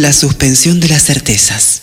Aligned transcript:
La 0.00 0.12
suspensión 0.12 0.78
de 0.78 0.86
las 0.86 1.02
certezas. 1.02 1.82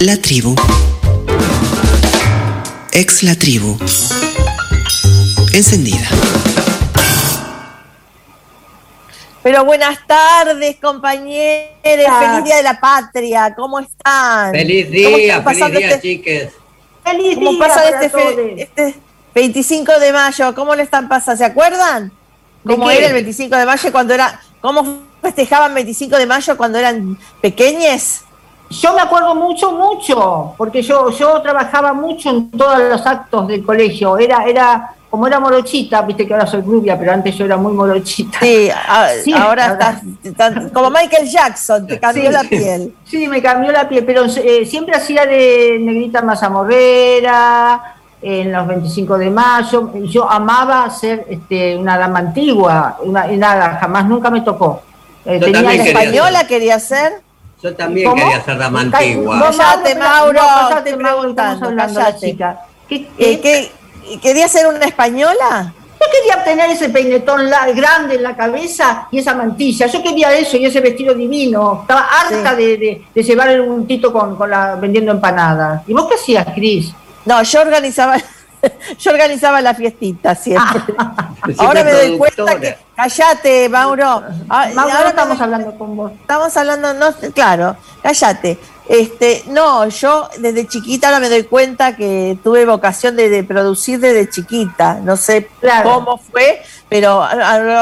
La 0.00 0.18
tribu. 0.18 0.54
Ex 2.92 3.22
la 3.22 3.34
tribu. 3.36 3.78
Encendida. 5.54 6.06
Pero 9.42 9.64
buenas 9.64 9.98
tardes, 10.06 10.76
compañeros. 10.78 11.72
Feliz 11.82 12.44
Día 12.44 12.56
de 12.58 12.62
la 12.64 12.78
Patria. 12.78 13.54
¿Cómo 13.56 13.80
están? 13.80 14.52
Feliz 14.52 14.90
día, 14.90 15.42
feliz 15.42 15.70
día, 15.70 15.88
este... 15.88 16.00
chiques. 16.02 16.52
Feliz 17.02 17.34
¿Cómo 17.36 17.50
día 17.50 17.58
pasa 17.60 17.88
este, 17.88 18.62
este 18.62 18.94
25 19.34 20.00
de 20.00 20.12
mayo? 20.12 20.54
¿Cómo 20.54 20.74
le 20.74 20.82
están 20.82 21.08
pasando? 21.08 21.38
¿Se 21.38 21.46
acuerdan? 21.46 22.12
¿Cómo 22.66 22.90
era 22.90 23.06
el 23.08 23.12
25 23.12 23.56
de 23.56 23.66
mayo 23.66 23.92
cuando 23.92 24.14
era... 24.14 24.40
¿Cómo 24.60 24.98
festejaban 25.20 25.74
25 25.74 26.16
de 26.16 26.26
mayo 26.26 26.56
cuando 26.56 26.78
eran 26.78 27.18
pequeñes? 27.40 28.22
Yo 28.70 28.94
me 28.94 29.02
acuerdo 29.02 29.34
mucho, 29.34 29.72
mucho, 29.72 30.54
porque 30.56 30.82
yo, 30.82 31.10
yo 31.10 31.40
trabajaba 31.42 31.92
mucho 31.92 32.30
en 32.30 32.50
todos 32.50 32.78
los 32.78 33.06
actos 33.06 33.46
del 33.46 33.64
colegio. 33.64 34.16
Era, 34.18 34.44
era 34.44 34.94
como 35.14 35.28
era 35.28 35.38
morochita, 35.38 36.02
viste 36.02 36.26
que 36.26 36.34
ahora 36.34 36.44
soy 36.44 36.62
rubia, 36.62 36.98
pero 36.98 37.12
antes 37.12 37.36
yo 37.36 37.44
era 37.44 37.56
muy 37.56 37.72
morochita. 37.72 38.40
Sí, 38.40 38.68
ahora, 39.32 40.00
estás 40.24 40.72
como 40.72 40.90
Michael 40.90 41.28
Jackson, 41.28 41.86
te 41.86 42.00
cambió 42.00 42.32
la 42.32 42.42
piel. 42.42 42.92
Sí, 43.04 43.28
me 43.28 43.40
cambió 43.40 43.70
la 43.70 43.88
piel, 43.88 44.04
pero 44.04 44.24
eh, 44.24 44.66
siempre 44.66 44.96
hacía 44.96 45.24
de 45.24 45.78
negrita 45.80 46.20
mazamorrera, 46.20 47.94
en 48.24 48.52
los 48.52 48.66
25 48.66 49.18
de 49.18 49.30
mayo. 49.30 49.90
Yo 50.04 50.28
amaba 50.28 50.88
ser 50.88 51.26
este, 51.28 51.76
una 51.76 51.98
dama 51.98 52.20
antigua, 52.20 52.96
una, 53.02 53.30
y 53.30 53.36
nada, 53.36 53.76
jamás, 53.78 54.06
nunca 54.06 54.30
me 54.30 54.40
tocó. 54.40 54.82
Eh, 55.26 55.38
tenía 55.38 55.62
la 55.62 55.74
española, 55.74 56.46
quería 56.46 56.80
ser. 56.80 57.20
Yo 57.62 57.74
también 57.74 58.14
quería 58.14 58.42
ser 58.42 58.56
dama 58.56 58.80
antigua. 58.80 59.40
Cállate, 59.40 59.94
Mauro, 59.96 60.40
no, 60.70 60.82
te 60.82 60.96
preguntando, 60.96 61.70
chica. 62.18 62.60
¿Qué, 62.88 63.06
qué, 63.18 63.40
qué 63.40 63.70
¿Quería 64.22 64.48
ser 64.48 64.66
una 64.66 64.84
española? 64.84 65.72
Yo 66.00 66.06
quería 66.10 66.44
tener 66.44 66.70
ese 66.70 66.90
peinetón 66.90 67.48
grande 67.74 68.16
en 68.16 68.22
la 68.22 68.36
cabeza 68.36 69.08
y 69.10 69.18
esa 69.18 69.34
mantilla. 69.34 69.86
Yo 69.86 70.02
quería 70.02 70.34
eso 70.34 70.56
y 70.56 70.66
ese 70.66 70.80
vestido 70.80 71.14
divino. 71.14 71.80
Estaba 71.82 72.06
harta 72.20 72.54
de, 72.54 73.02
llevar 73.14 73.48
el 73.48 73.62
untito 73.62 74.12
con, 74.12 74.36
con 74.36 74.50
la, 74.50 74.76
vendiendo 74.76 75.12
empanadas. 75.12 75.82
¿Y 75.86 75.94
vos 75.94 76.06
qué 76.06 76.16
hacías, 76.16 76.46
Cris? 76.54 76.94
No, 77.24 77.42
yo 77.42 77.60
organizaba 77.60 78.16
yo 78.98 79.10
organizaba 79.10 79.60
la 79.60 79.74
fiestita 79.74 80.34
siempre. 80.34 80.82
ahora 81.58 81.84
me 81.84 81.92
doy 81.92 82.18
cuenta 82.18 82.60
que. 82.60 82.76
Callate, 82.94 83.68
Mauro. 83.68 84.22
Ah, 84.48 84.68
Mauro, 84.72 84.94
ahora 84.94 85.08
estamos 85.08 85.40
hablando 85.40 85.76
con 85.76 85.96
vos. 85.96 86.12
Estamos 86.12 86.56
hablando, 86.56 86.94
no, 86.94 87.12
claro, 87.34 87.76
callate. 88.02 88.58
Este, 88.86 89.42
no, 89.46 89.88
yo 89.88 90.28
desde 90.38 90.68
chiquita 90.68 91.08
ahora 91.08 91.18
me 91.18 91.30
doy 91.30 91.44
cuenta 91.44 91.96
que 91.96 92.38
tuve 92.44 92.66
vocación 92.66 93.16
de, 93.16 93.42
producir 93.42 93.98
desde 93.98 94.30
chiquita. 94.30 95.00
No 95.02 95.16
sé 95.16 95.48
cómo 95.82 96.18
fue, 96.18 96.62
pero 96.88 97.26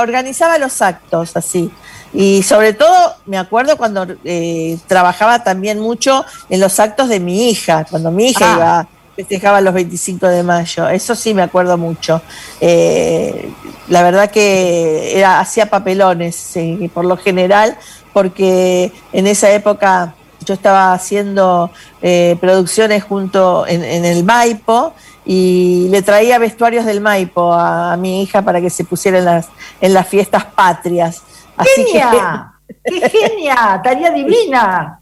organizaba 0.01 0.59
los 0.59 0.81
actos 0.81 1.37
así. 1.37 1.71
Y 2.15 2.43
sobre 2.43 2.75
todo 2.75 3.17
me 3.27 3.39
acuerdo 3.39 3.77
cuando 3.77 4.07
eh, 4.25 4.79
trabajaba 4.87 5.43
también 5.43 5.79
mucho 5.81 6.25
en 6.51 6.61
los 6.61 6.79
actos 6.79 7.09
de 7.09 7.21
mi 7.21 7.51
hija, 7.51 7.87
cuando 7.91 8.11
mi 8.11 8.29
hija 8.29 8.53
ah. 8.53 8.57
iba 8.57 8.89
festejaba 9.17 9.61
los 9.61 9.75
25 9.75 10.27
de 10.27 10.43
mayo, 10.43 10.89
eso 10.89 11.15
sí 11.15 11.35
me 11.35 11.43
acuerdo 11.43 11.77
mucho. 11.77 12.23
Eh, 12.61 13.51
la 13.89 14.03
verdad 14.03 14.31
que 14.31 15.19
era, 15.19 15.41
hacía 15.41 15.67
papelones, 15.67 16.55
por 16.95 17.05
lo 17.05 17.17
general, 17.17 17.77
porque 18.13 18.93
en 19.13 19.27
esa 19.27 19.51
época 19.53 20.15
yo 20.45 20.55
estaba 20.55 20.93
haciendo 20.93 21.71
eh, 22.01 22.37
producciones 22.41 23.05
junto 23.05 23.67
en, 23.67 24.05
el 24.05 24.25
Maipo 24.25 24.93
y 25.25 25.89
le 25.91 26.03
traía 26.03 26.39
vestuarios 26.39 26.85
del 26.85 27.01
Maipo 27.01 27.53
a, 27.53 27.97
mi 27.97 28.23
hija 28.23 28.43
para 28.43 28.61
que 28.61 28.71
se 28.71 28.85
pusiera 28.85 29.19
en 29.19 29.25
las, 29.25 29.49
en 29.81 29.95
las 29.95 30.09
fiestas 30.09 30.45
patrias. 30.47 31.23
¡Genia! 31.77 32.53
¡Qué 32.85 33.09
genia! 33.09 33.81
¡Tarea 33.83 34.11
divina! 34.11 34.99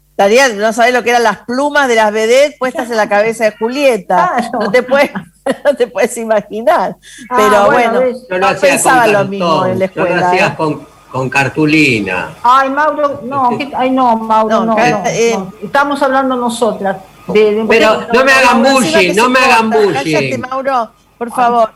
no 0.55 0.73
sabés 0.73 0.93
lo 0.93 1.03
que 1.03 1.11
eran 1.11 1.23
las 1.23 1.39
plumas 1.39 1.87
de 1.87 1.95
las 1.95 2.11
vedettes 2.11 2.57
puestas 2.57 2.89
en 2.89 2.97
la 2.97 3.07
cabeza 3.07 3.45
de 3.45 3.51
Julieta. 3.57 4.49
No, 4.53 4.71
te 4.71 4.83
puedes, 4.83 5.11
no 5.65 5.75
te 5.75 5.87
puedes 5.87 6.15
imaginar. 6.17 6.95
Ah, 7.29 7.35
Pero 7.37 7.65
bueno, 7.65 8.01
no 8.29 8.59
pensaba 8.59 9.07
lo 9.07 9.25
mismo 9.25 9.65
en 9.65 9.79
la 9.79 9.85
escuela. 9.85 10.15
lo 10.15 10.25
hacías 10.25 10.51
¿eh? 10.51 10.77
con, 11.11 11.29
cartulina. 11.29 12.29
Ay, 12.43 12.69
Mauro, 12.69 13.21
no, 13.23 13.57
ay, 13.75 13.89
no, 13.89 14.15
Mauro, 14.15 14.65
no, 14.65 14.77
eh, 14.77 15.37
Estamos 15.61 16.01
hablando 16.01 16.35
nosotras. 16.35 16.97
Pero 17.33 18.07
no 18.13 18.25
me 18.25 18.31
hagan 18.31 18.63
bullying, 18.63 19.15
no 19.15 19.29
me 19.29 19.39
hagan 19.39 19.69
bullying. 19.69 20.39
Mauro, 20.39 20.91
por 21.17 21.31
favor. 21.31 21.71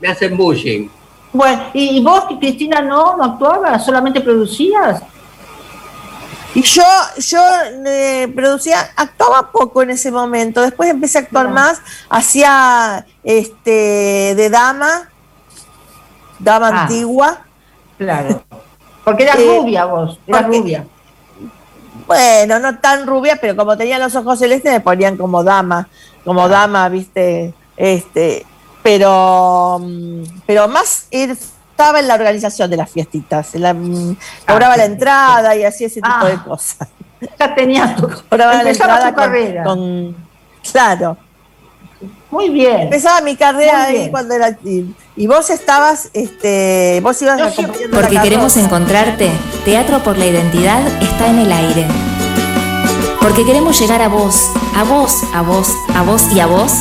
Me 0.00 0.08
hacen 0.08 0.36
bullying. 0.36 0.88
Bueno, 1.32 1.64
¿y 1.72 2.00
vos, 2.02 2.26
Cristina, 2.38 2.80
no, 2.80 3.16
no 3.16 3.24
actuabas? 3.24 3.84
¿Solamente 3.84 4.20
producías? 4.20 5.02
Y 6.54 6.62
yo, 6.62 6.84
yo 7.18 7.40
eh, 7.84 8.32
producía, 8.34 8.78
actuaba 8.94 9.50
poco 9.50 9.82
en 9.82 9.90
ese 9.90 10.12
momento, 10.12 10.62
después 10.62 10.88
empecé 10.88 11.18
a 11.18 11.20
actuar 11.22 11.48
más, 11.50 11.80
hacía 12.08 13.04
este 13.24 14.34
de 14.36 14.50
dama, 14.50 15.10
dama 16.38 16.68
ah. 16.68 16.82
antigua. 16.82 17.44
Claro. 17.98 18.44
Porque 19.04 19.24
eras 19.24 19.38
eh, 19.38 19.58
rubia 19.58 19.84
vos, 19.84 20.18
eras 20.28 20.46
rubia. 20.46 20.86
Bueno, 22.06 22.60
no 22.60 22.78
tan 22.78 23.06
rubia, 23.06 23.36
pero 23.40 23.56
como 23.56 23.76
tenía 23.76 23.98
los 23.98 24.14
ojos 24.14 24.38
celestes 24.38 24.72
me 24.72 24.80
ponían 24.80 25.16
como 25.16 25.42
dama, 25.42 25.88
como 26.24 26.48
dama, 26.48 26.88
viste, 26.88 27.52
este, 27.76 28.46
pero, 28.82 29.78
mm, 29.80 30.22
pero 30.46 30.68
más 30.68 31.08
estaba 31.74 31.98
en 31.98 32.06
la 32.06 32.14
organización 32.14 32.70
de 32.70 32.76
las 32.76 32.88
fiestitas, 32.88 33.52
la, 33.56 33.74
mm, 33.74 34.16
cobraba 34.46 34.74
ah, 34.74 34.76
la 34.76 34.84
entrada 34.84 35.56
y 35.56 35.64
hacía 35.64 35.88
ese 35.88 36.00
tipo 36.00 36.24
de 36.24 36.34
ah. 36.34 36.44
cosas. 36.44 36.88
Ya 37.40 37.54
tenía 37.54 37.96
tu, 37.96 38.06
cobraba 38.28 38.62
la 38.62 38.70
entrada 38.70 39.14
carrera. 39.14 39.64
claro. 40.70 41.16
Muy 42.30 42.50
bien. 42.50 42.82
Empezaba 42.82 43.22
mi 43.22 43.34
carrera 43.34 43.84
ahí 43.84 44.10
cuando 44.10 44.34
era 44.34 44.58
y 45.16 45.26
vos 45.26 45.48
estabas, 45.48 46.10
este, 46.12 47.00
vos 47.02 47.22
ibas 47.22 47.40
a 47.40 47.50
Porque 47.90 48.20
queremos 48.20 48.58
encontrarte, 48.58 49.30
Teatro 49.64 50.00
por 50.00 50.18
la 50.18 50.26
Identidad 50.26 50.86
está 51.02 51.28
en 51.28 51.38
el 51.38 51.50
aire. 51.50 51.86
Porque 53.20 53.46
queremos 53.46 53.80
llegar 53.80 54.02
a 54.02 54.08
vos, 54.08 54.50
a 54.76 54.84
vos, 54.84 55.22
a 55.32 55.40
vos, 55.40 55.70
a 55.94 56.02
vos 56.02 56.30
y 56.34 56.40
a 56.40 56.46
vos. 56.46 56.74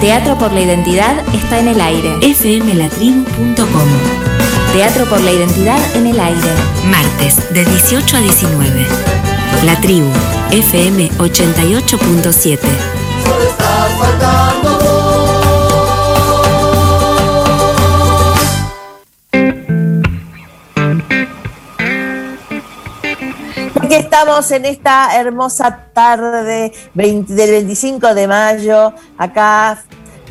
Teatro 0.00 0.36
por 0.36 0.52
la 0.52 0.60
Identidad 0.60 1.16
está 1.34 1.58
en 1.58 1.68
el 1.68 1.80
aire. 1.80 2.10
fmlatribu.com 2.34 4.35
Teatro 4.76 5.06
por 5.06 5.18
la 5.22 5.32
Identidad 5.32 5.78
en 5.96 6.06
el 6.06 6.20
aire. 6.20 6.50
Martes 6.84 7.50
de 7.50 7.64
18 7.64 8.14
a 8.14 8.20
19. 8.20 8.86
La 9.64 9.74
Tribu, 9.80 10.10
FM 10.50 11.12
88.7. 11.12 12.58
Aquí 23.82 23.94
estamos 23.94 24.50
en 24.50 24.66
esta 24.66 25.18
hermosa 25.18 25.86
tarde 25.94 26.70
del 26.92 27.50
25 27.50 28.14
de 28.14 28.28
mayo, 28.28 28.92
acá 29.16 29.82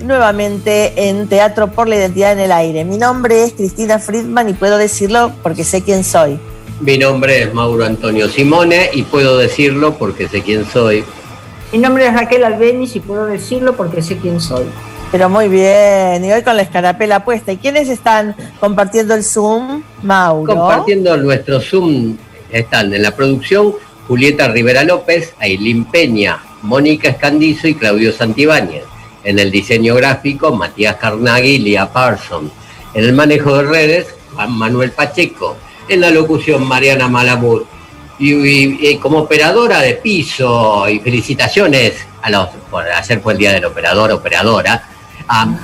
nuevamente 0.02 1.10
en 1.10 1.28
Teatro 1.28 1.72
por 1.72 1.88
la 1.88 1.96
Identidad 1.96 2.34
en 2.34 2.40
el 2.40 2.52
Aire. 2.52 2.86
Mi 2.86 2.98
nombre 2.98 3.44
es 3.44 3.54
Cristina 3.54 4.00
Friedman 4.00 4.50
y 4.50 4.54
puedo 4.54 4.78
decirlo 4.78 5.32
porque 5.44 5.64
sé 5.64 5.82
quién 5.82 6.04
soy. 6.04 6.40
Mi 6.82 6.98
nombre 6.98 7.44
es 7.44 7.54
Mauro 7.54 7.86
Antonio 7.86 8.28
Simone 8.28 8.90
y 8.94 9.04
puedo 9.04 9.38
decirlo 9.38 9.98
porque 9.98 10.28
sé 10.28 10.42
quién 10.42 10.66
soy. 10.66 11.04
Mi 11.72 11.80
nombre 11.80 12.08
es 12.08 12.14
Raquel 12.14 12.44
Albenis 12.44 12.96
y 12.96 13.00
puedo 13.00 13.26
decirlo 13.26 13.76
porque 13.76 14.02
sé 14.02 14.18
quién 14.18 14.40
soy. 14.40 14.66
Pero 15.12 15.30
muy 15.30 15.48
bien, 15.48 16.26
y 16.26 16.32
hoy 16.32 16.42
con 16.42 16.58
la 16.58 16.64
escarapela 16.64 17.24
puesta. 17.24 17.52
¿Y 17.52 17.58
quiénes 17.58 17.88
están 17.88 18.36
compartiendo 18.60 19.14
el 19.14 19.24
Zoom? 19.24 19.84
Mauro. 20.04 20.54
Compartiendo 20.54 21.16
nuestro 21.18 21.62
Zoom 21.62 22.18
están 22.52 22.94
en 22.94 23.02
la 23.02 23.16
producción 23.16 23.74
Julieta 24.08 24.48
Rivera 24.50 24.84
López, 24.84 25.34
Ailín 25.40 25.86
Peña, 25.86 26.40
Mónica 26.62 27.10
Escandizo 27.10 27.68
y 27.68 27.76
Claudio 27.76 28.12
Santibáñez. 28.12 28.84
En 29.26 29.40
el 29.40 29.52
diseño 29.52 29.96
gráfico, 29.96 30.54
Matías 30.54 30.96
Carnaghi 30.96 31.56
y 31.56 31.58
Lía 31.58 31.92
Parson. 31.92 32.50
En 32.94 33.04
el 33.04 33.12
manejo 33.14 33.58
de 33.58 33.64
redes, 33.64 34.08
Juan 34.36 34.54
Manuel 34.54 34.92
Pacheco. 34.92 35.58
En 35.90 36.00
la 36.02 36.12
locución, 36.12 36.66
Mariana 36.66 37.10
Malamud. 37.10 37.64
Y, 38.18 38.96
como 38.98 39.20
operadora 39.20 39.82
de 39.82 39.96
piso, 39.96 40.88
y 40.88 41.00
felicitaciones 41.00 41.96
a 42.22 42.30
los, 42.30 42.48
por 42.72 42.88
hacer 42.88 43.20
fue 43.20 43.34
el 43.34 43.40
día 43.40 43.52
del 43.52 43.66
operador, 43.66 44.10
operadora, 44.12 44.82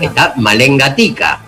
está 0.01 0.33
Malen 0.35 0.77
Gatica. 0.77 1.39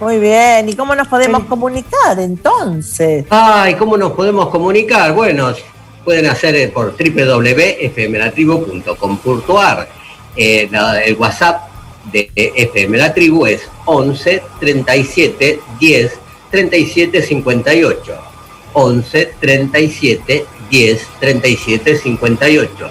Muy 0.00 0.18
bien, 0.18 0.68
¿y 0.68 0.74
cómo 0.74 0.94
nos 0.94 1.08
podemos 1.08 1.44
comunicar 1.44 2.18
entonces? 2.18 3.24
Ay, 3.30 3.74
¿cómo 3.74 3.96
nos 3.96 4.12
podemos 4.12 4.48
comunicar? 4.48 5.12
Bueno, 5.12 5.52
pueden 6.04 6.26
hacer 6.26 6.72
por 6.72 6.94
www.fmlatribu.com.ar. 6.96 9.88
Eh, 10.40 10.70
el 11.04 11.16
WhatsApp 11.16 11.68
de 12.12 12.30
FM 12.34 12.96
La 12.96 13.12
Tribu 13.12 13.44
es 13.44 13.68
11 13.86 14.40
37 14.60 15.60
10 15.80 16.18
37 16.52 17.22
58. 17.22 18.20
11 18.72 19.34
37 19.40 20.46
10 20.70 21.06
37 21.18 21.98
58. 21.98 22.90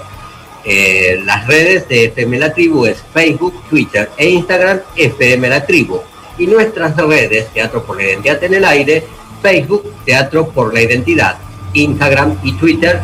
las 1.23 1.47
redes 1.47 1.87
de 1.87 2.05
FM 2.05 2.37
La 2.37 2.53
Tribu 2.53 2.85
es 2.85 3.01
Facebook, 3.13 3.53
Twitter 3.69 4.09
e 4.17 4.29
Instagram 4.29 4.81
FM 4.97 5.47
La 5.47 5.65
Tribu. 5.65 6.01
Y 6.37 6.47
nuestras 6.47 6.97
redes, 6.97 7.47
Teatro 7.53 7.85
por 7.85 7.95
la 7.95 8.03
Identidad 8.03 8.43
en 8.43 8.55
el 8.55 8.65
Aire, 8.65 9.05
Facebook, 9.41 9.93
Teatro 10.03 10.49
por 10.49 10.73
la 10.73 10.81
Identidad, 10.81 11.37
Instagram 11.71 12.37
y 12.43 12.51
Twitter, 12.57 12.99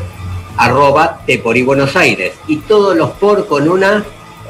arroba 0.57 1.21
Tepori 1.25 1.61
Buenos 1.61 1.95
Aires. 1.95 2.33
Y 2.47 2.57
todos 2.57 2.97
los 2.97 3.11
por 3.11 3.47
con 3.47 3.69
una 3.69 4.03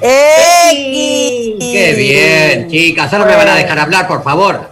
¡X! 0.06 1.56
¡Qué 1.60 1.94
bien, 1.96 2.70
chicas! 2.70 3.14
Ahora 3.14 3.26
me 3.26 3.36
van 3.38 3.48
a 3.48 3.56
dejar 3.56 3.80
hablar, 3.80 4.06
por 4.06 4.22
favor. 4.22 4.70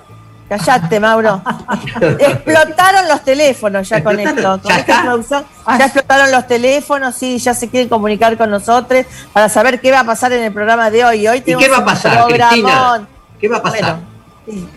Callate, 0.49 0.99
Mauro. 0.99 1.41
explotaron 2.19 3.07
los 3.07 3.23
teléfonos 3.23 3.87
ya 3.87 4.03
con 4.03 4.19
esto. 4.19 4.59
Con 4.61 4.71
esta 4.73 5.03
producción, 5.03 5.45
ya 5.65 5.85
explotaron 5.85 6.31
los 6.31 6.45
teléfonos, 6.47 7.15
sí, 7.15 7.37
ya 7.37 7.53
se 7.53 7.69
quieren 7.69 7.87
comunicar 7.87 8.37
con 8.37 8.49
nosotros 8.49 9.05
para 9.31 9.47
saber 9.47 9.79
qué 9.79 9.91
va 9.91 10.01
a 10.01 10.03
pasar 10.03 10.33
en 10.33 10.43
el 10.43 10.51
programa 10.51 10.89
de 10.89 11.05
hoy. 11.05 11.25
hoy 11.25 11.37
¿Y 11.37 11.55
qué 11.55 11.69
va 11.69 11.77
a 11.77 11.85
pasar, 11.85 12.25
Cristina? 12.25 13.07
¿Qué 13.39 13.47
va 13.47 13.57
a 13.57 13.63
pasar? 13.63 14.10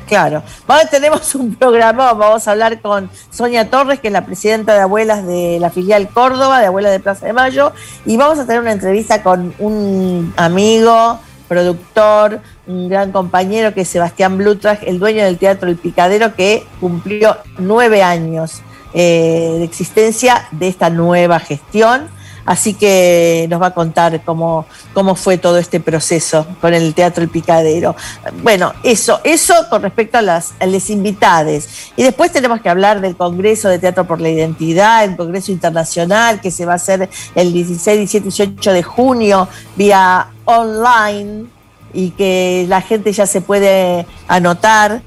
Claro. 0.06 0.42
tenemos 0.90 1.34
un 1.34 1.54
programa, 1.54 2.12
vamos 2.12 2.46
a 2.46 2.52
hablar 2.52 2.80
con 2.80 3.10
Sonia 3.30 3.70
Torres, 3.70 4.00
que 4.00 4.08
es 4.08 4.12
la 4.12 4.24
presidenta 4.24 4.74
de 4.74 4.80
abuelas 4.80 5.26
de 5.26 5.58
la 5.60 5.70
filial 5.70 6.08
Córdoba, 6.08 6.60
de 6.60 6.66
Abuelas 6.66 6.92
de 6.92 7.00
Plaza 7.00 7.26
de 7.26 7.32
Mayo, 7.32 7.72
y 8.04 8.16
vamos 8.16 8.38
a 8.38 8.46
tener 8.46 8.60
una 8.60 8.72
entrevista 8.72 9.22
con 9.22 9.54
un 9.58 10.32
amigo, 10.36 11.18
productor, 11.48 12.40
un 12.66 12.88
gran 12.88 13.12
compañero 13.12 13.74
que 13.74 13.82
es 13.82 13.88
Sebastián 13.88 14.38
Blutrach, 14.38 14.82
el 14.82 14.98
dueño 14.98 15.24
del 15.24 15.38
Teatro 15.38 15.68
El 15.68 15.76
Picadero, 15.76 16.34
que 16.34 16.66
cumplió 16.80 17.36
nueve 17.58 18.02
años 18.02 18.62
eh, 18.94 19.56
de 19.58 19.64
existencia 19.64 20.46
de 20.52 20.68
esta 20.68 20.90
nueva 20.90 21.40
gestión 21.40 22.08
Así 22.46 22.74
que 22.74 23.46
nos 23.48 23.60
va 23.60 23.68
a 23.68 23.74
contar 23.74 24.22
cómo, 24.24 24.66
cómo 24.92 25.14
fue 25.14 25.38
todo 25.38 25.58
este 25.58 25.80
proceso 25.80 26.46
con 26.60 26.74
el 26.74 26.94
Teatro 26.94 27.22
El 27.22 27.30
Picadero. 27.30 27.96
Bueno, 28.42 28.72
eso, 28.82 29.20
eso 29.24 29.54
con 29.70 29.82
respecto 29.82 30.18
a 30.18 30.22
las, 30.22 30.54
a 30.60 30.66
las 30.66 30.90
invitades. 30.90 31.92
Y 31.96 32.02
después 32.02 32.32
tenemos 32.32 32.60
que 32.60 32.68
hablar 32.68 33.00
del 33.00 33.16
Congreso 33.16 33.68
de 33.68 33.78
Teatro 33.78 34.06
por 34.06 34.20
la 34.20 34.28
Identidad, 34.28 35.04
el 35.04 35.16
Congreso 35.16 35.52
Internacional 35.52 36.40
que 36.40 36.50
se 36.50 36.66
va 36.66 36.72
a 36.72 36.76
hacer 36.76 37.08
el 37.34 37.52
16, 37.52 37.98
17 37.98 38.28
y 38.28 38.30
18 38.30 38.72
de 38.72 38.82
junio 38.82 39.48
vía 39.76 40.28
online 40.44 41.46
y 41.92 42.10
que 42.10 42.66
la 42.68 42.80
gente 42.80 43.12
ya 43.12 43.26
se 43.26 43.40
puede 43.40 44.06
anotar 44.28 45.02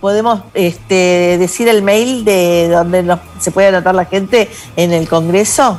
podemos 0.00 0.42
este, 0.54 1.38
decir 1.38 1.68
el 1.68 1.80
mail 1.82 2.24
de 2.24 2.68
donde 2.68 3.16
se 3.38 3.52
puede 3.52 3.68
anotar 3.68 3.94
la 3.94 4.04
gente 4.04 4.50
en 4.74 4.92
el 4.92 5.08
Congreso? 5.08 5.78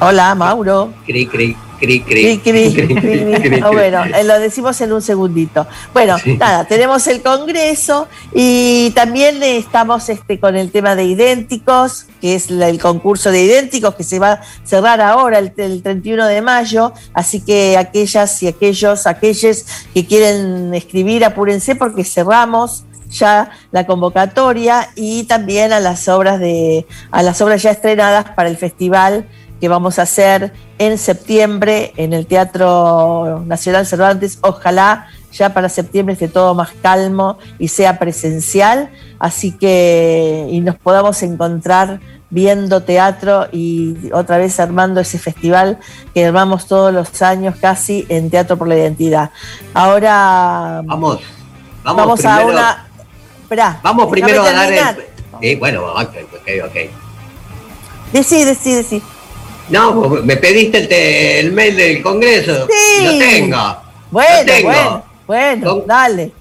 Hola, 0.00 0.32
Mauro. 0.36 0.92
Cri, 1.04 1.26
cri, 1.26 1.56
cri, 1.80 2.00
cri. 2.02 2.38
cri, 2.44 3.60
bueno, 3.72 4.04
eh, 4.04 4.22
lo 4.22 4.38
decimos 4.38 4.80
en 4.80 4.92
un 4.92 5.02
segundito. 5.02 5.66
Bueno, 5.92 6.16
nada, 6.38 6.64
tenemos 6.66 7.04
el 7.08 7.20
Congreso 7.20 8.06
y 8.32 8.92
también 8.92 9.42
estamos 9.42 10.08
este, 10.08 10.38
con 10.38 10.54
el 10.54 10.70
tema 10.70 10.94
de 10.94 11.02
idénticos, 11.02 12.06
que 12.20 12.36
es 12.36 12.48
el 12.48 12.80
concurso 12.80 13.32
de 13.32 13.42
idénticos 13.42 13.96
que 13.96 14.04
se 14.04 14.20
va 14.20 14.34
a 14.34 14.40
cerrar 14.62 15.00
ahora 15.00 15.40
el, 15.40 15.52
31 15.52 16.26
de 16.26 16.42
mayo. 16.42 16.92
Así 17.12 17.40
que 17.40 17.76
aquellas 17.76 18.40
y 18.44 18.46
aquellos, 18.46 19.04
aquellos 19.04 19.66
que 19.94 20.06
quieren 20.06 20.72
escribir, 20.74 21.24
apúrense 21.24 21.74
porque 21.74 22.04
cerramos 22.04 22.84
ya 23.10 23.50
la 23.72 23.84
convocatoria 23.84 24.90
y 24.94 25.24
también 25.24 25.72
a 25.72 25.80
las 25.80 26.08
obras 26.08 26.38
de 26.38 26.86
a 27.10 27.22
las 27.22 27.40
obras 27.40 27.62
ya 27.62 27.70
estrenadas 27.70 28.26
para 28.36 28.50
el 28.50 28.58
festival 28.58 29.26
que 29.60 29.68
vamos 29.68 29.98
a 29.98 30.02
hacer 30.02 30.52
en 30.78 30.98
septiembre 30.98 31.92
en 31.96 32.12
el 32.12 32.26
Teatro 32.26 33.42
Nacional 33.46 33.86
Cervantes. 33.86 34.38
Ojalá 34.42 35.08
ya 35.32 35.52
para 35.52 35.68
septiembre 35.68 36.14
esté 36.14 36.28
todo 36.28 36.54
más 36.54 36.70
calmo 36.82 37.38
y 37.58 37.68
sea 37.68 37.98
presencial, 37.98 38.90
así 39.18 39.52
que 39.52 40.46
y 40.50 40.60
nos 40.60 40.76
podamos 40.76 41.22
encontrar 41.22 42.00
viendo 42.30 42.82
teatro 42.82 43.46
y 43.52 44.10
otra 44.12 44.38
vez 44.38 44.60
armando 44.60 45.00
ese 45.00 45.18
festival 45.18 45.78
que 46.14 46.26
armamos 46.26 46.66
todos 46.66 46.92
los 46.92 47.22
años 47.22 47.56
casi 47.60 48.06
en 48.08 48.30
Teatro 48.30 48.56
por 48.56 48.68
la 48.68 48.76
Identidad. 48.76 49.30
Ahora 49.74 50.82
vamos, 50.84 51.20
vamos, 51.82 52.24
a 52.24 52.44
una... 52.44 52.86
vamos 53.82 54.06
primero 54.08 54.42
a 54.42 54.52
dar 54.52 54.98
el... 55.40 55.58
bueno, 55.58 55.84
ok, 55.84 56.16
ok, 56.34 56.48
ok. 56.66 56.76
Decí, 58.12 58.44
decí, 58.44 58.72
decí. 58.74 59.02
No, 59.70 60.10
me 60.22 60.36
pediste 60.36 61.40
el, 61.40 61.52
mail 61.52 61.76
del 61.76 62.02
Congreso. 62.02 62.66
Sí. 62.66 63.04
Lo 63.04 63.18
tengo. 63.18 63.76
Bueno, 64.10 64.52
bueno, 64.62 65.04
bueno, 65.26 65.82
dale. 65.86 66.32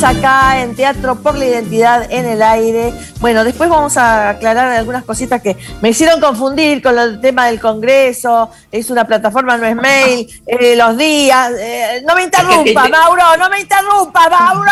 Acá 0.03 0.61
en 0.61 0.75
Teatro 0.75 1.15
por 1.15 1.35
la 1.37 1.45
Identidad 1.45 2.11
en 2.11 2.25
el 2.25 2.41
aire. 2.41 2.93
Bueno, 3.19 3.43
después 3.43 3.69
vamos 3.69 3.97
a 3.97 4.29
aclarar 4.29 4.71
algunas 4.71 5.03
cositas 5.03 5.41
que 5.41 5.57
me 5.81 5.89
hicieron 5.89 6.19
confundir 6.19 6.81
con 6.81 6.97
el 6.97 7.19
tema 7.21 7.47
del 7.47 7.59
Congreso. 7.59 8.49
Es 8.71 8.89
una 8.89 9.05
plataforma, 9.05 9.57
no 9.57 9.65
es 9.65 9.75
mail. 9.75 10.27
eh, 10.47 10.75
los 10.75 10.97
días. 10.97 11.51
eh, 11.59 12.03
no 12.07 12.15
me 12.15 12.23
interrumpa, 12.23 12.87
Mauro. 12.89 13.37
No 13.37 13.49
me 13.49 13.61
interrumpa, 13.61 14.29
Mauro. 14.29 14.71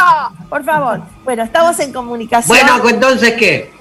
Por 0.49 0.63
favor. 0.63 1.01
Bueno, 1.23 1.43
estamos 1.43 1.79
en 1.79 1.93
comunicación. 1.93 2.57
Bueno, 2.57 2.89
entonces, 2.89 3.33
¿qué? 3.33 3.71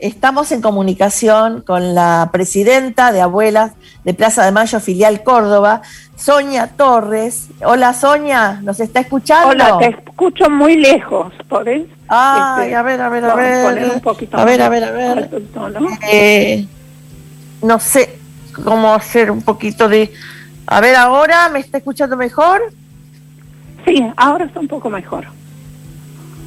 Estamos 0.00 0.50
en 0.50 0.62
comunicación 0.62 1.60
con 1.60 1.94
la 1.94 2.30
presidenta 2.32 3.12
de 3.12 3.20
Abuelas 3.20 3.72
de 4.02 4.14
Plaza 4.14 4.46
de 4.46 4.50
Mayo, 4.50 4.80
filial 4.80 5.22
Córdoba, 5.22 5.82
Sonia 6.16 6.68
Torres. 6.68 7.48
Hola 7.62 7.92
Sonia, 7.92 8.60
¿nos 8.62 8.80
está 8.80 9.00
escuchando? 9.00 9.50
Hola, 9.50 9.76
te 9.78 9.88
escucho 9.88 10.48
muy 10.48 10.76
lejos, 10.76 11.34
¿podés? 11.50 11.86
Ay, 12.08 12.62
Este, 12.62 12.76
a 12.76 12.82
ver, 12.82 13.00
a 13.02 13.08
ver, 13.10 13.24
a 13.26 13.34
ver. 13.34 13.64
poner 13.64 13.90
un 13.90 14.00
poquito 14.00 14.38
a 14.38 14.44
ver, 14.46 14.62
a 14.62 14.70
ver, 14.70 14.84
a 14.84 14.90
ver. 14.90 15.30
tono. 15.52 15.86
Eh, 16.10 16.66
no 17.60 17.78
sé 17.78 18.18
cómo 18.64 18.94
hacer 18.94 19.30
un 19.30 19.42
poquito 19.42 19.86
de... 19.86 20.10
A 20.66 20.80
ver, 20.80 20.96
ahora, 20.96 21.50
¿me 21.50 21.58
está 21.60 21.76
escuchando 21.76 22.16
mejor? 22.16 22.62
Sí, 23.84 24.02
ahora 24.16 24.46
está 24.46 24.60
un 24.60 24.68
poco 24.68 24.88
mejor. 24.88 25.26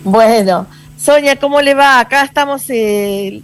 Bueno, 0.04 0.66
Sonia, 0.98 1.36
¿cómo 1.38 1.62
le 1.62 1.74
va? 1.74 2.00
Acá 2.00 2.24
estamos, 2.24 2.64
eh, 2.70 3.42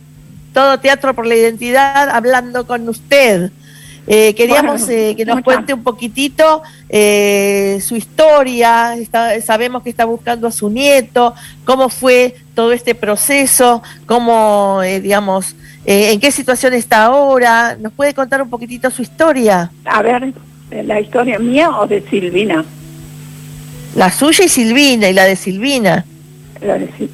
todo 0.54 0.80
Teatro 0.80 1.14
por 1.14 1.26
la 1.26 1.36
Identidad, 1.36 2.10
hablando 2.10 2.66
con 2.66 2.88
usted. 2.88 3.52
Eh, 4.08 4.34
queríamos 4.34 4.82
Bueno, 4.88 4.94
eh, 5.02 5.16
que 5.16 5.24
nos 5.26 5.36
¿cómo 5.36 5.44
cuente 5.44 5.74
un 5.74 5.84
poquitito 5.84 6.64
eh, 6.88 7.80
su 7.86 7.96
historia. 7.96 8.96
Está- 8.96 9.40
sabemos 9.42 9.84
que 9.84 9.92
está 9.92 10.06
buscando 10.06 10.48
a 10.48 10.52
su 10.52 10.70
nieto. 10.70 11.36
¿Cómo 11.64 11.90
fue 11.90 12.36
todo 12.56 12.72
este 12.72 12.96
proceso? 12.96 13.84
¿Cómo, 14.08 14.82
eh, 14.84 15.00
digamos, 15.00 15.56
eh, 15.86 16.12
en 16.12 16.20
qué 16.20 16.32
situación 16.32 16.74
está 16.74 17.04
ahora? 17.06 17.78
¿Nos 17.80 17.94
puede 17.94 18.14
contar 18.16 18.42
un 18.42 18.50
poquitito 18.50 18.90
su 18.90 19.04
historia? 19.04 19.70
A 19.86 20.02
ver, 20.02 20.34
¿la 20.72 21.00
historia 21.00 21.38
mía 21.38 21.70
o 21.70 21.86
de 21.86 22.02
Silvina? 22.10 22.66
La 23.96 24.10
suya 24.12 24.46
y 24.46 24.50
Silvina, 24.50 25.10
y 25.10 25.14
la 25.14 25.26
de 25.26 25.36
Silvina. 25.36 26.06
La, 26.62 26.80
de 26.80 26.88
Sil- 26.98 27.12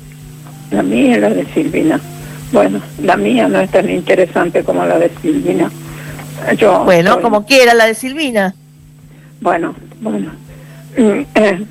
la 0.75 0.83
mía 0.83 1.17
y 1.17 1.19
la 1.19 1.29
de 1.29 1.45
Silvina. 1.53 1.99
Bueno, 2.51 2.79
la 3.01 3.17
mía 3.17 3.47
no 3.47 3.59
es 3.59 3.71
tan 3.71 3.89
interesante 3.89 4.63
como 4.63 4.85
la 4.85 4.99
de 4.99 5.09
Silvina. 5.21 5.71
Yo 6.57 6.83
Bueno, 6.83 7.13
soy- 7.13 7.21
como 7.23 7.45
quiera, 7.45 7.73
la 7.73 7.85
de 7.85 7.95
Silvina. 7.95 8.53
Bueno, 9.41 9.75
bueno. 10.01 10.31
Mm, 10.97 11.21
eh, 11.35 11.65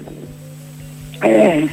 eh, 1.22 1.68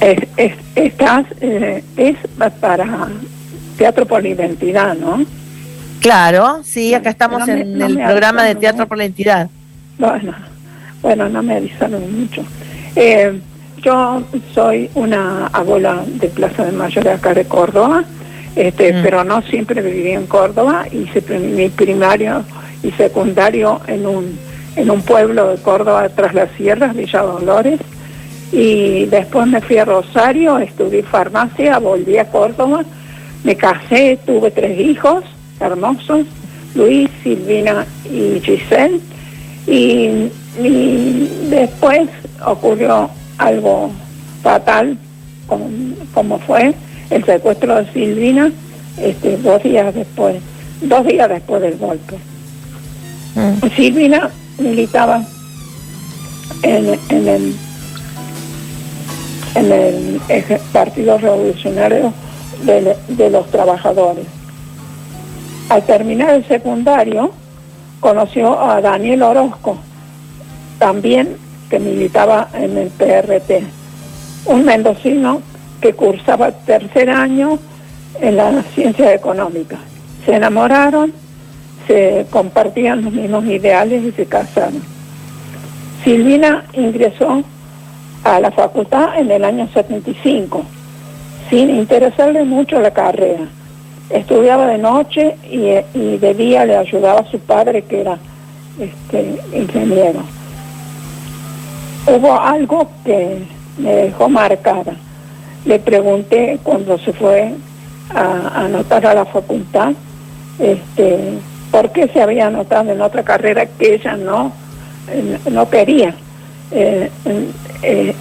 es, 0.00 0.18
es, 0.36 0.52
estás, 0.74 1.26
eh, 1.40 1.82
es 1.96 2.16
para 2.60 3.08
Teatro 3.78 4.06
por 4.06 4.22
la 4.22 4.28
Identidad, 4.28 4.94
¿no? 4.96 5.24
Claro, 6.00 6.60
sí, 6.64 6.94
acá 6.94 7.10
estamos 7.10 7.40
No 7.40 7.46
me- 7.46 7.60
en 7.60 7.78
no 7.78 7.86
el 7.86 7.94
programa 7.96 8.42
de 8.44 8.54
Teatro 8.56 8.86
por 8.88 8.98
la 8.98 9.04
Entidad. 9.04 9.48
Bueno, 9.98 10.34
bueno, 11.00 11.28
no 11.28 11.42
me 11.42 11.56
avisaron 11.56 12.20
mucho. 12.20 12.44
Eh, 12.96 13.40
yo 13.82 14.22
soy 14.54 14.88
una 14.94 15.48
abuela 15.48 16.02
de 16.06 16.28
Plaza 16.28 16.64
de 16.64 16.72
Mayo 16.72 17.02
de 17.02 17.10
acá 17.10 17.34
de 17.34 17.44
Córdoba, 17.44 18.04
este, 18.54 18.92
Mm. 18.92 19.02
pero 19.02 19.24
no 19.24 19.42
siempre 19.42 19.82
viví 19.82 20.10
en 20.10 20.26
Córdoba. 20.26 20.86
Hice 20.90 21.20
mi 21.38 21.68
primario 21.68 22.44
y 22.82 22.90
secundario 22.92 23.80
en 23.86 24.06
un, 24.06 24.38
en 24.76 24.90
un 24.90 25.02
pueblo 25.02 25.48
de 25.50 25.56
Córdoba 25.62 26.08
tras 26.10 26.34
las 26.34 26.50
sierras, 26.56 26.94
Villa 26.94 27.22
Dolores. 27.22 27.80
Y 28.52 29.06
después 29.06 29.46
me 29.46 29.60
fui 29.62 29.78
a 29.78 29.84
Rosario, 29.84 30.58
estudié 30.58 31.02
farmacia, 31.02 31.78
volví 31.78 32.18
a 32.18 32.26
Córdoba, 32.26 32.84
me 33.44 33.56
casé, 33.56 34.18
tuve 34.26 34.50
tres 34.50 34.78
hijos 34.78 35.24
hermosos, 35.58 36.26
Luis, 36.74 37.08
Silvina 37.22 37.86
y 38.04 38.40
Giselle. 38.40 39.00
Y, 39.66 40.28
y 40.60 41.30
después 41.48 42.08
ocurrió 42.44 43.08
algo 43.46 43.90
fatal, 44.42 44.98
como, 45.46 45.68
como 46.14 46.38
fue 46.38 46.74
el 47.10 47.24
secuestro 47.24 47.76
de 47.76 47.92
Silvina, 47.92 48.50
este, 48.98 49.36
dos 49.38 49.62
días 49.62 49.94
después, 49.94 50.36
dos 50.80 51.06
días 51.06 51.28
después 51.28 51.62
del 51.62 51.76
golpe. 51.76 52.16
Mm. 53.34 53.68
Silvina 53.76 54.30
militaba 54.58 55.22
en, 56.62 56.98
en 57.08 57.28
el 57.28 57.54
en 59.54 59.70
el 59.70 60.20
Partido 60.72 61.18
Revolucionario 61.18 62.12
de, 62.64 62.96
de 63.08 63.30
los 63.30 63.50
Trabajadores. 63.50 64.26
Al 65.68 65.82
terminar 65.84 66.30
el 66.34 66.46
secundario, 66.46 67.32
conoció 68.00 68.60
a 68.60 68.80
Daniel 68.80 69.22
Orozco, 69.22 69.76
también 70.78 71.36
que 71.72 71.78
militaba 71.78 72.48
en 72.52 72.76
el 72.76 72.88
PRT, 72.88 73.62
un 74.44 74.62
mendocino 74.62 75.40
que 75.80 75.94
cursaba 75.94 76.52
tercer 76.52 77.08
año 77.08 77.58
en 78.20 78.36
la 78.36 78.62
ciencia 78.74 79.14
económica. 79.14 79.78
Se 80.26 80.34
enamoraron, 80.34 81.14
se 81.86 82.26
compartían 82.28 83.02
los 83.02 83.14
mismos 83.14 83.46
ideales 83.46 84.04
y 84.04 84.12
se 84.12 84.26
casaron. 84.26 84.82
Silvina 86.04 86.66
ingresó 86.74 87.42
a 88.22 88.38
la 88.38 88.50
facultad 88.50 89.18
en 89.18 89.30
el 89.30 89.42
año 89.42 89.66
75, 89.72 90.62
sin 91.48 91.70
interesarle 91.70 92.44
mucho 92.44 92.82
la 92.82 92.90
carrera. 92.90 93.46
Estudiaba 94.10 94.66
de 94.66 94.76
noche 94.76 95.36
y, 95.50 95.70
y 95.98 96.18
de 96.18 96.34
día 96.34 96.66
le 96.66 96.76
ayudaba 96.76 97.20
a 97.20 97.30
su 97.30 97.38
padre, 97.38 97.84
que 97.84 98.02
era 98.02 98.18
este, 98.78 99.40
ingeniero. 99.54 100.20
Hubo 102.06 102.40
algo 102.40 102.90
que 103.04 103.44
me 103.78 103.94
dejó 103.94 104.28
marcada. 104.28 104.94
Le 105.64 105.78
pregunté 105.78 106.58
cuando 106.62 106.98
se 106.98 107.12
fue 107.12 107.54
a, 108.10 108.64
anotar 108.64 109.06
a 109.06 109.14
la 109.14 109.24
facultad, 109.24 109.92
este, 110.58 111.38
por 111.70 111.90
qué 111.92 112.08
se 112.08 112.20
había 112.20 112.48
anotado 112.48 112.90
en 112.90 113.00
otra 113.00 113.22
carrera 113.22 113.66
que 113.66 113.94
ella 113.94 114.16
no, 114.16 114.52
eh, 115.08 115.38
no 115.50 115.70
quería. 115.70 116.14
Eh, 116.72 117.10
eh, 117.82 118.14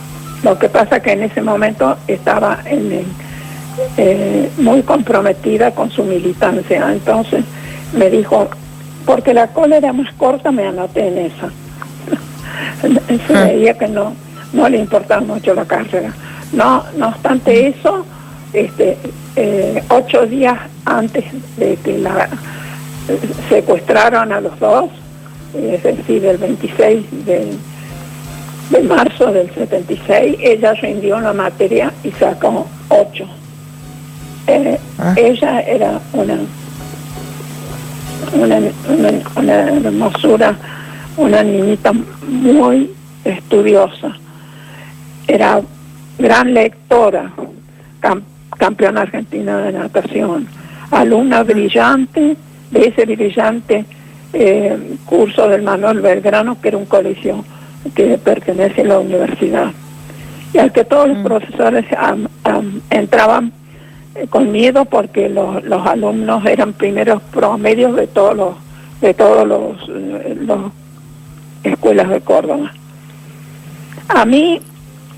lo 0.44 0.60
que 0.60 0.70
pasa 0.70 1.00
que 1.00 1.14
en 1.14 1.24
ese 1.24 1.42
momento 1.42 1.98
estaba 2.08 2.60
en 2.66 3.06
muy 4.58 4.84
comprometida 4.84 5.72
con 5.72 5.90
su 5.90 6.04
militancia. 6.04 6.92
Entonces 6.92 7.44
me 7.94 8.12
dijo, 8.12 8.48
porque 9.06 9.34
la 9.34 9.48
cola 9.48 9.78
era 9.78 9.92
más 9.92 10.14
corta, 10.14 10.52
me 10.52 10.68
anoté 10.68 11.08
en 11.08 11.18
esa. 11.18 11.50
Se 12.82 13.34
veía 13.34 13.74
que 13.78 13.88
no, 13.88 14.14
no 14.54 14.70
le 14.70 14.80
importaba 14.80 15.22
mucho 15.22 15.54
la 15.54 15.66
carrera. 15.66 16.14
No, 16.54 16.84
no 16.98 17.10
obstante 17.10 17.68
eso, 17.68 18.06
este, 18.54 18.98
eh, 19.36 19.84
ocho 19.90 20.26
días 20.26 20.58
antes 20.86 21.24
de 21.58 21.76
que 21.78 21.98
la 21.98 22.28
eh, 23.08 23.20
secuestraron 23.50 24.32
a 24.34 24.42
los 24.42 24.60
dos, 24.60 24.90
es 25.56 25.84
decir, 25.84 26.26
el 26.26 26.38
26 26.38 27.26
de, 27.26 27.54
de 28.72 28.84
marzo 28.84 29.32
del 29.32 29.54
76, 29.54 30.38
ella 30.42 30.74
rindió 30.74 31.18
una 31.18 31.34
materia 31.34 31.92
y 32.04 32.12
sacó 32.12 32.68
ocho. 32.90 33.26
Eh, 34.48 34.78
Ah. 35.04 35.16
Ella 35.18 35.62
era 35.62 36.00
una, 36.14 36.38
una, 38.34 38.58
una, 38.88 39.12
una 39.36 39.54
hermosura, 39.88 40.56
una 41.18 41.44
niñita 41.44 41.92
muy 42.28 42.92
estudiosa. 43.24 44.16
Era 45.28 45.62
gran 46.18 46.54
lectora, 46.54 47.32
cam- 48.02 48.24
campeona 48.58 49.02
argentina 49.02 49.60
de 49.60 49.72
natación, 49.74 50.48
alumna 50.92 51.44
brillante 51.44 52.36
de 52.72 52.88
ese 52.88 53.06
brillante 53.06 53.86
eh, 54.34 54.78
curso 55.06 55.48
del 55.50 55.62
Manuel 55.64 56.02
Belgrano, 56.02 56.60
que 56.62 56.70
era 56.70 56.78
un 56.78 56.86
colegio 56.86 57.44
que 57.96 58.18
pertenece 58.18 58.82
a 58.82 58.86
la 58.86 59.00
universidad, 59.00 59.72
y 60.54 60.58
al 60.58 60.72
que 60.72 60.84
todos 60.84 61.10
los 61.10 61.18
profesores 61.20 61.86
am- 61.98 62.28
am- 62.44 62.82
entraban 62.90 63.52
eh, 64.16 64.28
con 64.30 64.52
miedo 64.52 64.86
porque 64.86 65.30
los, 65.30 65.64
los 65.64 65.86
alumnos 65.88 66.46
eran 66.46 66.74
primeros 66.74 67.22
promedios 67.32 67.96
de 67.96 68.08
todos 68.08 68.36
los 68.36 68.56
de 69.02 69.14
todos 69.16 69.48
los, 69.48 69.78
eh, 69.90 70.38
los 70.42 70.60
escuelas 71.64 72.10
de 72.10 72.22
Córdoba. 72.22 72.72
A 74.08 74.26
mí, 74.26 74.62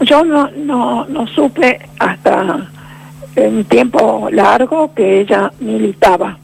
yo 0.02 0.24
no, 0.24 0.50
no, 0.52 1.06
no 1.06 1.28
supe 1.28 1.80
hasta 2.00 2.70
un 3.36 3.64
tiempo 3.66 4.30
largo 4.32 4.94
que 4.94 5.22
ella 5.22 5.52
militaba. 5.60 6.38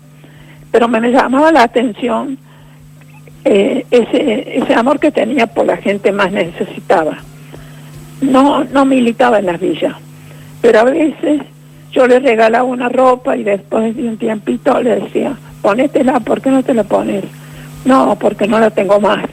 Pero 0.72 0.88
me 0.88 1.00
llamaba 1.10 1.52
la 1.52 1.64
atención 1.64 2.38
eh, 3.46 3.86
ese, 3.90 4.58
ese 4.58 4.76
amor 4.76 5.00
que 5.00 5.12
tenía 5.12 5.48
por 5.48 5.66
la 5.66 5.78
gente 5.78 6.12
más 6.12 6.32
necesitada. 6.32 7.20
No, 8.22 8.64
no 8.66 8.86
militaba 8.86 9.40
en 9.40 9.46
las 9.46 9.60
villas, 9.60 9.96
pero 10.62 10.82
a 10.82 10.84
veces 10.84 11.42
yo 11.92 12.06
le 12.06 12.20
regalaba 12.20 12.66
una 12.66 12.90
ropa 12.90 13.38
y 13.38 13.44
después 13.44 13.96
de 13.96 14.10
un 14.10 14.18
tiempito 14.18 14.82
le 14.82 15.00
decía, 15.00 15.38
ponétela, 15.62 16.20
¿por 16.20 16.42
qué 16.42 16.52
no 16.52 16.62
te 16.62 16.74
la 16.74 16.84
pones? 16.84 17.24
No, 17.86 18.18
porque 18.20 18.46
no 18.46 18.60
la 18.60 18.70
tengo 18.70 19.00
más. 19.00 19.24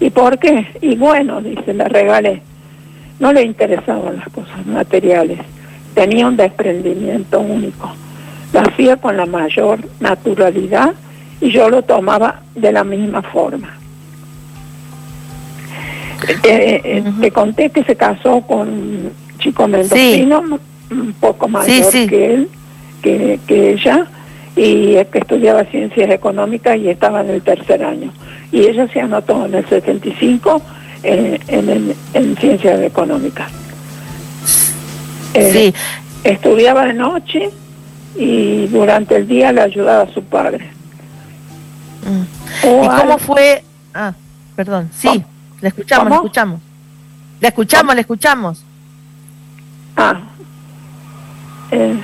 ¿Y 0.00 0.10
por 0.10 0.38
qué? 0.38 0.66
Y 0.80 0.96
bueno, 0.96 1.40
dice, 1.40 1.74
la 1.74 1.84
regalé. 1.84 2.42
No 3.18 3.32
le 3.32 3.42
interesaban 3.42 4.16
las 4.16 4.28
cosas 4.28 4.64
materiales, 4.66 5.40
tenía 5.94 6.28
un 6.28 6.36
desprendimiento 6.36 7.40
único. 7.40 7.90
Lo 8.52 8.60
hacía 8.60 8.96
con 8.96 9.16
la 9.16 9.26
mayor 9.26 9.80
naturalidad 9.98 10.92
y 11.40 11.50
yo 11.50 11.68
lo 11.68 11.82
tomaba 11.82 12.42
de 12.54 12.72
la 12.72 12.84
misma 12.84 13.22
forma. 13.22 13.76
Eh, 16.44 16.80
eh, 16.84 17.04
Te 17.20 17.30
conté 17.30 17.70
que 17.70 17.82
se 17.84 17.96
casó 17.96 18.40
con 18.42 18.68
un 18.68 19.12
chico 19.38 19.66
mendocino, 19.66 20.42
un 20.90 21.12
poco 21.14 21.48
mayor 21.48 21.90
que 21.90 22.34
él, 22.34 22.48
que, 23.02 23.40
que 23.46 23.72
ella, 23.72 24.06
y 24.56 24.94
que 25.04 25.18
estudiaba 25.18 25.64
ciencias 25.64 26.10
económicas 26.10 26.76
y 26.78 26.88
estaba 26.88 27.20
en 27.20 27.30
el 27.30 27.42
tercer 27.42 27.84
año. 27.84 28.12
Y 28.52 28.60
ella 28.60 28.88
se 28.88 29.00
anotó 29.00 29.46
en 29.46 29.54
el 29.54 29.68
75 29.68 30.62
en, 31.02 31.38
en, 31.48 31.94
en 32.14 32.36
ciencias 32.36 32.80
económicas. 32.82 33.50
Eh, 35.34 35.50
Sí, 35.52 35.74
Estudiaba 36.24 36.84
de 36.86 36.94
noche 36.94 37.50
y 38.16 38.66
durante 38.66 39.16
el 39.16 39.28
día 39.28 39.52
le 39.52 39.60
ayudaba 39.62 40.02
a 40.02 40.12
su 40.12 40.22
padre. 40.24 40.68
Mm. 42.04 42.64
¿Y 42.84 42.88
cómo 42.88 43.18
fue? 43.18 43.62
Ah, 43.94 44.12
perdón, 44.56 44.90
sí, 44.96 45.06
¿Cómo? 45.08 45.24
le 45.60 45.68
escuchamos, 45.68 46.04
le 46.04 46.08
¿Cómo? 46.10 46.14
escuchamos. 46.26 46.60
Le 47.40 47.48
escuchamos, 47.48 47.94
le 47.94 48.00
escuchamos. 48.00 48.64
Ah. 49.96 50.20
Eh, 51.70 52.00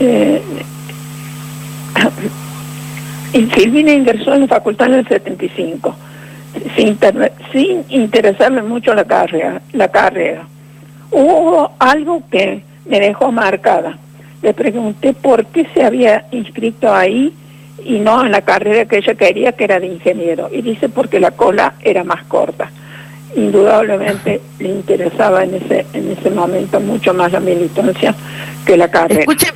eh, 0.00 0.42
Silvina 3.32 3.92
ingresó 3.92 4.34
en 4.34 4.42
la 4.42 4.46
facultad 4.46 4.88
en 4.88 4.94
el 4.94 5.08
75, 5.08 5.94
sin, 6.76 6.98
sin 7.52 7.84
interesarle 7.88 8.62
mucho 8.62 8.94
la 8.94 9.04
carrera, 9.04 9.60
la 9.72 9.88
carrera. 9.88 10.46
Hubo 11.10 11.72
algo 11.78 12.22
que 12.30 12.62
me 12.86 13.00
dejó 13.00 13.30
marcada. 13.32 13.98
Le 14.42 14.54
pregunté 14.54 15.12
por 15.12 15.46
qué 15.46 15.66
se 15.74 15.84
había 15.84 16.26
inscrito 16.30 16.92
ahí 16.94 17.34
y 17.84 17.98
no 17.98 18.24
en 18.24 18.32
la 18.32 18.42
carrera 18.42 18.86
que 18.86 18.98
ella 18.98 19.14
quería, 19.14 19.52
que 19.52 19.64
era 19.64 19.80
de 19.80 19.86
ingeniero. 19.86 20.48
Y 20.52 20.62
dice 20.62 20.88
porque 20.88 21.20
la 21.20 21.32
cola 21.32 21.74
era 21.80 22.04
más 22.04 22.24
corta. 22.24 22.70
Indudablemente 23.36 24.40
le 24.58 24.68
interesaba 24.68 25.44
en 25.44 25.54
ese, 25.54 25.86
en 25.92 26.10
ese 26.12 26.30
momento 26.30 26.80
mucho 26.80 27.12
más 27.14 27.32
la 27.32 27.40
militancia 27.40 28.14
que 28.64 28.76
la 28.76 28.88
carrera. 28.88 29.20
Escuche, 29.20 29.52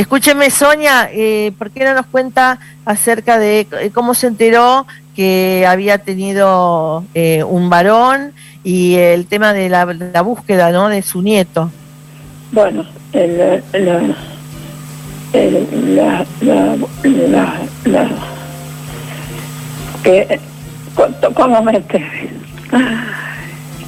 escúcheme, 0.00 0.50
Sonia, 0.50 1.10
eh, 1.12 1.52
¿por 1.58 1.70
qué 1.70 1.84
no 1.84 1.94
nos 1.94 2.06
cuenta 2.06 2.58
acerca 2.84 3.38
de 3.38 3.66
eh, 3.80 3.90
cómo 3.92 4.14
se 4.14 4.26
enteró 4.28 4.86
que 5.14 5.66
había 5.68 5.98
tenido 5.98 7.04
eh, 7.14 7.44
un 7.44 7.68
varón 7.68 8.32
y 8.64 8.94
el 8.94 9.26
tema 9.26 9.52
de 9.52 9.68
la, 9.68 9.84
búsqueda 10.22 10.70
¿no? 10.70 10.88
de 10.88 11.02
su 11.02 11.20
nieto? 11.22 11.70
Bueno, 12.52 12.84
el, 13.12 13.62
el- 13.72 14.14
la, 15.94 16.26
la, 16.40 18.08
que, 20.02 20.40
¿cómo 21.34 21.62
me? 21.62 21.80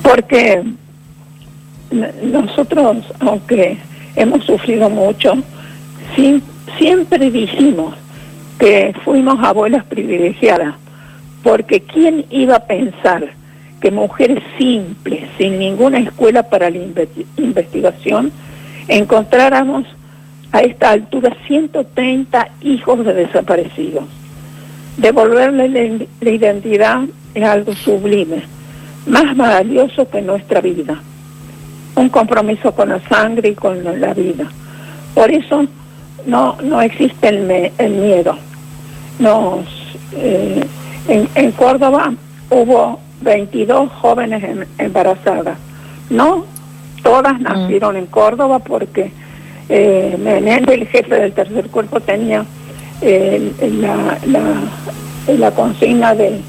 Porque 0.03 0.62
nosotros, 2.22 2.98
aunque 3.20 3.79
hemos 4.14 4.44
sufrido 4.44 4.88
mucho, 4.88 5.35
siempre 6.79 7.31
dijimos 7.31 7.94
que 8.59 8.94
fuimos 9.05 9.42
abuelas 9.42 9.85
privilegiadas, 9.85 10.75
porque 11.42 11.81
¿quién 11.81 12.25
iba 12.31 12.57
a 12.57 12.64
pensar 12.66 13.33
que 13.81 13.90
mujeres 13.90 14.42
simples, 14.57 15.25
sin 15.37 15.59
ninguna 15.59 15.98
escuela 15.98 16.44
para 16.44 16.70
la 16.70 16.77
inve- 16.79 17.27
investigación, 17.37 18.31
encontráramos 18.88 19.85
a 20.53 20.61
esta 20.61 20.90
altura 20.90 21.37
130 21.48 22.48
hijos 22.62 23.05
de 23.05 23.14
desaparecidos? 23.14 24.05
Devolverle 24.96 25.68
la, 26.20 26.31
identidad 26.31 27.03
es 27.35 27.42
algo 27.42 27.75
sublime, 27.75 28.42
más 29.07 29.37
valioso 29.37 30.09
que 30.09 30.22
nuestra 30.22 30.61
vida. 30.61 31.01
Un 31.96 32.09
compromiso 32.09 32.72
con 32.72 32.90
la 32.90 33.01
sangre 33.09 33.51
y 33.51 33.55
con 33.55 33.83
la 33.83 34.14
vida. 34.14 34.46
Por 35.14 35.31
eso 35.31 35.66
no, 36.26 36.56
no 36.62 36.80
existe 36.82 37.28
el, 37.28 37.40
me- 37.42 37.72
el 37.78 37.92
miedo. 37.92 38.37
Nos, 39.18 39.64
eh, 40.16 40.64
en, 41.08 41.28
en 41.35 41.52
Córdoba 41.52 42.12
hubo 42.50 42.98
22 43.22 43.90
jóvenes 44.00 44.42
em- 44.44 44.64
embarazadas. 44.78 45.56
No 46.11 46.44
todas 47.02 47.40
nacieron 47.40 47.96
en 47.96 48.06
Córdoba 48.06 48.58
porque 48.61 49.11
eh, 49.68 50.16
Menéndez, 50.22 50.74
el 50.80 50.87
jefe 50.88 51.14
del 51.16 51.32
tercer 51.32 51.68
cuerpo, 51.68 52.00
tenía 52.00 52.44
eh, 53.00 53.52
la, 53.80 54.18
la, 54.26 55.35
la 55.35 55.50
consigna 55.52 56.14
de 56.14 56.40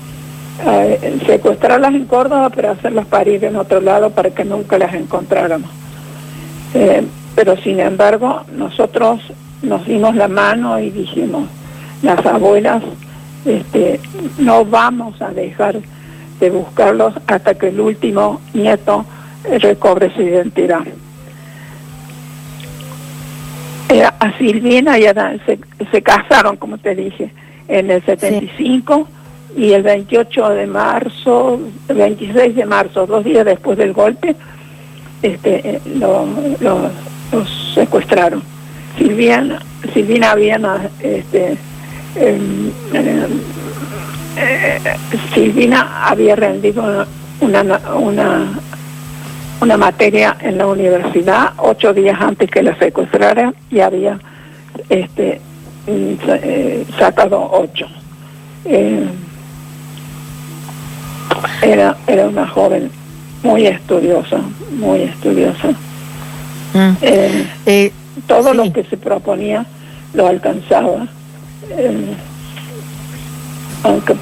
eh, 0.66 1.20
secuestrarlas 1.26 1.94
en 1.96 2.06
Córdoba 2.06 2.50
pero 2.54 2.72
hacerlas 2.72 3.06
parir 3.08 3.44
en 3.46 3.56
otro 3.56 3.82
lado 3.82 4.10
para 4.12 4.30
que 4.32 4.46
nunca 4.46 4.78
las 4.78 4.94
encontráramos. 4.94 5.70
Eh, 6.76 7.04
pero 7.36 7.56
sin 7.58 7.80
embargo, 7.80 8.42
nosotros 8.56 9.20
nos 9.64 9.86
dimos 9.86 10.16
la 10.16 10.28
mano 10.28 10.80
y 10.80 10.90
dijimos, 10.92 11.48
las 12.02 12.24
abuelas, 12.26 12.84
este, 13.46 14.00
no 14.38 14.64
vamos 14.66 15.20
a 15.22 15.30
dejar 15.32 15.78
de 16.40 16.50
buscarlos 16.50 17.14
hasta 17.28 17.56
que 17.56 17.70
el 17.70 17.80
último 17.80 18.42
nieto 18.54 19.06
recobre 19.60 20.14
su 20.14 20.22
identidad. 20.22 20.82
Eh, 23.90 24.04
a 24.04 24.38
Silvina 24.38 24.98
y 24.98 25.06
a 25.06 25.14
se, 25.46 25.60
se 25.92 26.02
casaron, 26.02 26.58
como 26.58 26.78
te 26.78 26.96
dije, 26.96 27.32
en 27.68 27.92
el 27.92 28.04
75 28.04 29.08
y 29.56 29.72
el 29.74 29.84
28 29.84 30.50
de 30.50 30.68
marzo, 30.68 31.60
el 31.88 31.96
26 31.98 32.56
de 32.56 32.66
marzo, 32.66 33.06
dos 33.06 33.24
días 33.24 33.46
después 33.46 33.78
del 33.78 33.94
golpe, 33.94 34.36
este, 35.22 35.76
eh, 35.76 35.82
lo- 35.96 36.26
los 37.32 37.72
secuestraron. 37.76 38.42
Silvina, 38.98 39.60
Silvina 39.94 40.36
este, 41.00 41.58
em, 42.16 42.72
em, 42.94 43.42
eh, 44.38 44.80
Silvina 45.34 46.08
había 46.08 46.36
rendido 46.36 47.06
una, 47.40 47.64
una, 47.96 48.62
una 49.62 49.78
materia 49.78 50.38
en 50.42 50.58
la 50.58 50.68
universidad 50.68 51.54
ocho 51.58 51.94
días 51.94 52.20
antes 52.20 52.50
que 52.50 52.64
la 52.64 52.78
secuestraran 52.78 53.54
y 53.70 53.80
había 53.80 54.20
este, 54.90 55.42
mm, 55.88 56.14
eh, 56.28 56.86
sacado 56.98 57.50
ocho. 57.52 57.88
Eh, 58.66 59.08
era, 61.62 61.98
era 62.08 62.28
una 62.28 62.48
joven 62.48 62.90
muy 63.42 63.68
estudiosa, 63.68 64.40
muy 64.78 65.02
estudiosa. 65.02 65.70
Mm. 66.74 66.92
Eh, 67.02 67.48
Eh, 67.66 67.92
todo 68.28 68.52
Sí. 68.52 68.58
lo 68.58 68.74
que 68.74 68.84
se 68.86 68.98
proponía 68.98 69.66
lo 70.14 70.28
alcanzaba. 70.28 71.08
Eh, 71.70 72.16
aunque 73.84 74.16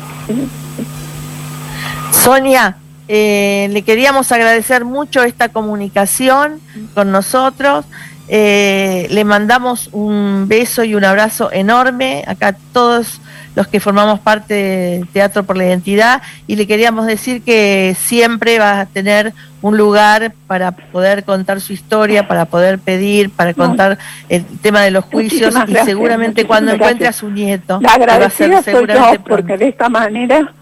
Sonia, 2.11 2.77
eh, 3.07 3.67
le 3.71 3.81
queríamos 3.81 4.31
agradecer 4.31 4.85
mucho 4.85 5.23
esta 5.23 5.49
comunicación 5.49 6.59
con 6.93 7.11
nosotros. 7.11 7.85
Eh, 8.27 9.07
le 9.09 9.25
mandamos 9.25 9.89
un 9.91 10.45
beso 10.47 10.83
y 10.83 10.95
un 10.95 11.03
abrazo 11.03 11.51
enorme 11.51 12.23
acá 12.27 12.49
a 12.49 12.53
todos 12.73 13.20
los 13.55 13.67
que 13.67 13.79
formamos 13.79 14.19
parte 14.19 14.53
de 14.53 15.05
Teatro 15.11 15.43
por 15.43 15.57
la 15.57 15.65
Identidad 15.65 16.21
y 16.47 16.55
le 16.55 16.67
queríamos 16.67 17.05
decir 17.05 17.41
que 17.41 17.95
siempre 17.99 18.59
va 18.59 18.81
a 18.81 18.85
tener 18.85 19.33
un 19.61 19.77
lugar 19.77 20.33
para 20.47 20.71
poder 20.71 21.23
contar 21.23 21.61
su 21.61 21.73
historia, 21.73 22.27
para 22.27 22.45
poder 22.45 22.79
pedir, 22.79 23.29
para 23.29 23.53
contar 23.53 23.97
el 24.29 24.43
tema 24.61 24.81
de 24.81 24.91
los 24.91 25.05
juicios 25.05 25.53
Muchísimas 25.53 25.69
y 25.69 25.73
gracias, 25.73 25.85
seguramente 25.85 26.45
cuando 26.45 26.71
encuentre 26.71 27.07
a 27.07 27.13
su 27.13 27.29
nieto. 27.29 27.79
La 27.81 27.93
que 27.97 28.05
va 28.05 28.25
a 28.25 28.29
ser 28.29 28.53
agradecida 28.53 28.63
soy 28.63 28.73
seguramente 28.73 29.17
yo 29.17 29.23
porque 29.23 29.57
de 29.57 29.67
esta 29.67 29.89
manera 29.89 30.53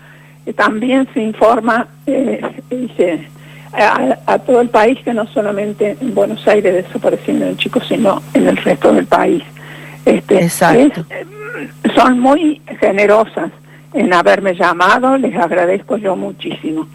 eh, 0.45 0.54
también 0.54 1.08
se 1.13 1.21
informa 1.21 1.88
eh, 2.08 2.41
y 2.69 2.91
se 2.97 3.28
a, 3.73 4.17
a 4.25 4.39
todo 4.39 4.62
el 4.62 4.69
país, 4.69 4.97
que 5.04 5.13
no 5.13 5.28
solamente 5.28 5.95
en 6.02 6.15
Buenos 6.15 6.47
Aires 6.47 6.86
desaparecieron 6.86 7.56
chicos, 7.58 7.84
sino 7.88 8.21
en 8.34 8.47
el 8.47 8.58
resto 8.58 8.91
del 8.91 9.06
país. 9.06 9.43
Este, 10.06 10.43
Exacto. 10.43 11.02
es, 11.02 11.21
eh, 11.21 11.25
son 11.96 12.20
muy 12.20 12.62
generosas 12.80 13.52
en 13.94 14.14
haberme 14.14 14.56
llamado, 14.56 15.18
les 15.18 15.36
agradezco 15.36 15.98
yo 15.98 16.16
muchísimo. 16.16 16.88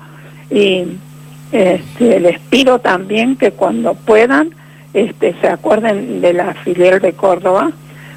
Y 0.50 0.84
este, 1.52 2.20
les 2.20 2.38
pido 2.40 2.78
también 2.78 3.36
que 3.36 3.50
cuando 3.52 3.94
puedan 3.94 4.50
este, 4.92 5.34
se 5.40 5.48
acuerden 5.48 6.20
de 6.20 6.32
la 6.32 6.54
filial 6.54 7.00
de 7.00 7.12
Córdoba 7.14 7.72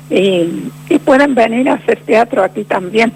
y, 0.10 0.70
y 0.90 1.00
pueden 1.00 1.34
venir 1.36 1.70
a 1.70 1.74
hacer 1.74 2.00
teatro 2.06 2.44
aquí 2.44 2.64
también. 2.64 3.12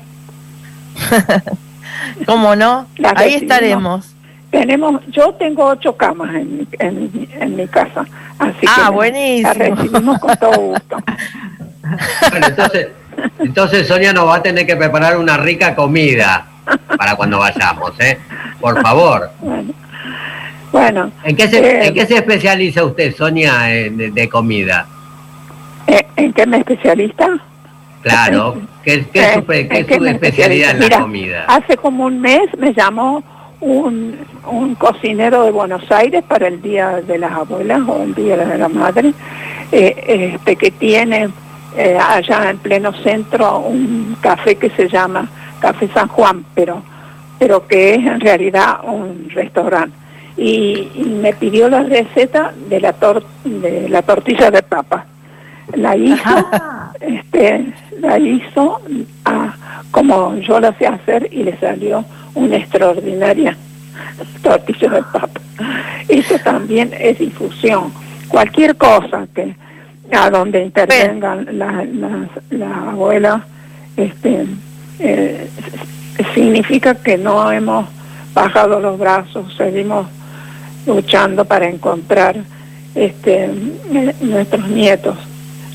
¿Cómo 2.25 2.55
no? 2.55 2.87
Ahí 3.03 3.35
recibimos. 3.35 3.41
estaremos. 3.43 4.15
Tenemos, 4.49 5.01
yo 5.07 5.33
tengo 5.35 5.65
ocho 5.65 5.95
camas 5.95 6.35
en, 6.35 6.57
mi- 6.57 6.67
en, 6.79 7.03
mi- 7.13 7.29
en 7.39 7.55
mi 7.55 7.67
casa, 7.67 8.05
así 8.37 8.65
Ah, 8.67 8.87
que 8.87 8.91
buenísimo. 8.95 9.47
la 9.47 9.53
recibimos 9.53 10.19
con 10.19 10.37
todo 10.37 10.59
gusto. 10.59 10.97
Bueno, 12.31 12.47
entonces, 12.47 12.87
entonces 13.39 13.87
Sonia 13.87 14.13
nos 14.13 14.27
va 14.27 14.35
a 14.37 14.41
tener 14.43 14.65
que 14.65 14.75
preparar 14.75 15.17
una 15.17 15.37
rica 15.37 15.75
comida 15.75 16.45
para 16.97 17.15
cuando 17.15 17.39
vayamos, 17.39 17.91
¿eh? 17.99 18.17
Por 18.59 18.81
favor. 18.81 19.29
Bueno, 19.41 19.73
bueno 20.71 21.11
¿En 21.23 21.35
qué 21.35 21.47
se, 21.47 21.59
eh, 21.59 21.87
en 21.87 21.93
qué 21.93 22.05
se 22.05 22.15
especializa 22.15 22.83
usted, 22.85 23.15
Sonia, 23.15 23.59
de, 23.63 24.11
de 24.11 24.29
comida? 24.29 24.85
eh, 25.87 26.05
¿en 26.15 26.33
qué 26.33 26.45
me 26.45 26.57
especialista? 26.57 27.27
Claro. 28.01 28.57
¿Qué, 28.83 29.05
qué 29.13 29.19
es 29.21 29.33
su, 29.33 29.39
Eh, 29.39 29.45
qué 29.47 29.59
¿en 29.61 29.75
es 29.81 29.85
qué 29.85 29.97
su 29.97 30.05
especialidad 30.05 30.71
en 30.71 30.79
la 30.79 30.85
Mira, 30.85 30.99
comida? 30.99 31.45
Hace 31.47 31.77
como 31.77 32.05
un 32.05 32.19
mes 32.21 32.41
me 32.57 32.73
llamó 32.73 33.23
un, 33.59 34.17
un 34.47 34.73
cocinero 34.75 35.43
de 35.43 35.51
Buenos 35.51 35.83
Aires 35.91 36.23
para 36.27 36.47
el 36.47 36.61
Día 36.61 37.01
de 37.05 37.17
las 37.19 37.31
Abuelas 37.31 37.81
o 37.87 38.01
el 38.01 38.15
Día 38.15 38.37
de 38.37 38.57
la 38.57 38.69
Madre, 38.69 39.13
eh, 39.71 40.33
este, 40.35 40.55
que 40.55 40.71
tiene 40.71 41.29
eh, 41.75 41.97
allá 41.97 42.49
en 42.49 42.57
pleno 42.57 42.93
centro 42.93 43.59
un 43.59 44.17
café 44.21 44.55
que 44.55 44.69
se 44.71 44.87
llama 44.87 45.29
Café 45.59 45.87
San 45.93 46.07
Juan, 46.07 46.43
pero, 46.55 46.81
pero 47.39 47.67
que 47.67 47.95
es 47.95 48.05
en 48.05 48.19
realidad 48.19 48.79
un 48.83 49.29
restaurante. 49.29 49.95
Y, 50.37 50.89
y 50.95 51.03
me 51.21 51.33
pidió 51.33 51.69
la 51.69 51.83
receta 51.83 52.53
de 52.69 52.79
la, 52.79 52.93
tor- 52.93 53.23
de 53.43 53.87
la 53.89 54.01
tortilla 54.01 54.49
de 54.49 54.63
papa. 54.63 55.05
La 55.75 55.95
hizo, 55.95 56.49
este, 56.99 57.73
la 57.99 58.17
hizo 58.17 58.81
ah, 59.25 59.53
como 59.91 60.35
yo 60.37 60.59
la 60.59 60.73
sé 60.77 60.87
hacer 60.87 61.29
y 61.31 61.43
le 61.43 61.57
salió 61.59 62.03
una 62.33 62.55
extraordinaria 62.57 63.55
tortilla 64.41 64.89
de 64.89 65.03
papa. 65.03 65.39
Eso 66.07 66.35
también 66.43 66.91
es 66.99 67.19
difusión. 67.19 67.91
Cualquier 68.27 68.75
cosa 68.77 69.27
que 69.35 69.55
a 70.11 70.29
donde 70.29 70.63
intervengan 70.63 71.45
las 71.57 71.87
las- 71.89 72.29
las 72.49 72.77
abuelas, 72.89 73.41
este, 73.97 74.45
eh, 74.99 75.49
significa 76.33 76.95
que 76.95 77.17
no 77.17 77.51
hemos 77.51 77.87
bajado 78.33 78.79
los 78.79 78.97
brazos, 78.99 79.53
seguimos 79.57 80.07
luchando 80.85 81.45
para 81.45 81.67
encontrar 81.67 82.35
este, 82.95 83.49
nuestros 84.21 84.67
nietos. 84.69 85.17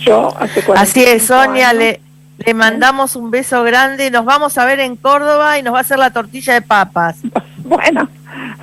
Yo 0.00 0.28
hace 0.38 0.60
Así 0.74 1.02
es, 1.04 1.26
45 1.26 1.26
Sonia, 1.26 1.68
años- 1.70 1.78
le, 1.80 2.00
le 2.38 2.54
mandamos 2.54 3.16
un 3.16 3.30
beso 3.30 3.62
grande. 3.62 4.10
Nos 4.10 4.24
vamos 4.26 4.58
a 4.58 4.64
ver 4.66 4.80
en 4.80 4.96
Córdoba 4.96 5.58
y 5.58 5.62
nos 5.62 5.72
va 5.74 5.78
a 5.78 5.80
hacer 5.80 5.98
la 5.98 6.10
tortilla 6.10 6.54
de 6.54 6.62
papas. 6.62 7.16
Bueno, 7.66 8.08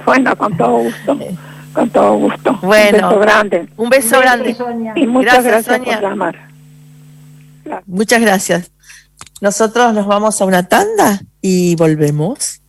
bueno, 0.06 0.34
con 0.38 0.56
todo 0.56 0.78
gusto, 0.78 1.18
con 1.74 1.90
todo 1.90 2.14
gusto. 2.16 2.60
Bueno. 2.62 2.98
un 2.98 3.10
beso 3.10 3.20
grande. 3.20 3.68
Un 3.78 3.90
beso 3.90 4.20
grande. 4.20 4.56
Sonia. 4.56 4.94
Y 4.96 5.08
muchas 5.08 5.44
Gracias, 5.44 5.66
gracias, 5.66 5.78
Sonia. 5.78 6.00
por 6.00 6.10
llamar. 6.10 6.54
Muchas 7.86 8.22
gracias. 8.22 8.72
Nosotros 9.42 9.94
nos 9.94 10.06
vamos 10.08 10.40
a 10.42 10.46
una 10.46 10.68
tanda 10.68 11.22
y 11.42 11.76
volvemos. 11.76 12.62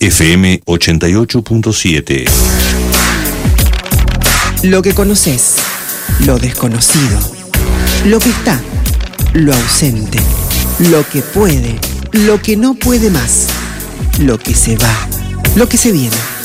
FM 0.00 0.62
88.7. 0.64 2.28
Lo 4.64 4.82
que 4.82 4.94
conoces, 4.94 5.56
lo 6.26 6.38
desconocido, 6.38 7.20
lo 8.06 8.18
que 8.18 8.30
está, 8.30 8.60
lo 9.34 9.54
ausente, 9.54 10.18
lo 10.90 11.08
que 11.08 11.22
puede, 11.22 11.78
lo 12.12 12.40
que 12.42 12.56
no 12.56 12.74
puede 12.74 13.10
más, 13.10 13.46
lo 14.20 14.38
que 14.38 14.54
se 14.54 14.76
va, 14.76 15.08
lo 15.54 15.68
que 15.68 15.76
se 15.76 15.92
viene. 15.92 16.37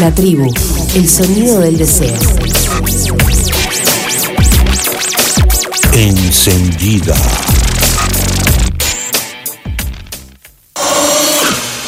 La 0.00 0.14
tribu, 0.14 0.50
el 0.94 1.10
sonido 1.10 1.60
del 1.60 1.76
deseo. 1.76 2.18
Encendida. 5.92 7.14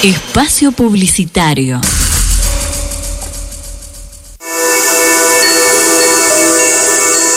Espacio 0.02 0.72
publicitario. 0.72 1.80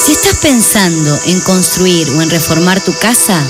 Si 0.06 0.12
estás 0.12 0.36
pensando 0.42 1.18
en 1.28 1.40
construir 1.40 2.10
o 2.10 2.22
en 2.22 2.30
reformar 2.30 2.82
tu 2.82 2.94
casa, 2.98 3.42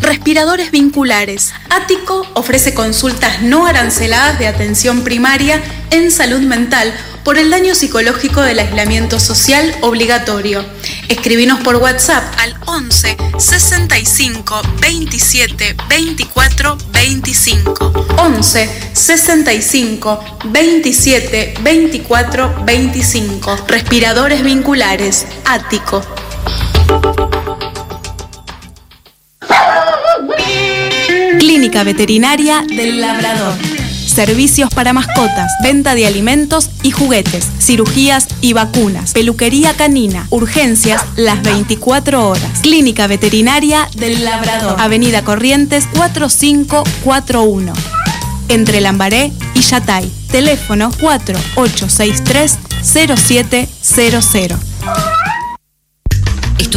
Respiradores 0.00 0.70
vinculares. 0.70 1.52
Ático 1.68 2.24
ofrece 2.34 2.74
consultas 2.74 3.42
no 3.42 3.66
aranceladas 3.66 4.38
de 4.38 4.46
atención 4.46 5.02
primaria 5.02 5.60
en 5.90 6.12
salud 6.12 6.42
mental 6.42 6.94
por 7.24 7.38
el 7.38 7.50
daño 7.50 7.74
psicológico 7.74 8.40
del 8.40 8.60
aislamiento 8.60 9.18
social 9.18 9.74
obligatorio. 9.80 10.64
Escribinos 11.10 11.58
por 11.60 11.74
WhatsApp 11.74 12.22
al 12.38 12.54
11 12.66 13.16
65 13.36 14.62
27 14.80 15.74
24 15.88 16.78
25. 16.92 18.06
11 18.16 18.92
65 18.92 20.24
27 20.44 21.54
24 21.60 22.64
25. 22.64 23.56
Respiradores 23.66 24.44
vinculares. 24.44 25.26
Ático. 25.44 26.00
Clínica 31.40 31.82
Veterinaria 31.82 32.62
del 32.68 33.00
Labrador. 33.00 33.79
Servicios 34.26 34.68
para 34.74 34.92
mascotas, 34.92 35.50
venta 35.62 35.94
de 35.94 36.06
alimentos 36.06 36.68
y 36.82 36.90
juguetes, 36.90 37.48
cirugías 37.58 38.28
y 38.42 38.52
vacunas, 38.52 39.14
peluquería 39.14 39.72
canina, 39.72 40.26
urgencias 40.28 41.02
las 41.16 41.42
24 41.42 42.28
horas. 42.28 42.60
Clínica 42.60 43.06
Veterinaria 43.06 43.88
del 43.96 44.22
Labrador. 44.22 44.76
Avenida 44.78 45.24
Corrientes 45.24 45.86
4541. 45.96 47.72
Entre 48.48 48.82
Lambaré 48.82 49.32
y 49.54 49.60
Yatay. 49.62 50.12
Teléfono 50.30 50.90
4863 51.00 52.58
0700. 52.82 54.60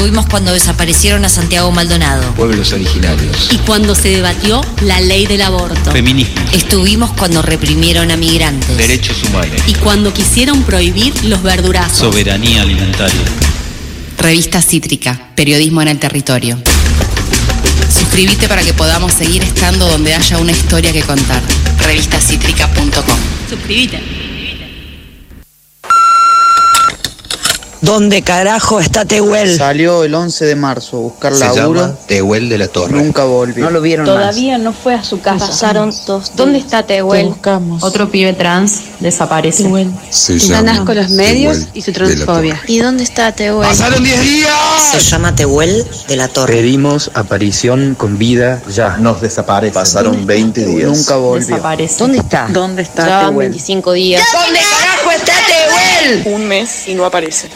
Estuvimos 0.04 0.26
cuando 0.30 0.52
desaparecieron 0.52 1.24
a 1.24 1.30
Santiago 1.30 1.72
Maldonado. 1.72 2.30
Pueblos 2.34 2.74
originarios. 2.74 3.48
Y 3.54 3.58
cuando 3.60 3.96
se 3.96 4.10
debatió 4.10 4.60
la 4.82 5.00
ley 5.00 5.28
del 5.28 5.42
aborto. 5.42 5.94
Feminismo. 5.94 6.36
Estuvimos 6.52 7.12
cuando 7.12 7.42
reprimieron 7.42 8.12
a 8.12 8.18
migrantes. 8.18 8.76
Derechos 8.76 9.24
humanos. 9.24 9.62
Y 9.66 9.76
cuando 9.76 10.13
quisieron 10.13 10.63
prohibir 10.63 11.13
los 11.24 11.42
verdurazos. 11.42 12.00
Soberanía 12.00 12.63
alimentaria. 12.63 13.22
Revista 14.18 14.62
Cítrica, 14.62 15.30
periodismo 15.36 15.82
en 15.82 15.88
el 15.88 16.00
territorio. 16.00 16.58
Suscríbete 17.88 18.50
para 18.50 18.62
que 18.62 18.74
podamos 18.74 19.13
seguir 19.13 19.42
estando 19.42 19.88
donde 19.88 20.16
haya 20.16 20.38
una 20.38 20.52
historia 20.52 20.92
que 20.92 21.04
contar. 21.04 21.42
Revistacítrica.com. 21.80 23.20
Suscríbete. 23.50 24.23
¿Dónde 27.84 28.22
carajo 28.22 28.80
está 28.80 29.04
Tehuel? 29.04 29.58
Salió 29.58 30.06
el 30.06 30.15
11 30.15 30.46
de 30.46 30.56
marzo 30.56 30.96
a 30.96 31.00
buscar 31.02 31.34
Se 31.34 31.41
laburo. 31.41 31.82
llama 31.82 31.96
Tehuel 32.08 32.48
de 32.48 32.58
la 32.58 32.69
Torre. 32.69 32.93
Nunca 32.93 33.26
volvió. 33.26 33.65
No 33.65 33.72
lo 33.72 33.82
vieron 33.82 34.06
Todavía 34.06 34.58
no 34.58 34.72
fue 34.72 34.93
a 34.96 35.04
su 35.04 35.19
casa. 35.19 35.48
Pasaron 35.48 35.93
dos 36.08 36.32
¿Dónde 36.34 36.60
está 36.60 36.84
Tehuel? 36.84 37.34
Otro 37.82 38.10
pibe 38.10 38.32
trans 38.32 38.84
desaparece. 39.02 39.69
Se 40.12 40.36
Están 40.38 40.65
llama 40.65 40.80
asco 40.80 40.93
los 40.93 41.10
medios 41.10 41.58
Tehuel 41.58 41.69
y 41.74 41.82
su 41.82 41.91
transfobia. 41.91 42.62
¿Y 42.67 42.80
dónde 42.80 43.04
está 43.04 43.34
Tehuel? 43.34 43.67
¡Pasaron 43.67 44.02
10 44.02 44.22
días! 44.22 44.50
Se 44.93 45.00
llama 45.02 45.36
Tehuel 45.36 45.86
de 46.08 46.15
la 46.15 46.30
Torre. 46.30 46.54
Pedimos 46.54 47.12
aparición 47.13 47.96
con 47.96 48.17
vida 48.17 48.62
ya. 48.74 48.96
Nos 48.96 49.19
desaparece. 49.19 49.74
Pasaron 49.74 50.26
20 50.26 50.65
días. 50.65 50.89
Nunca 50.89 51.17
volvió. 51.17 51.46
Desaparece. 51.48 51.96
¿Dónde 52.00 52.19
está? 52.19 52.48
¿Dónde 52.50 52.82
está 52.84 53.06
Ya 53.06 53.19
Tehuel? 53.28 53.50
25 53.50 53.91
días. 53.91 54.24
¿Dónde 54.32 54.60
carajo 54.62 55.12
está 55.12 55.34
Tehuel? 55.34 56.34
Un 56.34 56.48
mes 56.48 56.88
y 56.88 56.93
no 56.93 57.04
aparece. 57.04 57.50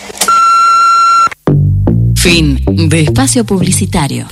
Fin 2.30 2.62
de 2.66 3.04
espacio 3.04 3.46
publicitario. 3.46 4.28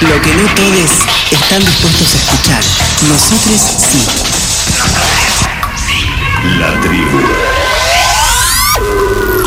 Lo 0.00 0.22
que 0.22 0.34
no 0.34 0.54
todos 0.54 0.90
están 1.32 1.60
dispuestos 1.66 2.14
a 2.14 2.16
escuchar. 2.16 2.64
Nosotros 3.08 3.60
sí. 3.76 4.00
La 6.58 6.80
tribu. 6.80 7.20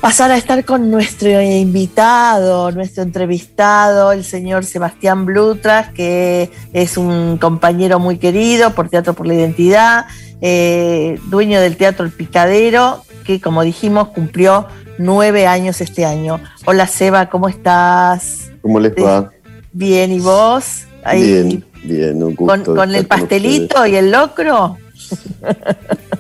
pasar 0.05 0.31
a 0.33 0.37
estar 0.37 0.67
con 0.67 0.91
nuestro 0.91 1.41
invitado, 1.41 2.71
nuestro 2.73 3.03
entrevistado, 3.03 4.13
el 4.13 4.23
señor 4.23 4.67
Sebastián 4.67 5.25
Blutras, 5.25 5.95
que 5.95 6.51
es 6.75 6.99
un 6.99 7.39
compañero 7.39 7.99
muy 7.99 8.19
querido 8.19 8.75
por 8.75 8.91
Teatro 8.91 9.15
por 9.15 9.27
la 9.27 9.33
Identidad, 9.33 10.05
eh, 10.43 11.19
dueño 11.31 11.59
del 11.59 11.79
Teatro 11.79 12.05
El 12.05 12.13
Picadero, 12.13 13.03
que 13.25 13.41
como 13.41 13.63
dijimos 13.63 14.09
cumplió 14.09 14.67
nueve 14.99 15.47
años 15.47 15.81
este 15.81 16.05
año. 16.05 16.39
Hola 16.67 16.87
Seba, 16.87 17.31
¿cómo 17.31 17.49
estás? 17.49 18.51
¿Cómo 18.61 18.81
les 18.81 18.93
va? 18.93 19.31
Bien, 19.73 20.13
¿y 20.13 20.21
vos? 20.21 20.83
Ahí, 21.03 21.23
Bien, 21.23 21.65
bien, 21.83 22.23
un 22.23 22.35
gusto. 22.35 22.63
¿Con, 22.63 22.77
con 22.77 22.95
el 22.95 23.09
con 23.09 23.21
pastelito 23.21 23.87
y 23.87 23.97
el 23.97 24.11
locro? 24.11 24.77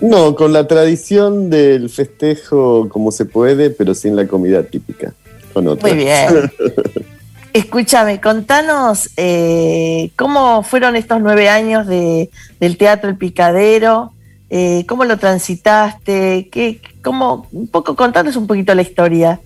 No, 0.01 0.35
con 0.35 0.53
la 0.53 0.66
tradición 0.66 1.49
del 1.51 1.88
festejo 1.88 2.88
como 2.88 3.11
se 3.11 3.25
puede, 3.25 3.70
pero 3.70 3.94
sin 3.94 4.16
la 4.16 4.27
comida 4.27 4.62
típica. 4.62 5.14
Con 5.53 5.68
otra. 5.68 5.88
Muy 5.88 5.97
bien. 5.97 6.53
Escúchame, 7.55 8.20
contanos 8.20 9.11
eh, 9.16 10.11
cómo 10.16 10.64
fueron 10.64 10.97
estos 10.97 11.20
nueve 11.20 11.49
años 11.49 11.87
de, 11.87 12.29
del 12.59 12.77
Teatro 12.77 13.09
El 13.09 13.16
Picadero, 13.16 14.12
eh, 14.51 14.85
cómo 14.88 15.05
lo 15.05 15.18
transitaste, 15.18 16.49
qué, 16.51 16.81
cómo, 17.01 17.47
un 17.53 17.68
poco, 17.68 17.94
contanos 17.94 18.35
un 18.35 18.49
poquito 18.49 18.75
la 18.75 18.83
historia 18.83 19.40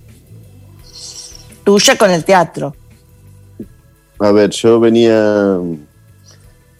tuya 1.64 1.98
con 1.98 2.10
el 2.10 2.24
teatro. 2.24 2.74
A 4.18 4.32
ver, 4.32 4.50
yo 4.50 4.80
venía 4.80 5.58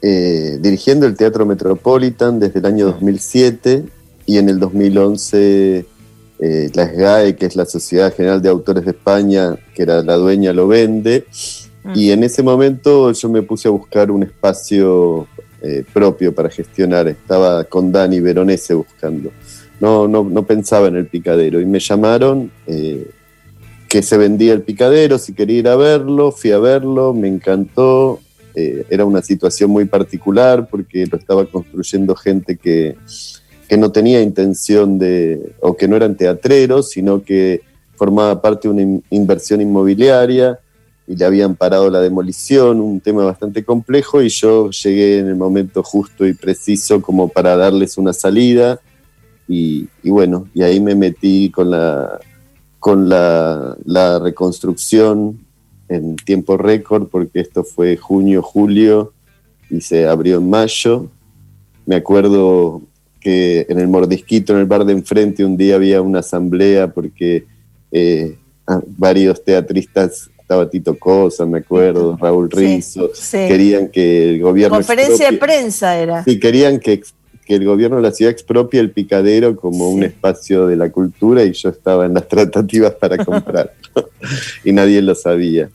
eh, 0.03 0.59
dirigiendo 0.61 1.07
el 1.07 1.17
Teatro 1.17 1.47
Metropolitan 1.47 2.39
desde 2.39 2.61
el 2.61 2.67
año 2.67 2.87
2007 2.87 3.85
y 4.27 4.39
en 4.39 4.49
el 4.49 4.59
2011 4.59 5.87
eh, 6.41 6.71
la 6.75 6.87
SGAE, 6.87 7.37
que 7.37 7.47
es 7.47 7.57
la 7.57 7.67
Sociedad 7.67 8.15
General 8.15 8.41
de 8.41 8.49
Autores 8.49 8.85
de 8.85 8.93
España, 8.93 9.57
que 9.75 9.83
era 9.83 10.03
la 10.03 10.17
dueña, 10.17 10.53
lo 10.53 10.69
vende. 10.69 11.27
Y 11.95 12.11
en 12.11 12.23
ese 12.23 12.43
momento 12.43 13.13
yo 13.13 13.29
me 13.31 13.43
puse 13.43 13.69
a 13.69 13.71
buscar 13.71 14.11
un 14.11 14.23
espacio 14.23 15.27
eh, 15.63 15.85
propio 15.93 16.35
para 16.35 16.51
gestionar. 16.51 17.09
Estaba 17.09 17.65
con 17.65 17.91
Dani 17.91 18.21
Veronese 18.21 18.75
buscando. 18.75 19.31
No, 19.81 20.07
no, 20.07 20.23
no 20.23 20.43
pensaba 20.45 20.89
en 20.89 20.97
el 20.97 21.07
picadero. 21.07 21.61
Y 21.61 21.67
me 21.67 21.81
llamaron 21.81 22.51
eh, 22.67 23.11
que 23.89 24.03
se 24.03 24.19
vendía 24.19 24.53
el 24.53 24.63
picadero, 24.63 25.19
si 25.19 25.33
quería 25.33 25.59
ir 25.59 25.69
a 25.69 25.77
verlo, 25.77 26.31
fui 26.31 26.53
a 26.53 26.59
verlo, 26.59 27.15
me 27.15 27.29
encantó. 27.29 28.21
Eh, 28.61 28.85
era 28.91 29.05
una 29.05 29.23
situación 29.23 29.71
muy 29.71 29.85
particular 29.85 30.67
porque 30.69 31.07
lo 31.07 31.17
estaba 31.17 31.47
construyendo 31.47 32.17
gente 32.17 32.57
que, 32.57 32.97
que 33.69 33.77
no 33.77 33.93
tenía 33.93 34.21
intención 34.21 34.99
de, 34.99 35.53
o 35.61 35.77
que 35.77 35.87
no 35.87 35.95
eran 35.95 36.17
teatreros, 36.17 36.91
sino 36.91 37.23
que 37.23 37.61
formaba 37.95 38.43
parte 38.43 38.67
de 38.67 38.75
una 38.75 38.83
in- 38.83 39.05
inversión 39.11 39.61
inmobiliaria 39.61 40.59
y 41.07 41.15
le 41.15 41.25
habían 41.25 41.55
parado 41.55 41.89
la 41.89 42.01
demolición, 42.01 42.81
un 42.81 43.01
tema 43.01 43.25
bastante 43.25 43.63
complejo, 43.65 44.23
y 44.23 44.29
yo 44.29 44.71
llegué 44.71 45.21
en 45.21 45.29
el 45.29 45.37
momento 45.37 45.85
justo 45.85 46.27
y 46.27 46.35
preciso 46.35 47.01
como 47.01 47.29
para 47.29 47.57
darles 47.57 47.97
una 47.97 48.13
salida, 48.13 48.81
y, 49.47 49.89
y 50.03 50.11
bueno, 50.11 50.49
y 50.53 50.63
ahí 50.63 50.81
me 50.81 50.95
metí 50.95 51.51
con 51.51 51.71
la, 51.71 52.19
con 52.81 53.09
la, 53.09 53.77
la 53.85 54.19
reconstrucción 54.19 55.47
en 55.89 56.17
tiempo 56.17 56.57
récord, 56.57 57.09
porque 57.09 57.41
esto 57.41 57.65
fue 57.65 57.97
junio, 57.97 58.43
julio, 58.43 59.13
y 59.71 59.81
se 59.81 60.07
abrió 60.07 60.39
en 60.39 60.51
mayo. 60.51 61.09
Me 61.87 61.97
acuerdo 61.97 62.83
que 63.21 63.67
en 63.69 63.79
el 63.79 63.89
Mordisquito, 63.89 64.53
en 64.53 64.61
el 64.61 64.67
bar 64.67 64.85
de 64.85 64.93
enfrente, 64.93 65.45
un 65.45 65.57
día 65.57 65.77
había 65.77 66.01
una 66.03 66.21
asamblea 66.21 66.89
porque 66.89 67.47
eh, 67.91 68.37
ah, 68.67 68.81
varios 68.87 69.43
teatristas, 69.43 70.31
estaba 70.41 70.71
Tito 70.71 70.99
Cosa, 70.99 71.45
me 71.45 71.59
acuerdo, 71.59 72.17
Raúl 72.17 72.51
Rizzo, 72.51 73.11
sí. 73.13 73.37
querían 73.37 73.89
que 73.89 74.31
el 74.31 74.41
gobierno... 74.41 74.77
Conferencia 74.77 75.31
de 75.31 75.37
prensa 75.37 75.99
era. 75.99 76.25
Sí, 76.25 76.41
querían 76.41 76.81
que, 76.81 77.03
que 77.49 77.55
el 77.55 77.65
gobierno 77.65 77.97
de 77.97 78.03
la 78.03 78.13
ciudad 78.13 78.31
expropie 78.31 78.79
el 78.79 78.91
picadero 78.91 79.57
como 79.57 79.89
un 79.89 80.03
espacio 80.03 80.67
de 80.67 80.77
la 80.77 80.91
cultura 80.91 81.43
y 81.45 81.53
yo 81.53 81.71
estaba 81.71 82.05
en 82.05 82.13
las 82.13 82.29
tratativas 82.37 82.95
para 82.95 83.25
comprar. 83.25 83.73
Y 84.65 84.73
nadie 84.73 85.01
lo 85.01 85.15
sabía. 85.15 85.71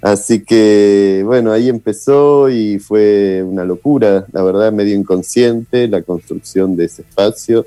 Así 0.00 0.42
que 0.42 1.22
bueno, 1.24 1.52
ahí 1.52 1.68
empezó 1.68 2.50
y 2.50 2.78
fue 2.78 3.42
una 3.42 3.64
locura, 3.64 4.26
la 4.32 4.42
verdad, 4.42 4.72
medio 4.72 4.94
inconsciente 4.94 5.86
la 5.86 6.02
construcción 6.02 6.74
de 6.74 6.86
ese 6.86 7.02
espacio, 7.02 7.66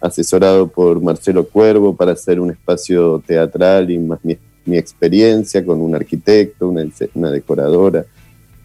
asesorado 0.00 0.66
por 0.68 1.00
Marcelo 1.00 1.46
Cuervo 1.46 1.94
para 1.94 2.12
hacer 2.12 2.40
un 2.40 2.50
espacio 2.50 3.22
teatral 3.24 3.90
y 3.90 3.98
más 3.98 4.18
mi, 4.24 4.36
mi 4.64 4.76
experiencia 4.76 5.64
con 5.64 5.80
un 5.80 5.94
arquitecto, 5.94 6.68
una, 6.68 6.84
una 7.14 7.30
decoradora 7.30 8.04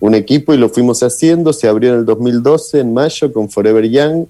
un 0.03 0.15
equipo 0.15 0.53
y 0.53 0.57
lo 0.57 0.67
fuimos 0.67 1.01
haciendo. 1.01 1.53
Se 1.53 1.69
abrió 1.69 1.93
en 1.93 1.99
el 1.99 2.05
2012, 2.05 2.81
en 2.81 2.93
mayo, 2.93 3.31
con 3.31 3.49
Forever 3.49 3.89
Young, 3.89 4.25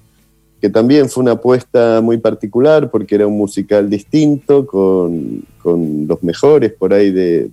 que 0.60 0.70
también 0.70 1.08
fue 1.08 1.24
una 1.24 1.32
apuesta 1.32 2.00
muy 2.00 2.18
particular 2.18 2.92
porque 2.92 3.16
era 3.16 3.26
un 3.26 3.36
musical 3.36 3.90
distinto, 3.90 4.68
con, 4.68 5.42
con 5.60 6.06
los 6.06 6.22
mejores 6.22 6.72
por 6.74 6.94
ahí 6.94 7.10
de, 7.10 7.50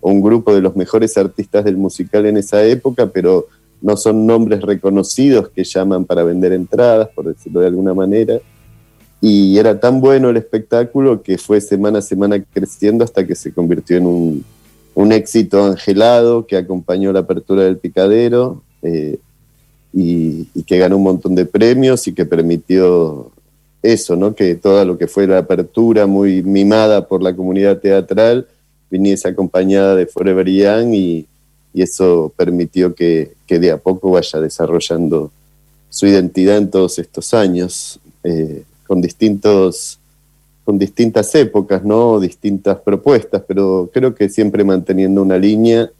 un 0.00 0.20
grupo 0.20 0.52
de 0.52 0.60
los 0.60 0.74
mejores 0.74 1.16
artistas 1.16 1.64
del 1.64 1.76
musical 1.76 2.26
en 2.26 2.36
esa 2.36 2.64
época, 2.64 3.06
pero 3.06 3.46
no 3.80 3.96
son 3.96 4.26
nombres 4.26 4.60
reconocidos 4.62 5.48
que 5.50 5.62
llaman 5.62 6.04
para 6.04 6.24
vender 6.24 6.52
entradas, 6.52 7.10
por 7.14 7.26
decirlo 7.26 7.60
de 7.60 7.68
alguna 7.68 7.94
manera. 7.94 8.40
Y 9.20 9.56
era 9.56 9.78
tan 9.78 10.00
bueno 10.00 10.30
el 10.30 10.36
espectáculo 10.36 11.22
que 11.22 11.38
fue 11.38 11.60
semana 11.60 12.00
a 12.00 12.02
semana 12.02 12.42
creciendo 12.42 13.04
hasta 13.04 13.24
que 13.24 13.36
se 13.36 13.54
convirtió 13.54 13.98
en 13.98 14.06
un, 14.08 14.44
un 14.94 15.12
éxito 15.12 15.64
angelado 15.64 16.46
que 16.46 16.56
acompañó 16.56 17.12
la 17.12 17.20
apertura 17.20 17.64
del 17.64 17.78
picadero 17.78 18.62
eh, 18.82 19.18
y, 19.92 20.44
que 20.62 20.78
ganó 20.78 20.96
un 20.96 21.02
montón 21.02 21.34
de 21.34 21.46
premios 21.46 22.06
y 22.08 22.14
que 22.14 22.24
permitió 22.24 23.30
eso, 23.82 24.16
¿no? 24.16 24.34
Que 24.34 24.54
todo 24.54 24.84
lo 24.84 24.96
que 24.96 25.06
fue 25.06 25.26
la 25.26 25.38
apertura 25.38 26.06
muy 26.06 26.42
mimada 26.42 27.06
por 27.06 27.22
la 27.22 27.34
comunidad 27.34 27.78
teatral 27.78 28.46
viniese 28.90 29.28
acompañada 29.28 29.96
de 29.96 30.06
Forever 30.06 30.48
Young 30.48 30.94
y, 30.94 31.26
y 31.72 31.82
eso 31.82 32.32
permitió 32.36 32.94
que, 32.94 33.32
que 33.46 33.58
de 33.58 33.70
a 33.70 33.78
poco 33.78 34.10
vaya 34.10 34.40
desarrollando 34.40 35.30
su 35.88 36.06
identidad 36.06 36.58
en 36.58 36.70
todos 36.70 36.98
estos 36.98 37.34
años, 37.34 38.00
eh, 38.24 38.62
con 38.86 39.00
distintos 39.00 39.98
con 40.64 40.78
distintas 40.78 41.34
épocas, 41.34 41.84
¿no? 41.84 42.20
distintas 42.20 42.78
propuestas, 42.80 43.42
pero 43.46 43.90
creo 43.92 44.14
que 44.14 44.28
siempre 44.28 44.64
manteniendo 44.64 45.22
una 45.22 45.38
línea 45.38 45.90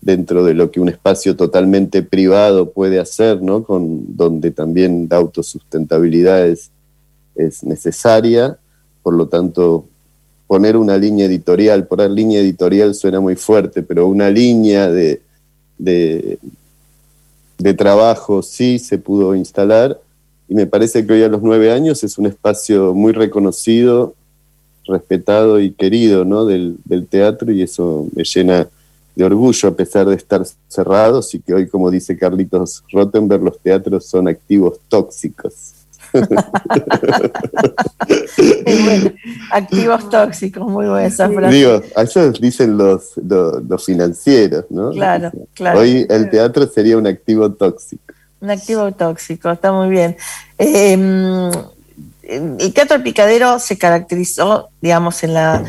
dentro 0.00 0.44
de 0.44 0.52
lo 0.52 0.70
que 0.70 0.80
un 0.80 0.90
espacio 0.90 1.34
totalmente 1.34 2.02
privado 2.02 2.70
puede 2.70 3.00
hacer, 3.00 3.40
¿no? 3.40 3.64
con, 3.64 4.16
donde 4.16 4.50
también 4.50 5.06
la 5.10 5.16
autosustentabilidad 5.16 6.46
es, 6.46 6.70
es 7.34 7.64
necesaria, 7.64 8.58
por 9.02 9.14
lo 9.14 9.28
tanto, 9.28 9.86
poner 10.46 10.76
una 10.76 10.98
línea 10.98 11.26
editorial, 11.26 11.86
poner 11.86 12.10
línea 12.10 12.40
editorial 12.40 12.94
suena 12.94 13.20
muy 13.20 13.36
fuerte, 13.36 13.82
pero 13.82 14.06
una 14.06 14.28
línea 14.28 14.90
de, 14.90 15.22
de, 15.78 16.38
de 17.56 17.74
trabajo 17.74 18.42
sí 18.42 18.78
se 18.78 18.98
pudo 18.98 19.34
instalar 19.34 19.98
y 20.48 20.54
me 20.54 20.66
parece 20.66 21.06
que 21.06 21.12
hoy 21.12 21.22
a 21.22 21.28
los 21.28 21.42
nueve 21.42 21.72
años 21.72 22.04
es 22.04 22.18
un 22.18 22.26
espacio 22.26 22.94
muy 22.94 23.12
reconocido, 23.12 24.14
respetado 24.86 25.60
y 25.60 25.72
querido 25.72 26.24
¿no? 26.24 26.44
del, 26.44 26.76
del 26.84 27.06
teatro 27.06 27.50
y 27.50 27.62
eso 27.62 28.06
me 28.14 28.24
llena 28.24 28.68
de 29.14 29.24
orgullo 29.24 29.68
a 29.68 29.74
pesar 29.74 30.06
de 30.06 30.16
estar 30.16 30.42
cerrados 30.68 31.34
y 31.34 31.40
que 31.40 31.54
hoy, 31.54 31.68
como 31.68 31.90
dice 31.90 32.16
Carlitos 32.18 32.82
Rottenberg, 32.92 33.42
los 33.42 33.58
teatros 33.58 34.06
son 34.06 34.28
activos 34.28 34.78
tóxicos. 34.88 35.72
Bueno. 38.84 39.12
Activos 39.50 40.08
tóxicos, 40.10 40.68
muy 40.68 40.86
buena 40.86 41.06
esa 41.06 41.28
frase. 41.28 41.54
Digo, 41.54 41.82
eso 41.96 42.30
dicen 42.32 42.76
los, 42.76 43.12
los, 43.16 43.62
los 43.64 43.84
financieros, 43.84 44.64
¿no? 44.70 44.90
Claro, 44.90 45.32
claro. 45.54 45.80
Hoy 45.80 46.06
el 46.08 46.30
teatro 46.30 46.66
sería 46.66 46.98
un 46.98 47.06
activo 47.06 47.50
tóxico. 47.52 48.13
Un 48.44 48.50
activo 48.50 48.92
tóxico, 48.92 49.50
está 49.50 49.72
muy 49.72 49.88
bien. 49.88 50.18
El 50.58 51.50
Teatro 52.74 52.96
del 52.96 53.02
Picadero 53.02 53.58
se 53.58 53.78
caracterizó, 53.78 54.68
digamos, 54.82 55.22
en 55.24 55.32
la, 55.32 55.64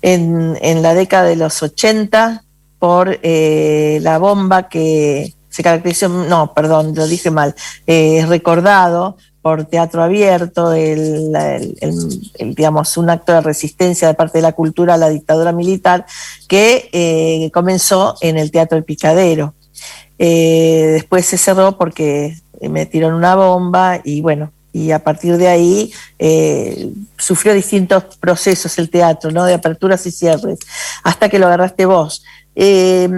en, 0.00 0.56
en 0.62 0.82
la 0.82 0.94
década 0.94 1.24
de 1.24 1.36
los 1.36 1.62
80 1.62 2.42
por 2.78 3.18
eh, 3.22 3.98
la 4.00 4.16
bomba 4.16 4.70
que 4.70 5.34
se 5.50 5.62
caracterizó, 5.62 6.08
no, 6.08 6.54
perdón, 6.54 6.94
lo 6.94 7.06
dije 7.06 7.30
mal, 7.30 7.54
eh, 7.86 8.24
recordado 8.26 9.18
por 9.42 9.66
teatro 9.66 10.02
abierto, 10.02 10.72
el, 10.72 11.36
el- 11.36 11.76
el- 11.82 12.30
el, 12.38 12.54
digamos, 12.54 12.96
un 12.96 13.10
acto 13.10 13.32
de 13.32 13.42
resistencia 13.42 14.08
de 14.08 14.14
parte 14.14 14.38
de 14.38 14.42
la 14.42 14.52
cultura 14.52 14.94
a 14.94 14.96
la 14.96 15.10
dictadura 15.10 15.52
militar 15.52 16.06
que 16.48 16.88
eh, 16.90 17.50
comenzó 17.52 18.14
en 18.22 18.38
el 18.38 18.50
Teatro 18.50 18.76
del 18.76 18.84
Picadero. 18.84 19.52
Eh, 20.18 20.90
después 20.92 21.26
se 21.26 21.38
cerró 21.38 21.76
porque 21.76 22.36
metieron 22.60 23.14
una 23.14 23.34
bomba 23.34 24.00
y 24.04 24.20
bueno, 24.20 24.52
y 24.74 24.90
a 24.90 24.98
partir 24.98 25.36
de 25.36 25.46
ahí 25.46 25.92
eh, 26.18 26.92
sufrió 27.16 27.54
distintos 27.54 28.04
procesos 28.18 28.76
el 28.78 28.90
teatro, 28.90 29.30
¿no? 29.30 29.44
De 29.44 29.54
aperturas 29.54 30.04
y 30.06 30.10
cierres, 30.10 30.58
hasta 31.04 31.28
que 31.28 31.38
lo 31.38 31.46
agarraste 31.46 31.86
vos. 31.86 32.24
Eh, 32.56 33.08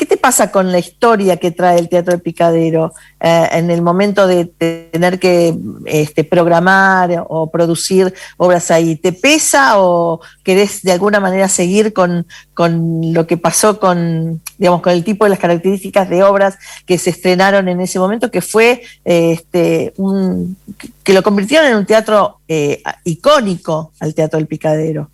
¿Qué 0.00 0.06
te 0.06 0.16
pasa 0.16 0.50
con 0.50 0.72
la 0.72 0.78
historia 0.78 1.36
que 1.36 1.50
trae 1.50 1.78
el 1.78 1.90
Teatro 1.90 2.12
del 2.12 2.22
Picadero 2.22 2.94
eh, 3.20 3.50
en 3.52 3.70
el 3.70 3.82
momento 3.82 4.26
de 4.26 4.46
tener 4.46 5.18
que 5.18 5.54
este, 5.84 6.24
programar 6.24 7.26
o 7.28 7.50
producir 7.50 8.14
obras 8.38 8.70
ahí? 8.70 8.96
¿Te 8.96 9.12
pesa 9.12 9.78
o 9.78 10.22
querés 10.42 10.80
de 10.80 10.92
alguna 10.92 11.20
manera 11.20 11.50
seguir 11.50 11.92
con, 11.92 12.26
con 12.54 13.12
lo 13.12 13.26
que 13.26 13.36
pasó 13.36 13.78
con, 13.78 14.40
digamos, 14.56 14.80
con 14.80 14.94
el 14.94 15.04
tipo 15.04 15.26
de 15.26 15.28
las 15.32 15.38
características 15.38 16.08
de 16.08 16.22
obras 16.22 16.56
que 16.86 16.96
se 16.96 17.10
estrenaron 17.10 17.68
en 17.68 17.82
ese 17.82 17.98
momento, 17.98 18.30
que 18.30 18.40
fue 18.40 18.80
este, 19.04 19.92
un, 19.98 20.56
que 21.04 21.12
lo 21.12 21.22
convirtieron 21.22 21.68
en 21.68 21.76
un 21.76 21.84
teatro 21.84 22.38
eh, 22.48 22.82
icónico 23.04 23.92
al 24.00 24.14
Teatro 24.14 24.38
del 24.38 24.46
Picadero? 24.46 25.10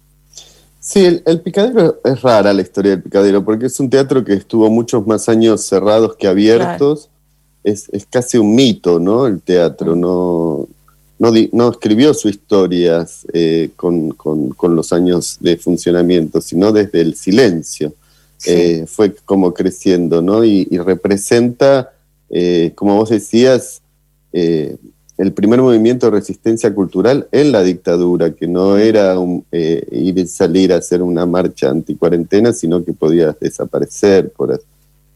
Sí, 0.88 1.04
el, 1.04 1.20
el 1.26 1.40
picadero 1.40 2.00
es 2.04 2.22
rara 2.22 2.52
la 2.52 2.62
historia 2.62 2.92
del 2.92 3.02
picadero, 3.02 3.44
porque 3.44 3.66
es 3.66 3.80
un 3.80 3.90
teatro 3.90 4.24
que 4.24 4.34
estuvo 4.34 4.70
muchos 4.70 5.04
más 5.04 5.28
años 5.28 5.62
cerrados 5.64 6.14
que 6.16 6.28
abiertos. 6.28 7.08
Es, 7.64 7.88
es 7.88 8.06
casi 8.06 8.38
un 8.38 8.54
mito, 8.54 9.00
¿no? 9.00 9.26
El 9.26 9.40
teatro 9.42 9.96
no, 9.96 10.68
no, 11.18 11.32
di- 11.32 11.50
no 11.52 11.70
escribió 11.70 12.14
sus 12.14 12.30
historias 12.30 13.26
eh, 13.32 13.70
con, 13.74 14.10
con- 14.10 14.50
con 14.50 14.76
los 14.76 14.92
años 14.92 15.38
de 15.40 15.56
funcionamiento, 15.56 16.40
sino 16.40 16.70
desde 16.70 17.00
el 17.00 17.16
silencio. 17.16 17.92
Eh, 18.46 18.84
fue 18.86 19.12
como 19.24 19.52
creciendo, 19.52 20.22
¿no? 20.22 20.44
Y, 20.44 20.68
y 20.70 20.78
representa, 20.78 21.94
eh, 22.30 22.70
como 22.76 22.94
vos 22.94 23.10
decías, 23.10 23.82
el 25.18 25.32
primer 25.32 25.62
movimiento 25.62 26.06
de 26.06 26.12
resistencia 26.18 26.74
cultural 26.74 27.26
en 27.32 27.50
la 27.52 27.62
dictadura, 27.62 28.32
que 28.34 28.46
no 28.46 28.76
era 28.76 29.18
un, 29.18 29.44
eh, 29.50 29.86
ir 29.90 30.18
y 30.18 30.26
salir 30.26 30.72
a 30.72 30.76
hacer 30.76 31.00
una 31.02 31.24
marcha 31.24 31.70
anticuarentena, 31.70 32.52
sino 32.52 32.84
que 32.84 32.92
podías 32.92 33.38
desaparecer 33.40 34.30
por, 34.30 34.60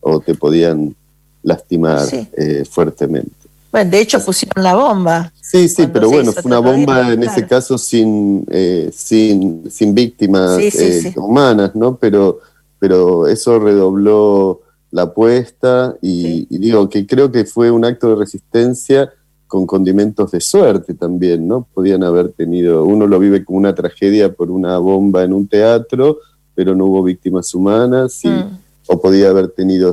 o 0.01 0.20
te 0.20 0.34
podían 0.34 0.94
lastimar 1.42 2.07
Sí. 2.07 2.26
eh, 2.36 2.64
fuertemente. 2.68 3.30
Bueno, 3.72 3.90
de 3.90 4.01
hecho 4.01 4.18
pusieron 4.24 4.64
la 4.64 4.74
bomba. 4.74 5.32
Sí, 5.40 5.68
sí, 5.68 5.86
pero 5.92 6.09
bueno, 6.11 6.32
fue 6.32 6.42
una 6.44 6.59
bomba 6.59 7.12
en 7.12 7.22
ese 7.22 7.34
claro. 7.34 7.48
caso 7.48 7.78
sin, 7.78 8.44
eh, 8.51 8.90
sin, 8.94 9.70
sin 9.70 9.94
víctimas 9.94 10.57
Sí, 10.57 10.70
sí, 10.70 11.01
sí. 11.03 11.12
humanas, 11.16 11.74
¿no? 11.76 11.96
Pero, 11.96 12.40
pero 12.78 13.28
eso 13.28 13.59
redobló 13.59 14.61
la 14.90 15.03
apuesta 15.03 15.94
y, 16.03 16.46
y 16.51 16.59
digo 16.59 16.88
que 16.88 17.07
creo 17.07 17.30
que 17.30 17.44
fue 17.44 17.70
un 17.70 17.84
acto 17.84 18.09
de 18.11 18.16
resistencia 18.16 19.12
con 19.51 19.66
condimentos 19.66 20.30
de 20.30 20.40
suerte 20.40 20.94
también, 20.94 21.48
¿no? 21.48 21.66
Podían 21.74 22.05
haber 22.05 22.28
tenido, 22.28 22.84
uno 22.84 23.09
lo 23.09 23.18
vive 23.18 23.44
como 23.44 23.59
una 23.59 23.74
tragedia 23.74 24.32
por 24.32 24.48
una 24.48 24.78
bomba 24.78 25.24
en 25.24 25.32
un 25.32 25.48
teatro, 25.48 26.20
pero 26.55 26.76
no 26.76 26.86
hubo 26.86 27.03
víctimas 27.03 27.53
humanas, 27.53 28.24
y, 28.24 28.28
Mm. 28.28 28.59
o 28.86 29.01
podía 29.01 29.28
haber 29.30 29.48
tenido, 29.48 29.92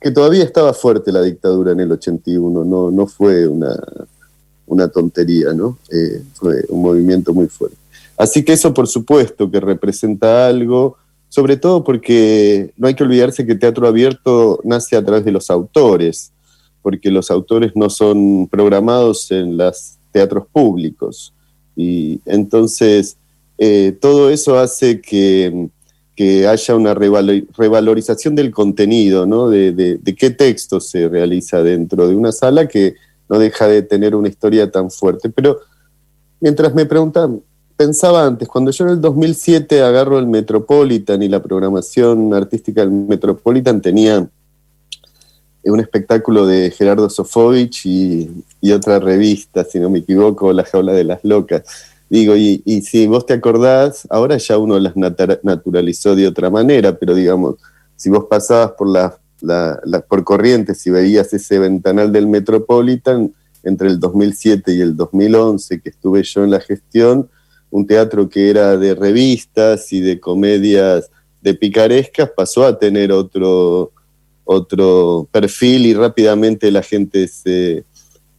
que 0.00 0.10
todavía 0.10 0.42
estaba 0.42 0.74
fuerte 0.74 1.12
la 1.12 1.22
dictadura 1.22 1.70
en 1.70 1.78
el 1.78 1.92
81, 1.92 2.64
no, 2.64 2.90
no 2.90 3.06
fue 3.06 3.46
una, 3.46 3.80
una 4.66 4.88
tontería, 4.88 5.52
¿no? 5.52 5.78
Eh, 5.92 6.24
fue 6.34 6.64
un 6.68 6.82
movimiento 6.82 7.32
muy 7.32 7.46
fuerte. 7.46 7.76
Así 8.16 8.44
que 8.44 8.54
eso 8.54 8.74
por 8.74 8.88
supuesto 8.88 9.48
que 9.48 9.60
representa 9.60 10.48
algo, 10.48 10.96
sobre 11.28 11.56
todo 11.56 11.84
porque 11.84 12.72
no 12.76 12.88
hay 12.88 12.94
que 12.94 13.04
olvidarse 13.04 13.46
que 13.46 13.54
teatro 13.54 13.86
abierto 13.86 14.58
nace 14.64 14.96
a 14.96 15.04
través 15.04 15.24
de 15.24 15.30
los 15.30 15.48
autores, 15.48 16.32
porque 16.84 17.10
los 17.10 17.30
autores 17.30 17.72
no 17.74 17.88
son 17.88 18.46
programados 18.48 19.30
en 19.30 19.56
los 19.56 19.96
teatros 20.12 20.44
públicos. 20.52 21.32
Y 21.74 22.20
entonces 22.26 23.16
eh, 23.56 23.96
todo 24.00 24.28
eso 24.28 24.58
hace 24.58 25.00
que, 25.00 25.68
que 26.14 26.46
haya 26.46 26.76
una 26.76 26.94
revalo- 26.94 27.46
revalorización 27.56 28.34
del 28.36 28.50
contenido, 28.50 29.24
¿no? 29.26 29.48
De, 29.48 29.72
de- 29.72 29.96
de 29.96 30.14
qué 30.14 30.28
texto 30.30 30.78
se 30.78 31.08
realiza 31.08 31.62
dentro 31.62 32.06
de 32.06 32.14
una 32.14 32.30
sala 32.32 32.68
que 32.68 32.94
no 33.30 33.38
deja 33.38 33.66
de 33.66 33.80
tener 33.82 34.14
una 34.14 34.28
historia 34.28 34.70
tan 34.70 34.90
fuerte. 34.90 35.30
Pero 35.30 35.58
mientras 36.40 36.74
me 36.74 36.84
preguntaban, 36.84 37.40
pensaba 37.76 38.26
antes, 38.26 38.46
cuando 38.46 38.70
yo 38.70 38.84
en 38.84 38.90
el 38.92 39.00
2007 39.00 39.80
agarro 39.82 40.18
el 40.18 40.26
Metropolitan 40.26 41.22
y 41.22 41.28
la 41.28 41.42
programación 41.42 42.34
artística 42.34 42.82
del 42.82 42.90
Metropolitan 42.90 43.80
tenía 43.80 44.28
un 45.70 45.80
espectáculo 45.80 46.46
de 46.46 46.70
Gerardo 46.70 47.08
Sofovich 47.10 47.86
y, 47.86 48.30
otra 48.72 48.98
revista, 48.98 49.64
si 49.64 49.78
no 49.78 49.90
me 49.90 50.00
equivoco, 50.00 50.52
La 50.52 50.64
Jaula 50.64 50.92
de 50.92 51.04
las 51.04 51.20
Locas. 51.24 51.62
Digo, 52.10 52.36
y, 52.36 52.62
si 52.82 53.06
vos 53.06 53.26
te 53.26 53.32
acordás, 53.34 54.06
ahora 54.10 54.36
ya 54.36 54.58
uno 54.58 54.78
las 54.78 54.94
naturalizó 54.96 56.14
de 56.14 56.26
otra 56.26 56.50
manera, 56.50 56.96
pero 56.96 57.14
digamos, 57.14 57.56
si 57.96 58.10
vos 58.10 58.26
pasabas 58.28 58.72
por 58.72 58.88
la, 58.88 59.16
la- 59.40 59.80
la- 59.84 60.00
por 60.00 60.22
Corrientes 60.24 60.86
y 60.86 60.90
veías 60.90 61.32
ese 61.32 61.58
ventanal 61.58 62.12
del 62.12 62.26
Metropolitan 62.26 63.32
entre 63.62 63.88
el 63.88 63.98
2007 63.98 64.74
y 64.74 64.80
el 64.80 64.94
2011 64.96 65.80
que 65.80 65.88
estuve 65.88 66.22
yo 66.22 66.44
en 66.44 66.50
la 66.50 66.60
gestión, 66.60 67.28
un 67.70 67.86
teatro 67.86 68.28
que 68.28 68.50
era 68.50 68.76
de 68.76 68.94
revistas 68.94 69.92
y 69.92 70.00
de 70.00 70.20
comedias 70.20 71.10
de 71.40 71.54
picarescas 71.54 72.30
pasó 72.36 72.64
a 72.64 72.78
tener 72.78 73.10
otro, 73.12 73.90
otro 74.44 75.28
perfil 75.30 75.86
y 75.86 75.94
rápidamente 75.94 76.70
la 76.70 76.82
gente 76.82 77.28
se, 77.28 77.84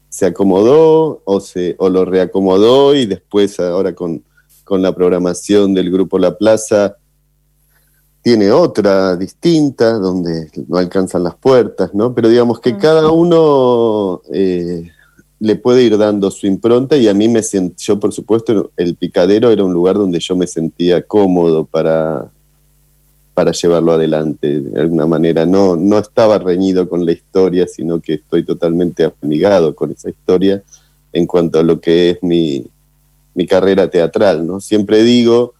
se 0.09 0.25
acomodó 0.25 1.21
o, 1.25 1.39
se, 1.39 1.75
o 1.79 1.89
lo 1.89 2.05
reacomodó 2.05 2.95
y 2.95 3.05
después 3.05 3.59
ahora 3.59 3.93
con, 3.93 4.23
con 4.63 4.81
la 4.81 4.93
programación 4.93 5.73
del 5.73 5.91
Grupo 5.91 6.19
La 6.19 6.37
Plaza 6.37 6.97
tiene 8.21 8.51
otra 8.51 9.15
distinta, 9.15 9.93
donde 9.93 10.49
no 10.67 10.77
alcanzan 10.77 11.23
las 11.23 11.35
puertas, 11.35 11.93
¿no? 11.93 12.15
Pero 12.15 12.27
digamos 12.27 12.59
que 12.59 12.75
cada 12.75 13.11
uno 13.11 14.21
eh, 14.33 14.89
le 15.39 15.55
puede 15.57 15.83
ir 15.83 15.95
dando 15.95 16.31
su 16.31 16.47
impronta 16.47 16.97
y 16.97 17.07
a 17.07 17.13
mí 17.13 17.29
me 17.29 17.43
sent, 17.43 17.77
yo 17.77 17.99
por 17.99 18.11
supuesto, 18.11 18.71
el 18.77 18.95
picadero 18.95 19.51
era 19.51 19.63
un 19.63 19.73
lugar 19.73 19.95
donde 19.95 20.19
yo 20.19 20.35
me 20.35 20.47
sentía 20.47 21.03
cómodo 21.03 21.65
para, 21.65 22.31
para 23.35 23.51
llevarlo 23.51 23.91
adelante 23.91 24.61
de 24.61 24.81
alguna 24.81 25.05
manera. 25.05 25.45
No, 25.45 25.75
no 25.75 25.99
estaba 25.99 26.39
reñido 26.39 26.87
con 26.89 27.05
la 27.05 27.11
historia, 27.11 27.67
sino 27.67 27.99
que 27.99 28.15
estoy 28.15 28.43
totalmente 28.43 29.11
amigado 29.21 29.75
con 29.75 29.91
esa 29.91 30.09
historia 30.09 30.63
en 31.11 31.27
cuanto 31.27 31.59
a 31.59 31.63
lo 31.63 31.79
que 31.81 32.11
es 32.11 32.23
mi, 32.23 32.65
mi 33.33 33.45
carrera 33.45 33.89
teatral, 33.89 34.47
¿no? 34.47 34.61
Siempre 34.61 35.03
digo 35.03 35.53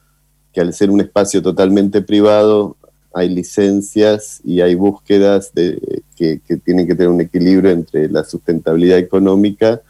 que 0.53 0.61
al 0.61 0.73
ser 0.73 0.89
un 0.89 1.01
espacio 1.01 1.41
totalmente 1.41 2.01
privado 2.01 2.77
hay 3.13 3.27
licencias 3.27 4.39
y 4.45 4.61
hay 4.61 4.75
búsquedas 4.75 5.53
de, 5.53 6.01
que, 6.15 6.39
que 6.47 6.55
tienen 6.55 6.87
que 6.87 6.95
tener 6.95 7.09
un 7.09 7.21
equilibrio 7.21 7.71
entre 7.71 8.07
la 8.09 8.23
sustentabilidad 8.23 8.97
económica 8.97 9.81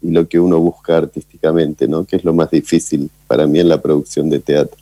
y 0.00 0.10
lo 0.10 0.28
que 0.28 0.38
uno 0.38 0.60
busca 0.60 0.96
artísticamente, 0.96 1.88
¿no? 1.88 2.04
que 2.04 2.16
es 2.16 2.24
lo 2.24 2.34
más 2.34 2.50
difícil 2.50 3.10
para 3.26 3.46
mí 3.48 3.58
en 3.58 3.68
la 3.68 3.80
producción 3.80 4.30
de 4.30 4.38
teatro. 4.38 4.78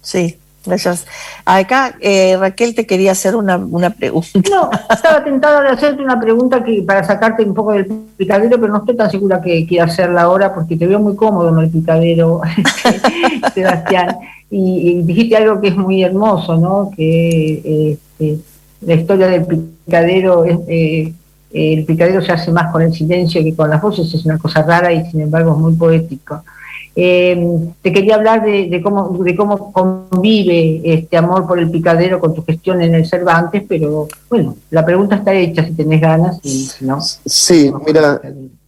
Sí, 0.00 0.36
gracias. 0.64 1.06
Acá 1.44 1.94
eh, 2.00 2.36
Raquel 2.38 2.74
te 2.74 2.86
quería 2.86 3.12
hacer 3.12 3.36
una, 3.36 3.56
una 3.56 3.90
pregunta. 3.90 4.28
No, 4.50 4.70
estaba 4.90 5.24
tentada 5.24 5.62
de 5.62 5.68
hacerte 5.68 6.02
una 6.02 6.20
pregunta 6.20 6.62
que 6.62 6.82
para 6.82 7.04
sacarte 7.04 7.44
un 7.44 7.54
poco 7.54 7.72
del 7.72 7.86
picadero, 8.16 8.60
pero 8.60 8.72
no 8.72 8.78
estoy 8.78 8.96
tan 8.96 9.10
segura 9.10 9.40
que 9.40 9.66
quiera 9.66 9.84
hacerla 9.84 10.22
ahora 10.22 10.54
porque 10.54 10.76
te 10.76 10.86
veo 10.86 11.00
muy 11.00 11.16
cómodo 11.16 11.48
en 11.50 11.64
el 11.64 11.70
picadero, 11.70 12.40
Sebastián. 13.54 14.16
Y, 14.50 14.90
y 14.90 15.02
dijiste 15.02 15.36
algo 15.36 15.60
que 15.60 15.68
es 15.68 15.76
muy 15.76 16.02
hermoso, 16.02 16.56
¿no? 16.56 16.90
Que 16.94 17.98
este, 18.18 18.38
la 18.82 18.94
historia 18.94 19.26
del 19.28 19.46
picadero 19.46 20.44
es, 20.44 20.58
eh, 20.68 21.12
el 21.52 21.84
picadero 21.84 22.22
se 22.22 22.32
hace 22.32 22.50
más 22.50 22.72
con 22.72 22.82
el 22.82 22.92
silencio 22.92 23.42
que 23.42 23.54
con 23.54 23.70
las 23.70 23.80
voces, 23.80 24.12
es 24.12 24.24
una 24.24 24.38
cosa 24.38 24.62
rara 24.62 24.92
y 24.92 25.04
sin 25.10 25.20
embargo 25.20 25.52
es 25.52 25.58
muy 25.58 25.74
poético. 25.74 26.42
Eh, 26.94 27.58
te 27.80 27.92
quería 27.92 28.16
hablar 28.16 28.44
de, 28.44 28.80
cómo, 28.82 29.24
de 29.24 29.34
cómo 29.34 29.72
convive 29.72 30.82
este 30.84 31.16
amor 31.16 31.46
por 31.46 31.58
el 31.58 31.70
picadero 31.70 32.20
con 32.20 32.34
tu 32.34 32.44
gestión 32.44 32.82
en 32.82 32.94
el 32.94 33.06
Cervantes, 33.06 33.64
pero 33.66 34.08
bueno, 34.28 34.56
la 34.70 34.84
pregunta 34.84 35.16
está 35.16 35.32
hecha 35.34 35.64
si 35.64 35.72
tenés 35.72 36.00
ganas 36.00 36.38
y 36.42 36.68
no. 36.80 37.00
Sí, 37.00 37.72
mira, 37.86 38.20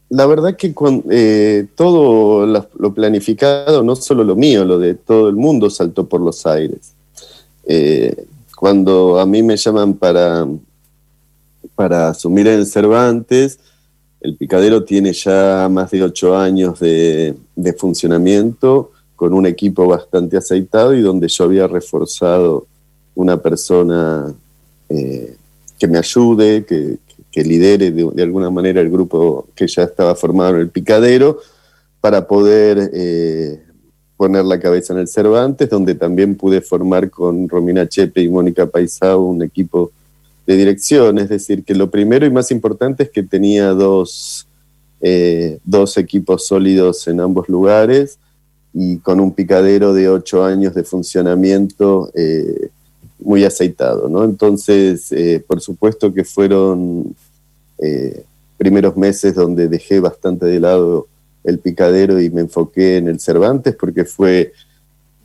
la 0.08 0.26
verdad 0.26 0.56
que 0.56 0.72
eh, 1.10 1.66
todo 1.74 2.46
lo 2.46 2.94
planificado, 2.94 3.82
no 3.82 3.94
solo 3.94 4.24
lo 4.24 4.36
mío, 4.36 4.64
lo 4.64 4.78
de 4.78 4.94
todo 4.94 5.28
el 5.28 5.36
mundo 5.36 5.68
saltó 5.68 6.06
por 6.06 6.20
los 6.20 6.46
aires. 6.46 6.94
Eh, 7.66 8.26
cuando 8.56 9.18
a 9.18 9.26
mí 9.26 9.42
me 9.42 9.56
llaman 9.56 9.94
para, 9.94 10.46
para 11.74 12.08
asumir 12.08 12.46
el 12.46 12.66
Cervantes, 12.66 13.58
el 14.24 14.36
picadero 14.36 14.82
tiene 14.84 15.12
ya 15.12 15.68
más 15.70 15.90
de 15.90 16.02
ocho 16.02 16.34
años 16.34 16.80
de, 16.80 17.36
funcionamiento 17.76 18.90
con 19.14 19.34
un 19.34 19.44
equipo 19.44 19.86
bastante 19.86 20.38
aceitado 20.38 20.94
y 20.94 21.02
donde 21.02 21.28
yo 21.28 21.44
había 21.44 21.66
reforzado 21.66 22.66
una 23.14 23.36
persona 23.36 24.34
eh, 24.88 25.36
que 25.78 25.86
me 25.86 25.98
ayude, 25.98 26.64
que, 26.64 26.98
lidere 27.42 27.90
de, 27.90 28.10
de, 28.14 28.22
alguna 28.22 28.48
manera 28.48 28.80
el 28.80 28.90
grupo 28.90 29.46
que 29.54 29.66
ya 29.66 29.82
estaba 29.82 30.14
formado 30.14 30.54
en 30.54 30.60
el 30.60 30.68
picadero 30.70 31.40
para 32.00 32.26
poder 32.26 32.92
eh, 32.94 33.60
poner 34.16 34.44
la 34.46 34.58
cabeza 34.58 34.94
en 34.94 35.00
el 35.00 35.08
Cervantes, 35.08 35.68
donde 35.68 35.96
también 35.96 36.34
pude 36.36 36.62
formar 36.62 37.10
con 37.10 37.46
Romina 37.46 37.86
Chepe 37.86 38.22
y 38.22 38.28
Mónica 38.30 38.66
Paisao 38.66 39.20
un 39.26 39.42
equipo 39.42 39.90
de 40.46 40.56
dirección, 40.56 41.18
es 41.18 41.28
decir, 41.28 41.64
que 41.64 41.74
lo 41.74 41.90
primero 41.90 42.26
y 42.26 42.30
más 42.30 42.50
importante 42.50 43.04
es 43.04 43.10
que 43.10 43.22
tenía 43.22 43.68
dos, 43.70 44.46
eh, 45.00 45.58
dos 45.64 45.96
equipos 45.96 46.46
sólidos 46.46 47.06
en 47.08 47.20
ambos 47.20 47.48
lugares 47.48 48.18
y 48.72 48.98
con 48.98 49.20
un 49.20 49.32
picadero 49.32 49.94
de 49.94 50.08
ocho 50.08 50.44
años 50.44 50.74
de 50.74 50.84
funcionamiento 50.84 52.10
eh, 52.14 52.68
muy 53.20 53.44
aceitado, 53.44 54.08
¿no? 54.08 54.24
Entonces, 54.24 55.10
eh, 55.12 55.42
por 55.46 55.60
supuesto 55.60 56.12
que 56.12 56.24
fueron 56.24 57.14
primeros 58.56 58.96
meses 58.96 59.34
donde 59.34 59.68
dejé 59.68 60.00
bastante 60.00 60.46
de 60.46 60.58
lado 60.58 61.06
el 61.42 61.58
picadero 61.58 62.18
y 62.18 62.30
me 62.30 62.40
enfoqué 62.42 62.96
en 62.96 63.08
el 63.08 63.20
Cervantes 63.20 63.76
porque 63.76 64.06
fue 64.06 64.52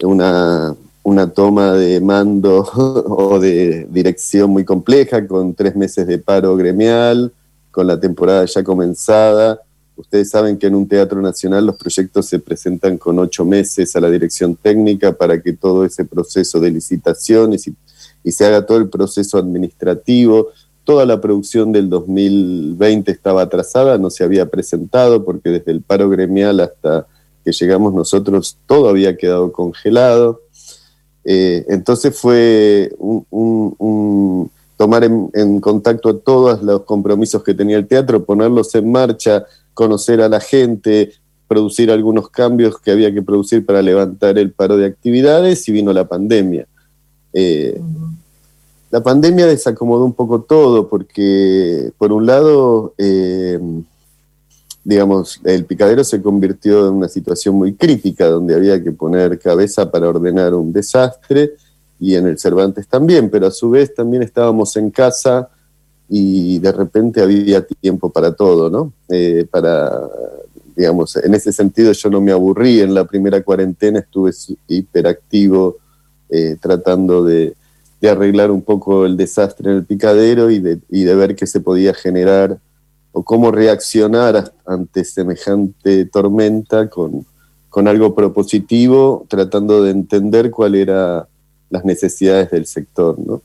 una, 0.03 0.75
una 1.03 1.31
toma 1.31 1.73
de 1.73 2.01
mando 2.01 2.59
o 2.73 3.39
de 3.39 3.87
dirección 3.89 4.49
muy 4.51 4.65
compleja, 4.65 5.27
con 5.27 5.53
tres 5.53 5.75
meses 5.75 6.07
de 6.07 6.17
paro 6.19 6.55
gremial, 6.55 7.31
con 7.71 7.87
la 7.87 7.99
temporada 7.99 8.45
ya 8.45 8.63
comenzada. 8.63 9.61
Ustedes 9.95 10.29
saben 10.29 10.57
que 10.57 10.67
en 10.67 10.75
un 10.75 10.87
teatro 10.87 11.21
nacional 11.21 11.65
los 11.65 11.75
proyectos 11.75 12.25
se 12.25 12.39
presentan 12.39 12.97
con 12.97 13.19
ocho 13.19 13.43
meses 13.43 13.95
a 13.95 13.99
la 13.99 14.09
dirección 14.09 14.55
técnica 14.55 15.11
para 15.11 15.41
que 15.41 15.53
todo 15.53 15.83
ese 15.83 16.05
proceso 16.05 16.59
de 16.59 16.71
licitaciones 16.71 17.67
y, 17.67 17.75
y 18.23 18.31
se 18.31 18.45
haga 18.45 18.65
todo 18.65 18.77
el 18.77 18.89
proceso 18.89 19.37
administrativo. 19.37 20.49
Toda 20.85 21.05
la 21.05 21.19
producción 21.19 21.71
del 21.71 21.89
2020 21.89 23.11
estaba 23.11 23.41
atrasada, 23.41 23.97
no 23.97 24.09
se 24.09 24.23
había 24.23 24.45
presentado 24.45 25.23
porque 25.25 25.49
desde 25.49 25.71
el 25.71 25.81
paro 25.81 26.09
gremial 26.09 26.61
hasta 26.61 27.05
que 27.43 27.51
llegamos 27.51 27.93
nosotros 27.93 28.57
todo 28.65 28.89
había 28.89 29.17
quedado 29.17 29.51
congelado. 29.51 30.41
Eh, 31.31 31.63
entonces 31.69 32.19
fue 32.19 32.91
un, 32.97 33.23
un, 33.29 33.75
un 33.77 34.51
tomar 34.75 35.03
en, 35.03 35.29
en, 35.35 35.61
contacto 35.61 36.15
todos 36.15 36.63
los 36.63 36.81
compromisos 36.85 37.43
que 37.43 37.53
tenía 37.53 37.77
el 37.77 37.87
teatro, 37.87 38.25
ponerlos 38.25 38.73
en 38.73 38.91
marcha, 38.91 39.45
conocer 39.75 40.21
a 40.21 40.27
la 40.27 40.39
gente, 40.39 41.11
producir 41.47 41.91
algunos 41.91 42.29
cambios 42.29 42.79
que 42.79 42.89
había 42.89 43.13
que 43.13 43.21
producir 43.21 43.63
para 43.63 43.83
levantar 43.83 44.39
el 44.39 44.51
paro 44.51 44.75
de 44.75 44.87
actividades 44.87 45.67
y 45.67 45.71
vino 45.71 45.93
la 45.93 46.07
pandemia. 46.07 46.65
Eh, 47.33 47.75
uh 47.77 47.83
-huh. 47.83 48.15
La 48.89 49.03
pandemia 49.03 49.45
desacomodó 49.45 50.05
un 50.05 50.13
poco 50.13 50.41
todo 50.41 50.87
porque, 50.89 51.91
por 51.99 52.11
un 52.11 52.25
lado, 52.25 52.95
eh, 52.97 53.59
digamos, 54.89 55.39
el 55.43 55.65
picadero 55.65 56.03
se 56.03 56.19
convirtió 56.19 56.87
en 56.87 56.95
una 56.95 57.07
situación 57.07 57.53
muy 57.53 57.75
crítica 57.75 58.25
donde 58.25 58.55
había 58.55 58.83
que 58.83 58.91
poner 58.91 59.37
cabeza 59.37 59.91
para 59.91 60.09
ordenar 60.09 60.55
un 60.55 60.73
desastre 60.73 61.51
y 61.99 62.15
en 62.15 62.25
el 62.25 62.39
Cervantes 62.39 62.87
también, 62.87 63.29
pero 63.29 63.45
a 63.45 63.51
su 63.51 63.69
vez 63.69 63.93
también 63.93 64.23
estábamos 64.23 64.75
en 64.77 64.89
casa 64.89 65.47
y 66.09 66.57
de 66.57 66.71
repente 66.71 67.21
había 67.21 67.63
tiempo 67.63 68.09
para 68.09 68.31
todo, 68.31 68.71
¿no? 68.71 68.91
Eh, 69.09 69.45
para, 69.51 70.09
digamos, 70.75 71.15
en 71.17 71.35
ese 71.35 71.53
sentido 71.53 71.91
yo 71.91 72.09
no 72.09 72.19
me 72.19 72.31
aburrí 72.31 72.79
en 72.79 72.95
la 72.95 73.05
primera 73.05 73.43
cuarentena, 73.43 73.99
estuve 73.99 74.31
hiperactivo 74.67 75.77
eh, 76.31 76.57
tratando 76.59 77.23
de, 77.23 77.53
de, 78.01 78.09
arreglar 78.09 78.49
un 78.49 78.63
poco 78.63 79.05
el 79.05 79.17
desastre 79.17 79.69
en 79.69 79.77
el 79.77 79.85
picadero 79.85 80.49
y 80.49 80.57
de, 80.57 80.79
y 80.89 81.03
de 81.03 81.13
ver 81.13 81.35
qué 81.35 81.45
se 81.45 81.59
podía 81.59 81.93
generar 81.93 82.57
o 83.19 83.23
cómo 83.23 83.51
reaccionar 83.51 84.53
ante 84.65 85.03
semejante 85.03 86.05
tormenta 86.05 86.89
con, 86.89 87.25
con 87.67 87.89
algo 87.89 88.15
propositivo, 88.15 89.25
tratando 89.27 89.83
de 89.83 89.91
entender 89.91 90.49
cuáles 90.51 90.83
eran 90.83 91.25
las 91.69 91.83
necesidades 91.83 92.49
del 92.49 92.65
sector, 92.65 93.19
¿no? 93.19 93.41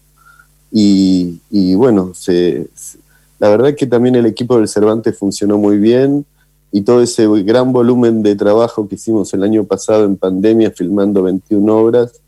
Y, 0.71 1.41
y 1.51 1.75
bueno, 1.75 2.15
se, 2.15 2.69
se, 2.73 2.99
la 3.41 3.49
verdad 3.49 3.71
es 3.71 3.77
que 3.77 3.89
también 3.89 4.15
el 4.15 4.27
equipo 4.27 4.57
del 4.57 4.69
Cervantes 4.69 5.19
funcionó 5.19 5.59
muy 5.59 5.79
bien 5.79 6.25
y 6.71 6.83
todo 6.83 7.03
ese 7.03 7.27
gran 7.43 7.73
volumen 7.73 8.23
de 8.23 8.37
trabajo 8.37 8.87
que 8.87 8.95
hicimos 8.95 9.35
el 9.35 9.43
año 9.43 9.65
pasado 9.65 10.05
en 10.05 10.17
pandemia, 10.17 10.71
filmando 10.71 11.25
21 11.25 11.77
obras, 11.77 12.21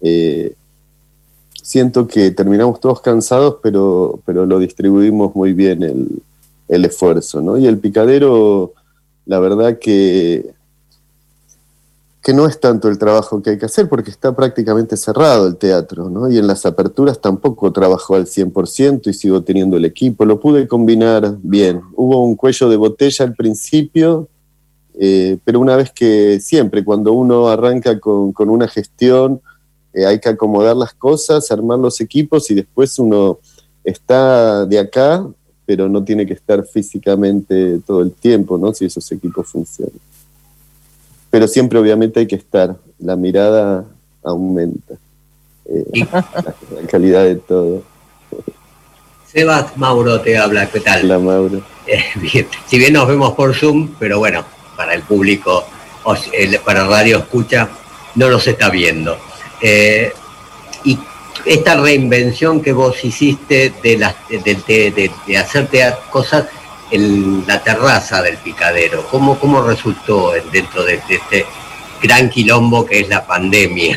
eh, 0.00 0.54
siento 1.60 2.06
que 2.06 2.30
terminamos 2.30 2.78
todos 2.78 3.00
cansados, 3.00 3.56
pero, 3.64 4.20
pero 4.24 4.46
lo 4.46 4.60
distribuimos 4.60 5.34
muy 5.34 5.54
bien 5.54 5.82
el, 5.82 6.22
el 6.68 6.84
esfuerzo, 6.84 7.40
¿no? 7.40 7.58
Y 7.58 7.66
el 7.66 7.78
picadero, 7.78 8.72
la 9.26 9.38
verdad 9.38 9.78
que, 9.78 10.54
que 12.22 12.32
no 12.32 12.46
es 12.46 12.58
tanto 12.58 12.88
el 12.88 12.98
trabajo 12.98 13.42
que 13.42 13.50
hay 13.50 13.58
que 13.58 13.66
hacer 13.66 13.88
porque 13.88 14.10
está 14.10 14.34
prácticamente 14.34 14.96
cerrado 14.96 15.46
el 15.46 15.56
teatro, 15.56 16.08
¿no? 16.08 16.30
Y 16.30 16.38
en 16.38 16.46
las 16.46 16.64
aperturas 16.64 17.20
tampoco 17.20 17.70
trabajó 17.72 18.14
al 18.14 18.26
100% 18.26 19.08
y 19.08 19.12
sigo 19.12 19.42
teniendo 19.42 19.76
el 19.76 19.84
equipo, 19.84 20.24
lo 20.24 20.40
pude 20.40 20.66
combinar 20.66 21.36
bien. 21.42 21.82
Hubo 21.94 22.24
un 22.24 22.34
cuello 22.34 22.68
de 22.68 22.76
botella 22.76 23.24
al 23.24 23.34
principio, 23.34 24.28
eh, 24.94 25.38
pero 25.44 25.60
una 25.60 25.76
vez 25.76 25.92
que 25.92 26.40
siempre, 26.40 26.82
cuando 26.82 27.12
uno 27.12 27.48
arranca 27.48 28.00
con, 28.00 28.32
con 28.32 28.48
una 28.48 28.68
gestión, 28.68 29.42
eh, 29.92 30.06
hay 30.06 30.18
que 30.18 30.30
acomodar 30.30 30.76
las 30.76 30.94
cosas, 30.94 31.50
armar 31.50 31.78
los 31.78 32.00
equipos 32.00 32.50
y 32.50 32.54
después 32.54 32.98
uno 32.98 33.38
está 33.84 34.64
de 34.64 34.78
acá 34.78 35.26
pero 35.66 35.88
no 35.88 36.02
tiene 36.04 36.26
que 36.26 36.34
estar 36.34 36.64
físicamente 36.66 37.78
todo 37.86 38.02
el 38.02 38.12
tiempo, 38.12 38.58
¿no? 38.58 38.72
Si 38.74 38.84
esos 38.84 39.10
equipos 39.12 39.48
funcionan. 39.48 39.94
Pero 41.30 41.48
siempre 41.48 41.78
obviamente 41.78 42.20
hay 42.20 42.26
que 42.26 42.36
estar, 42.36 42.76
la 42.98 43.16
mirada 43.16 43.84
aumenta. 44.22 44.94
eh, 45.66 46.06
la, 46.12 46.26
la 46.80 46.86
calidad 46.88 47.24
de 47.24 47.36
todo. 47.36 47.82
Sebas 49.32 49.76
Mauro 49.76 50.20
te 50.20 50.38
habla, 50.38 50.68
¿qué 50.70 50.80
tal? 50.80 51.04
Hola 51.04 51.18
Mauro. 51.18 51.62
Eh, 51.86 52.02
bien, 52.16 52.46
si 52.66 52.78
bien 52.78 52.92
nos 52.92 53.06
vemos 53.08 53.34
por 53.34 53.54
Zoom, 53.54 53.94
pero 53.98 54.18
bueno, 54.18 54.44
para 54.76 54.94
el 54.94 55.02
público, 55.02 55.64
para 56.64 56.86
Radio 56.86 57.18
Escucha, 57.18 57.68
no 58.14 58.30
nos 58.30 58.46
está 58.46 58.70
viendo. 58.70 59.16
Eh, 59.60 60.12
y 60.84 60.98
esta 61.44 61.76
reinvención 61.76 62.60
que 62.62 62.72
vos 62.72 63.04
hiciste 63.04 63.72
de, 63.82 63.98
las, 63.98 64.14
de, 64.28 65.10
de- 65.26 65.36
hacerte 65.36 65.82
cosas 66.10 66.46
en 66.90 67.44
la 67.46 67.62
terraza 67.62 68.22
del 68.22 68.36
picadero, 68.38 69.04
¿cómo, 69.10 69.38
cómo 69.38 69.62
resultó 69.62 70.34
en- 70.34 70.50
dentro 70.50 70.84
de, 70.84 71.00
de 71.08 71.14
este 71.16 71.46
gran 72.02 72.28
quilombo 72.30 72.84
que 72.86 73.00
es 73.00 73.08
la 73.08 73.26
pandemia, 73.26 73.96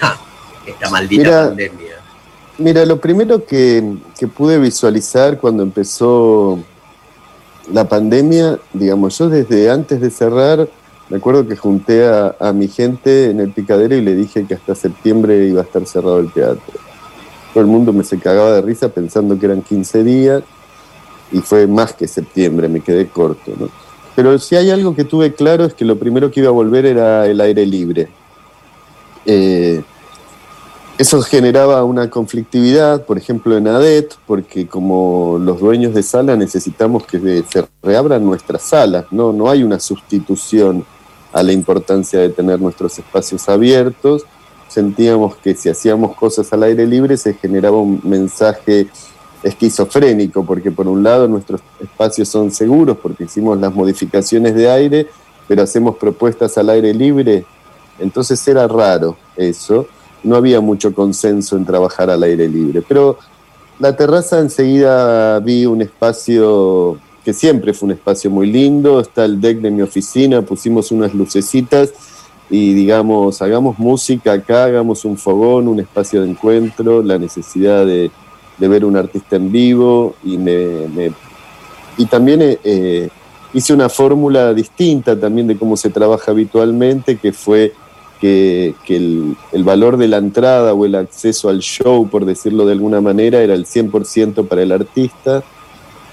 esta 0.65 0.89
maldita 0.89 1.23
Mira, 1.23 1.47
pandemia? 1.47 1.95
Mira, 2.57 2.85
lo 2.85 2.99
primero 2.99 3.45
que, 3.45 3.83
que 4.17 4.27
pude 4.27 4.57
visualizar 4.57 5.38
cuando 5.38 5.61
empezó 5.63 6.59
la 7.71 7.88
pandemia, 7.88 8.57
digamos, 8.73 9.17
yo 9.17 9.29
desde 9.29 9.69
antes 9.69 10.01
de 10.01 10.09
cerrar, 10.09 10.67
me 11.09 11.17
acuerdo 11.17 11.47
que 11.47 11.55
junté 11.55 12.05
a, 12.07 12.35
a 12.39 12.51
mi 12.53 12.67
gente 12.67 13.29
en 13.29 13.39
el 13.41 13.51
picadero 13.51 13.95
y 13.95 14.01
le 14.01 14.15
dije 14.15 14.45
que 14.45 14.55
hasta 14.55 14.73
septiembre 14.73 15.45
iba 15.45 15.61
a 15.61 15.65
estar 15.65 15.85
cerrado 15.85 16.19
el 16.19 16.31
teatro. 16.31 16.79
Todo 17.53 17.61
el 17.61 17.67
mundo 17.67 17.93
me 17.93 18.03
se 18.03 18.19
cagaba 18.19 18.51
de 18.53 18.61
risa 18.61 18.89
pensando 18.89 19.37
que 19.39 19.45
eran 19.45 19.61
15 19.61 20.03
días 20.03 20.43
y 21.31 21.39
fue 21.39 21.67
más 21.67 21.93
que 21.93 22.07
septiembre, 22.07 22.67
me 22.67 22.81
quedé 22.81 23.07
corto, 23.07 23.51
¿no? 23.59 23.69
Pero 24.15 24.39
si 24.39 24.55
hay 24.55 24.71
algo 24.71 24.95
que 24.95 25.03
tuve 25.03 25.33
claro 25.33 25.65
es 25.65 25.73
que 25.75 25.85
lo 25.85 25.99
primero 25.99 26.31
que 26.31 26.39
iba 26.39 26.49
a 26.49 26.51
volver 26.51 26.85
era 26.87 27.27
el 27.27 27.39
aire 27.39 27.65
libre. 27.65 28.07
Eh, 29.25 29.83
eso 30.97 31.21
generaba 31.21 31.83
una 31.83 32.09
conflictividad, 32.09 33.05
por 33.05 33.19
ejemplo, 33.19 33.55
en 33.55 33.67
ADET, 33.67 34.15
porque 34.25 34.67
como 34.67 35.37
los 35.39 35.59
dueños 35.59 35.93
de 35.93 36.01
sala 36.01 36.35
necesitamos 36.35 37.05
que 37.05 37.43
se 37.47 37.67
reabran 37.83 38.25
nuestras 38.25 38.63
salas, 38.63 39.05
¿no? 39.11 39.31
No 39.31 39.51
hay 39.51 39.61
una 39.61 39.79
sustitución 39.79 40.83
a 41.33 41.43
la 41.43 41.51
importancia 41.51 42.19
de 42.19 42.29
tener 42.29 42.59
nuestros 42.59 42.97
espacios 42.97 43.47
abiertos. 43.47 44.23
Sentíamos 44.68 45.36
que 45.38 45.55
si 45.55 45.70
hacíamos 45.70 46.15
cosas 46.15 46.51
al 46.53 46.63
aire 46.63 46.86
libre 46.86 47.18
se 47.18 47.34
generaba 47.34 47.78
un 47.78 48.01
mensaje 48.03 48.88
esquizofrénico, 49.43 50.45
porque 50.45 50.72
por 50.72 50.88
un 50.88 51.03
lado 51.03 51.28
nuestros 51.28 51.61
espacios 51.80 52.28
son 52.28 52.51
seguros 52.51 52.97
porque 53.01 53.26
hicimos 53.26 53.59
las 53.59 53.74
modificaciones 53.74 54.55
de 54.55 54.70
aire, 54.70 55.07
pero 55.47 55.63
hacemos 55.63 55.95
propuestas 55.95 56.57
al 56.57 56.70
aire 56.70 56.93
libre, 56.93 57.45
entonces 57.99 58.45
era 58.47 58.68
raro 58.68 59.18
eso, 59.36 59.88
no 60.24 60.36
había 60.36 60.59
mucho 60.59 60.93
consenso 60.93 61.55
en 61.55 61.65
trabajar 61.65 62.09
al 62.09 62.24
aire 62.24 62.47
libre, 62.47 62.84
pero 62.88 63.18
la 63.80 63.95
terraza 63.95 64.39
enseguida 64.39 65.39
vi 65.39 65.65
un 65.65 65.82
espacio 65.82 66.97
que 67.24 67.34
siempre 67.34 67.74
fue 67.74 67.88
un 67.88 67.91
espacio 67.93 68.32
muy 68.32 68.47
lindo, 68.47 68.99
está 68.99 69.26
el 69.26 69.39
deck 69.39 69.59
de 69.59 69.70
mi 69.70 69.82
oficina, 69.82 70.41
pusimos 70.41 70.91
unas 70.91 71.13
lucecitas 71.13 71.93
y 72.49 72.73
digamos, 72.73 73.41
hagamos 73.41 73.77
música 73.77 74.33
acá, 74.33 74.65
hagamos 74.65 75.03
un 75.05 75.17
fogón, 75.17 75.67
un 75.67 75.79
espacio 75.79 76.21
de 76.21 76.29
encuentro, 76.29 77.03
la 77.03 77.17
necesidad 77.17 77.85
de, 77.85 78.09
de 78.57 78.67
ver 78.67 78.85
un 78.85 78.95
artista 78.97 79.35
en 79.35 79.51
vivo 79.51 80.15
y 80.23 80.37
me, 80.37 80.87
me- 80.95 81.11
y 81.97 82.05
también 82.05 82.41
eh, 82.43 82.59
eh, 82.63 83.09
hice 83.53 83.73
una 83.73 83.89
fórmula 83.89 84.53
distinta 84.53 85.19
también 85.19 85.47
de 85.47 85.57
cómo 85.57 85.75
se 85.75 85.89
trabaja 85.89 86.31
habitualmente, 86.31 87.17
que 87.17 87.33
fue 87.33 87.73
que, 88.21 88.75
que 88.85 88.95
el, 88.97 89.35
el 89.51 89.63
valor 89.63 89.97
de 89.97 90.07
la 90.07 90.17
entrada 90.17 90.73
o 90.73 90.85
el 90.85 90.95
acceso 90.95 91.49
al 91.49 91.59
show, 91.59 92.07
por 92.07 92.25
decirlo 92.25 92.65
de 92.65 92.73
alguna 92.73 93.01
manera, 93.01 93.41
era 93.41 93.53
el 93.55 93.65
100% 93.65 94.47
para 94.47 94.61
el 94.61 94.71
artista. 94.71 95.43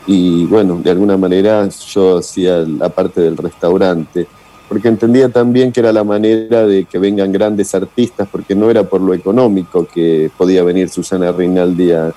Y 0.07 0.45
bueno, 0.47 0.81
de 0.83 0.91
alguna 0.91 1.17
manera 1.17 1.67
yo 1.69 2.19
hacía 2.19 2.59
la 2.59 2.89
parte 2.91 3.21
del 3.23 3.37
restaurante, 3.39 4.27
porque 4.69 4.89
entendía 4.89 5.29
también 5.29 5.73
que 5.73 5.81
era 5.81 5.93
la 5.93 6.05
manera 6.05 6.67
de 6.67 6.85
que 6.85 6.99
vengan 6.99 7.33
grandes 7.33 7.75
artistas, 7.75 8.29
porque 8.31 8.55
no 8.55 8.71
era 8.71 8.85
por 8.85 9.01
lo 9.01 9.15
económico 9.15 9.87
que 9.87 10.31
podía 10.37 10.63
venir 10.65 10.89
Susana 10.89 11.33
Rinaldi 11.33 11.93
a, 11.93 12.13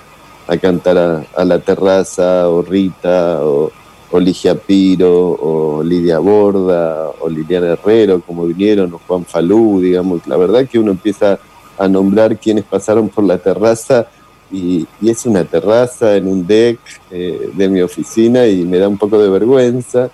cantar 0.60 0.96
a, 0.96 1.26
a 1.36 1.44
la 1.44 1.58
terraza, 1.58 2.48
o 2.48 2.62
Rita, 2.62 3.44
o, 3.44 3.70
o 4.10 4.20
Ligia 4.20 4.54
Piro, 4.54 5.32
o 5.32 5.82
Lidia 5.82 6.18
Borda, 6.18 7.10
o 7.20 7.28
Liliana 7.28 7.72
Herrero, 7.72 8.20
como 8.20 8.46
vinieron, 8.46 8.94
o 8.94 9.00
Juan 9.06 9.24
Falú, 9.24 9.80
digamos. 9.80 10.26
La 10.26 10.36
verdad 10.36 10.66
que 10.66 10.78
uno 10.78 10.92
empieza 10.92 11.38
a 11.76 11.88
nombrar 11.88 12.38
quienes 12.38 12.64
pasaron 12.64 13.08
por 13.08 13.24
la 13.24 13.38
terraza 13.38 14.06
y, 14.50 14.86
y 15.00 15.10
es 15.10 15.26
una 15.26 15.44
terraza 15.44 16.16
en 16.16 16.26
un 16.26 16.46
deck 16.46 16.78
eh, 17.10 17.50
de 17.52 17.68
mi 17.68 17.82
oficina 17.82 18.46
y 18.46 18.64
me 18.64 18.78
da 18.78 18.88
un 18.88 18.96
poco 18.96 19.18
de 19.18 19.28
vergüenza 19.28 20.10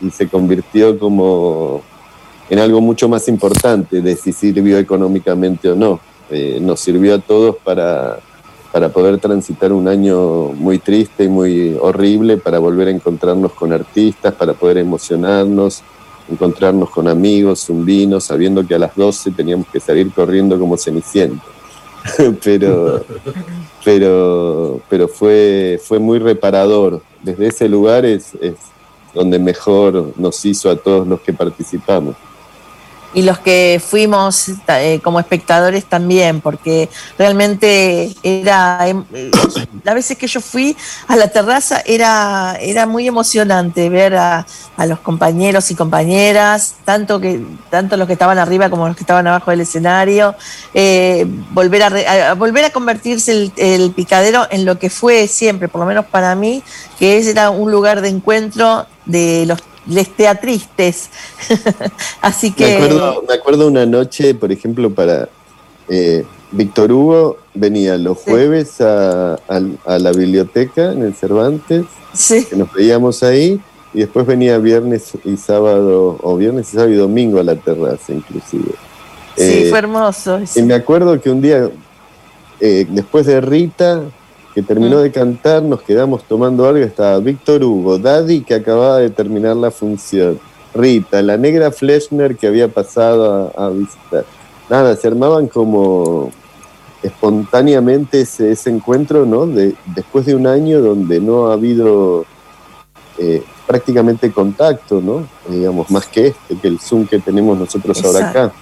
y 0.00 0.10
se 0.10 0.28
convirtió 0.28 0.98
como 0.98 1.82
en 2.48 2.58
algo 2.58 2.80
mucho 2.80 3.08
más 3.08 3.28
importante 3.28 4.00
de 4.00 4.16
si 4.16 4.32
sirvió 4.32 4.78
económicamente 4.78 5.70
o 5.70 5.74
no. 5.74 6.00
Eh, 6.30 6.58
nos 6.60 6.80
sirvió 6.80 7.14
a 7.14 7.18
todos 7.18 7.56
para, 7.56 8.18
para 8.72 8.88
poder 8.88 9.18
transitar 9.18 9.72
un 9.72 9.88
año 9.88 10.52
muy 10.52 10.78
triste 10.78 11.24
y 11.24 11.28
muy 11.28 11.76
horrible, 11.80 12.36
para 12.36 12.58
volver 12.58 12.88
a 12.88 12.92
encontrarnos 12.92 13.52
con 13.52 13.72
artistas, 13.72 14.34
para 14.34 14.52
poder 14.52 14.78
emocionarnos, 14.78 15.82
encontrarnos 16.28 16.90
con 16.90 17.08
amigos, 17.08 17.68
un 17.70 17.84
vino, 17.84 18.20
sabiendo 18.20 18.66
que 18.66 18.74
a 18.74 18.78
las 18.78 18.94
12 18.94 19.32
teníamos 19.32 19.66
que 19.68 19.80
salir 19.80 20.12
corriendo 20.12 20.58
como 20.58 20.76
cenicienta. 20.76 21.44
pero 22.44 23.02
pero, 23.86 24.80
pero 24.88 25.06
fue, 25.06 25.80
fue 25.80 26.00
muy 26.00 26.18
reparador. 26.18 27.02
Desde 27.22 27.46
ese 27.46 27.68
lugar 27.68 28.04
es, 28.04 28.34
es 28.40 28.54
donde 29.16 29.38
mejor 29.38 30.12
nos 30.16 30.44
hizo 30.44 30.68
a 30.68 30.76
todos 30.76 31.08
los 31.08 31.20
que 31.22 31.32
participamos. 31.32 32.14
Y 33.16 33.22
los 33.22 33.38
que 33.38 33.80
fuimos 33.82 34.50
eh, 34.68 35.00
como 35.02 35.18
espectadores 35.18 35.86
también, 35.86 36.42
porque 36.42 36.90
realmente 37.18 38.14
era, 38.22 38.86
em, 38.86 39.04
eh, 39.14 39.30
las 39.84 39.94
veces 39.94 40.18
que 40.18 40.26
yo 40.26 40.42
fui 40.42 40.76
a 41.08 41.16
la 41.16 41.28
terraza 41.28 41.80
era, 41.86 42.58
era 42.60 42.84
muy 42.84 43.08
emocionante 43.08 43.88
ver 43.88 44.16
a, 44.16 44.46
a 44.76 44.84
los 44.86 44.98
compañeros 45.00 45.70
y 45.70 45.74
compañeras, 45.74 46.74
tanto, 46.84 47.18
que, 47.18 47.40
tanto 47.70 47.96
los 47.96 48.06
que 48.06 48.12
estaban 48.12 48.36
arriba 48.38 48.68
como 48.68 48.86
los 48.86 48.94
que 48.96 49.02
estaban 49.04 49.26
abajo 49.26 49.50
del 49.50 49.62
escenario, 49.62 50.34
eh, 50.74 51.24
volver, 51.52 51.84
a, 51.84 52.30
a- 52.32 52.34
volver 52.34 52.66
a 52.66 52.70
convertirse 52.70 53.32
el, 53.32 53.52
el 53.56 53.92
picadero 53.92 54.46
en 54.50 54.66
lo 54.66 54.78
que 54.78 54.90
fue 54.90 55.26
siempre, 55.26 55.68
por 55.68 55.80
lo 55.80 55.86
menos 55.86 56.04
para 56.04 56.34
mí, 56.34 56.62
que 56.98 57.18
era 57.30 57.48
un 57.48 57.70
lugar 57.70 58.02
de 58.02 58.10
encuentro 58.10 58.86
de 59.06 59.46
los 59.46 59.58
les 59.86 60.08
teatristes. 60.14 61.10
Así 62.20 62.52
que... 62.52 62.66
Me 62.66 62.74
acuerdo, 62.84 63.24
me 63.28 63.34
acuerdo 63.34 63.66
una 63.68 63.86
noche, 63.86 64.34
por 64.34 64.50
ejemplo, 64.52 64.90
para 64.92 65.28
eh, 65.88 66.24
Víctor 66.52 66.92
Hugo 66.92 67.38
venía 67.54 67.96
los 67.98 68.18
jueves 68.18 68.80
a, 68.80 69.34
a- 69.34 69.60
a 69.86 69.98
la 69.98 70.12
biblioteca 70.12 70.92
en 70.92 71.02
el 71.02 71.14
Cervantes, 71.14 71.84
que 72.48 72.56
nos 72.56 72.72
veíamos 72.72 73.22
ahí, 73.22 73.60
y 73.94 74.00
después 74.00 74.26
venía 74.26 74.58
viernes 74.58 75.12
y 75.24 75.36
sábado, 75.36 76.18
o 76.22 76.36
viernes 76.36 76.68
y 76.68 76.72
sábado 76.72 76.92
y 76.92 76.96
domingo 76.96 77.40
a 77.40 77.44
la 77.44 77.56
terraza 77.56 78.12
inclusive. 78.12 78.72
Sí, 79.36 79.42
Eh, 79.42 79.66
fue 79.70 79.78
hermoso. 79.78 80.40
Y 80.54 80.62
me 80.62 80.74
acuerdo 80.74 81.20
que 81.20 81.30
un 81.30 81.40
día, 81.42 81.68
eh, 82.60 82.86
después 82.88 83.26
de 83.26 83.40
Rita, 83.40 84.02
que 84.56 84.62
terminó 84.62 85.00
de 85.00 85.12
cantar, 85.12 85.62
nos 85.62 85.82
quedamos 85.82 86.24
tomando 86.24 86.66
algo, 86.66 86.82
estaba 86.82 87.18
Víctor 87.18 87.62
Hugo, 87.62 87.98
Daddy, 87.98 88.40
que 88.40 88.54
acababa 88.54 88.96
de 88.96 89.10
terminar 89.10 89.54
la 89.54 89.70
función, 89.70 90.40
Rita, 90.72 91.20
la 91.20 91.36
negra 91.36 91.70
Fleshner 91.70 92.36
que 92.36 92.46
había 92.46 92.66
pasado 92.66 93.52
a, 93.54 93.66
a 93.66 93.68
visitar. 93.68 94.24
Nada, 94.70 94.96
se 94.96 95.08
armaban 95.08 95.48
como 95.48 96.30
espontáneamente 97.02 98.22
ese, 98.22 98.50
ese 98.52 98.70
encuentro, 98.70 99.26
¿no? 99.26 99.46
De, 99.46 99.74
después 99.94 100.24
de 100.24 100.34
un 100.34 100.46
año 100.46 100.80
donde 100.80 101.20
no 101.20 101.48
ha 101.48 101.52
habido 101.52 102.24
eh, 103.18 103.42
prácticamente 103.66 104.32
contacto, 104.32 105.02
¿no? 105.02 105.28
Digamos, 105.50 105.90
más 105.90 106.06
que 106.06 106.28
este, 106.28 106.56
que 106.56 106.68
el 106.68 106.80
Zoom 106.80 107.06
que 107.06 107.18
tenemos 107.18 107.58
nosotros 107.58 108.02
ahora 108.02 108.30
acá. 108.30 108.52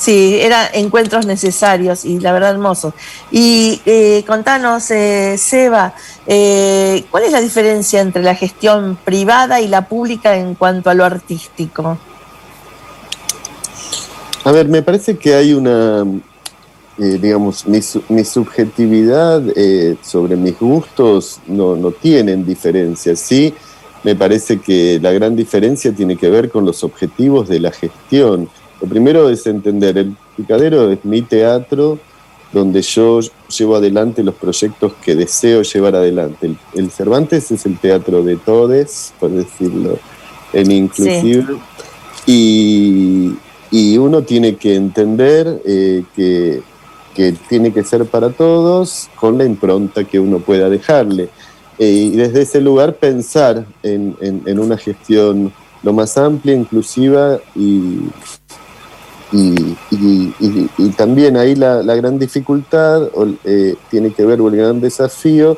Sí, 0.00 0.38
eran 0.40 0.68
encuentros 0.72 1.26
necesarios 1.26 2.06
y 2.06 2.20
la 2.20 2.32
verdad 2.32 2.52
hermosos. 2.52 2.94
Y 3.30 3.82
eh, 3.84 4.24
contanos, 4.26 4.90
eh, 4.90 5.36
Seba, 5.36 5.92
eh, 6.26 7.04
¿cuál 7.10 7.24
es 7.24 7.32
la 7.32 7.40
diferencia 7.42 8.00
entre 8.00 8.22
la 8.22 8.34
gestión 8.34 8.96
privada 9.04 9.60
y 9.60 9.68
la 9.68 9.86
pública 9.88 10.36
en 10.36 10.54
cuanto 10.54 10.88
a 10.88 10.94
lo 10.94 11.04
artístico? 11.04 11.98
A 14.42 14.52
ver, 14.52 14.68
me 14.68 14.80
parece 14.80 15.18
que 15.18 15.34
hay 15.34 15.52
una, 15.52 16.02
eh, 16.98 17.18
digamos, 17.20 17.66
mi, 17.66 17.80
mi 18.08 18.24
subjetividad 18.24 19.42
eh, 19.54 19.98
sobre 20.00 20.34
mis 20.34 20.58
gustos 20.58 21.40
no, 21.46 21.76
no 21.76 21.90
tienen 21.90 22.46
diferencia. 22.46 23.14
Sí, 23.16 23.52
me 24.02 24.16
parece 24.16 24.60
que 24.60 24.98
la 24.98 25.12
gran 25.12 25.36
diferencia 25.36 25.92
tiene 25.92 26.16
que 26.16 26.30
ver 26.30 26.50
con 26.50 26.64
los 26.64 26.82
objetivos 26.84 27.50
de 27.50 27.60
la 27.60 27.70
gestión. 27.70 28.48
Lo 28.80 28.88
primero 28.88 29.28
es 29.28 29.46
entender, 29.46 29.98
el 29.98 30.16
picadero 30.36 30.90
es 30.90 31.04
mi 31.04 31.22
teatro 31.22 31.98
donde 32.52 32.82
yo 32.82 33.20
llevo 33.56 33.76
adelante 33.76 34.24
los 34.24 34.34
proyectos 34.34 34.92
que 35.04 35.14
deseo 35.14 35.62
llevar 35.62 35.94
adelante. 35.94 36.46
El, 36.46 36.58
el 36.74 36.90
Cervantes 36.90 37.50
es 37.52 37.64
el 37.66 37.78
teatro 37.78 38.22
de 38.24 38.36
todes, 38.36 39.12
por 39.20 39.30
decirlo 39.30 39.98
en 40.52 40.70
inclusive, 40.72 41.44
y, 42.26 43.32
y 43.70 43.98
uno 43.98 44.22
tiene 44.22 44.56
que 44.56 44.74
entender 44.74 45.62
eh, 45.64 46.02
que, 46.16 46.60
que 47.14 47.32
tiene 47.48 47.72
que 47.72 47.84
ser 47.84 48.04
para 48.06 48.30
todos 48.30 49.08
con 49.16 49.38
la 49.38 49.44
impronta 49.44 50.04
que 50.04 50.18
uno 50.18 50.38
pueda 50.40 50.68
dejarle. 50.68 51.28
Eh, 51.78 52.10
y 52.12 52.16
desde 52.16 52.42
ese 52.42 52.60
lugar 52.60 52.96
pensar 52.96 53.64
en, 53.82 54.16
en- 54.20 54.42
en 54.44 54.58
una 54.58 54.76
gestión 54.76 55.52
lo 55.82 55.92
más 55.92 56.18
amplia, 56.18 56.54
inclusiva 56.54 57.38
y, 57.54 58.00
y, 59.32 60.88
también 60.96 61.36
ahí 61.36 61.54
la, 61.54 61.82
la 61.82 61.94
gran 61.94 62.18
dificultad 62.18 63.08
eh, 63.44 63.76
tiene 63.90 64.12
que 64.12 64.24
ver, 64.24 64.40
o 64.40 64.48
el 64.48 64.56
gran 64.56 64.80
desafío, 64.80 65.56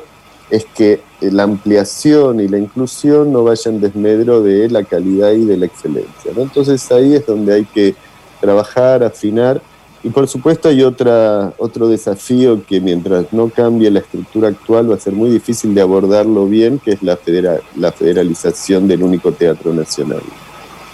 es 0.49 0.65
que 0.65 1.01
la 1.21 1.43
ampliación 1.43 2.39
y 2.39 2.47
la 2.47 2.57
inclusión 2.59 3.31
no 3.33 3.43
vayan 3.43 3.81
desmedro 3.81 4.41
de 4.43 4.69
la 4.69 4.83
calidad 4.83 5.31
y 5.31 5.45
de 5.45 5.57
la 5.57 5.65
excelencia. 5.65 6.31
Entonces 6.35 6.91
ahí 6.91 7.15
es 7.15 7.25
donde 7.25 7.53
hay 7.53 7.65
que 7.65 7.95
trabajar, 8.39 9.03
afinar. 9.03 9.61
Y 10.03 10.09
por 10.09 10.27
supuesto 10.27 10.67
hay 10.67 10.83
otra, 10.83 11.53
otro 11.57 11.87
desafío 11.87 12.61
que 12.65 12.81
mientras 12.81 13.31
no 13.31 13.49
cambie 13.49 13.89
la 13.89 13.99
estructura 13.99 14.49
actual 14.49 14.91
va 14.91 14.95
a 14.95 14.99
ser 14.99 15.13
muy 15.13 15.29
difícil 15.29 15.73
de 15.73 15.81
abordarlo 15.81 16.45
bien, 16.45 16.77
que 16.77 16.91
es 16.91 17.01
la, 17.01 17.15
federa- 17.15 17.61
la 17.77 17.91
federalización 17.93 18.87
del 18.87 19.01
único 19.01 19.31
teatro 19.31 19.73
nacional. 19.73 20.21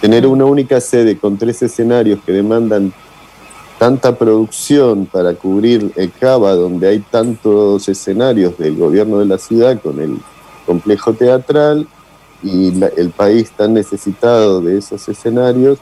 Tener 0.00 0.26
una 0.26 0.46
única 0.46 0.80
sede 0.80 1.18
con 1.18 1.36
tres 1.36 1.62
escenarios 1.62 2.20
que 2.24 2.32
demandan 2.32 2.92
tanta 3.78 4.16
producción 4.16 5.06
para 5.06 5.34
cubrir 5.34 5.92
el 5.96 6.10
Cava, 6.12 6.54
donde 6.54 6.88
hay 6.88 6.98
tantos 7.00 7.88
escenarios 7.88 8.56
del 8.58 8.76
gobierno 8.76 9.18
de 9.18 9.26
la 9.26 9.38
ciudad 9.38 9.80
con 9.80 10.00
el 10.00 10.18
complejo 10.66 11.12
teatral 11.12 11.86
y 12.42 12.72
el 12.96 13.10
país 13.10 13.50
tan 13.50 13.74
necesitado 13.74 14.62
de 14.62 14.78
esos 14.78 15.06
escenarios, 15.08 15.78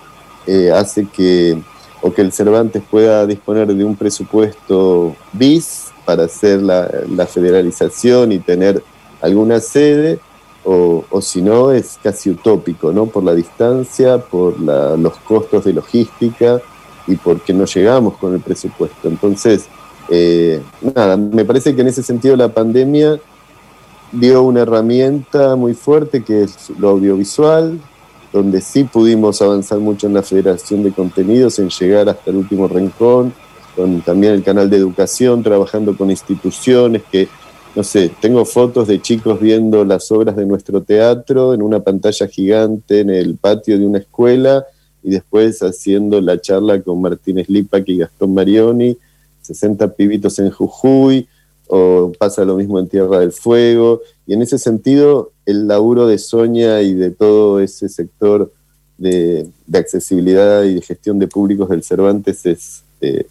eh, 0.47 0.73
hace 0.73 1.07
que, 1.07 1.61
o 2.03 2.13
que 2.13 2.23
el 2.23 2.33
Cervantes 2.33 2.83
pueda 2.91 3.27
disponer 3.27 3.73
de 3.73 3.85
un 3.85 3.97
presupuesto 3.97 5.15
bis 5.33 5.93
para 6.05 6.25
hacer 6.25 6.63
la 6.63 7.27
federalización 7.27 8.33
y 8.33 8.39
tener 8.39 8.83
alguna 9.21 9.61
sede, 9.61 10.19
o, 10.71 11.23
si 11.23 11.41
no 11.41 11.73
es 11.73 11.99
casi 12.03 12.29
utópico, 12.29 12.93
¿no? 12.93 13.07
Por 13.07 13.25
la 13.25 13.35
distancia, 13.35 14.19
por 14.19 14.61
los 14.61 15.17
costos 15.19 15.65
de 15.65 15.73
logística 15.73 16.61
y 17.07 17.17
porque 17.17 17.55
no 17.55 17.65
llegamos 17.65 18.19
con 18.19 18.35
el 18.35 18.41
presupuesto. 18.41 19.09
Entonces, 19.09 19.67
eh, 20.11 20.61
nada, 20.95 21.17
me 21.17 21.47
parece 21.47 21.75
que 21.75 21.81
en 21.81 21.89
ese 21.89 22.03
sentido 22.03 22.37
la 22.37 22.53
pandemia 22.53 23.19
dio 24.13 24.43
una 24.43 24.61
herramienta 24.61 25.57
muy 25.57 25.73
fuerte 25.73 26.23
que 26.23 26.43
es 26.43 26.71
lo 26.79 26.91
audiovisual, 26.91 27.81
donde 28.31 28.61
sí 28.61 28.85
pudimos 28.85 29.41
avanzar 29.41 29.79
mucho 29.79 30.07
en 30.07 30.13
la 30.13 30.23
federación 30.23 30.83
de 30.83 30.93
contenidos, 30.93 31.59
en 31.59 31.71
llegar 31.71 32.11
hasta 32.11 32.31
el 32.31 32.37
último 32.37 32.69
rincón, 32.69 33.33
con 33.75 34.03
también 34.03 34.35
el 34.35 34.43
canal 34.43 34.69
de 34.69 34.77
educación, 34.77 35.43
trabajando 35.43 35.97
con 35.97 36.11
instituciones 36.11 37.05
que, 37.11 37.27
no 37.75 37.85
sé, 37.85 38.11
tengo 38.21 38.45
fotos 38.45 38.89
de 38.89 39.01
chicos 39.01 39.41
viendo 39.41 39.85
las 39.85 40.11
obras 40.11 40.37
de 40.37 40.47
nuestro 40.47 40.83
teatro 40.83 41.55
en 41.55 41.63
una 41.63 41.81
pantalla 41.81 42.27
gigante 42.27 43.01
en 43.01 43.11
el 43.11 43.37
patio 43.37 43.79
de 43.79 43.87
una 43.87 43.99
escuela 43.99 44.67
y 45.03 45.11
después 45.11 45.61
haciendo 45.63 46.21
la 46.21 46.41
charla 46.41 46.81
con 46.83 47.01
Martínez 47.01 47.49
Lipac 47.49 47.89
y 47.89 47.99
Gastón 47.99 48.35
Marioni, 48.35 48.97
60 49.43 49.95
pibitos 49.95 50.39
en 50.39 50.51
Jujuy, 50.51 51.29
o 51.69 52.13
pasa 52.19 52.45
lo 52.45 52.57
mismo 52.57 52.79
en 52.79 52.89
Tierra 52.89 53.21
del 53.21 53.33
Fuego, 53.33 54.01
y 54.27 54.35
en 54.35 54.43
ese 54.43 54.59
sentido 54.59 55.33
el 55.47 55.69
laburo 55.69 56.07
de 56.07 56.19
Soña 56.19 56.83
y 56.83 56.95
de 56.95 57.11
todo 57.11 57.61
ese 57.61 57.89
sector 57.89 58.53
de, 58.97 59.49
accesibilidad 59.73 60.65
y 60.65 60.75
de 60.75 60.83
gestión 60.83 61.19
de 61.19 61.29
públicos 61.29 61.69
del 61.69 61.83
Cervantes 61.83 62.45
es, 62.45 62.83
eh, 63.01 63.27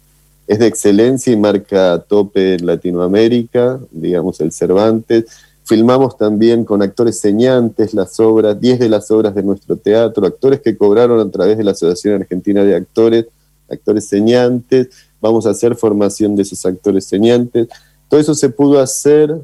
es 0.48 0.58
de 0.58 0.66
excelencia 0.66 1.30
y 1.30 1.36
marca 1.36 2.02
tope 2.08 2.54
en 2.54 2.64
Latinoamérica, 2.66 3.78
digamos 3.90 4.40
el 4.40 4.50
Cervantes. 4.50 5.26
Filmamos 5.64 6.16
también 6.16 6.64
con 6.64 6.80
actores 6.80 7.20
señantes 7.20 7.92
las 7.92 8.18
obras, 8.18 8.58
10 8.58 8.78
de 8.78 8.88
las 8.88 9.10
obras 9.10 9.34
de 9.34 9.42
nuestro 9.42 9.76
teatro, 9.76 10.26
actores 10.26 10.62
que 10.62 10.74
cobraron 10.74 11.20
a 11.20 11.30
través 11.30 11.58
de 11.58 11.64
la 11.64 11.72
Asociación 11.72 12.22
Argentina 12.22 12.64
de 12.64 12.74
Actores, 12.74 13.26
actores 13.68 14.08
señantes, 14.08 14.88
vamos 15.20 15.44
a 15.46 15.50
hacer 15.50 15.76
formación 15.76 16.34
de 16.34 16.42
esos 16.42 16.64
actores 16.64 17.04
señantes. 17.04 17.68
Todo 18.08 18.18
eso 18.18 18.34
se 18.34 18.48
pudo 18.48 18.80
hacer 18.80 19.36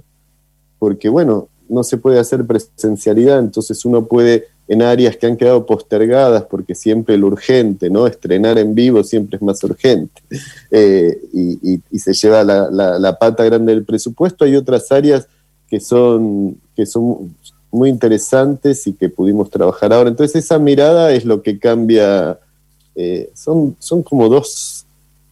porque, 0.78 1.10
bueno, 1.10 1.48
no 1.68 1.84
se 1.84 1.98
puede 1.98 2.18
hacer 2.18 2.46
presencialidad, 2.46 3.40
entonces 3.40 3.84
uno 3.84 4.06
puede 4.06 4.46
en 4.66 4.80
áreas 4.82 5.16
que 5.16 5.26
han 5.26 5.36
quedado 5.36 5.66
postergadas, 5.66 6.44
porque 6.44 6.74
siempre 6.74 7.18
lo 7.18 7.26
urgente, 7.26 7.90
¿no? 7.90 8.06
Estrenar 8.06 8.56
en 8.58 8.74
vivo 8.74 9.02
siempre 9.04 9.36
es 9.36 9.42
más 9.42 9.62
urgente, 9.62 10.22
eh, 10.70 11.18
y, 11.32 11.80
y- 11.90 11.98
se 11.98 12.14
lleva 12.14 12.42
la, 12.42 12.70
la- 12.70 13.18
pata 13.18 13.44
grande 13.44 13.74
del 13.74 13.84
presupuesto. 13.84 14.44
Hay 14.44 14.56
otras 14.56 14.90
áreas 14.90 15.26
que 15.68 15.80
son, 15.80 16.56
que 16.74 16.86
son 16.86 17.34
muy 17.70 17.90
interesantes 17.90 18.86
y 18.86 18.92
que 18.94 19.08
pudimos 19.08 19.50
trabajar 19.50 19.92
ahora. 19.92 20.08
Entonces 20.08 20.44
esa 20.44 20.58
mirada 20.58 21.12
es 21.12 21.24
lo 21.24 21.42
que 21.42 21.58
cambia, 21.58 22.38
eh, 22.94 23.30
son, 23.34 23.76
son 23.78 24.02
como 24.02 24.28
dos, 24.28 24.86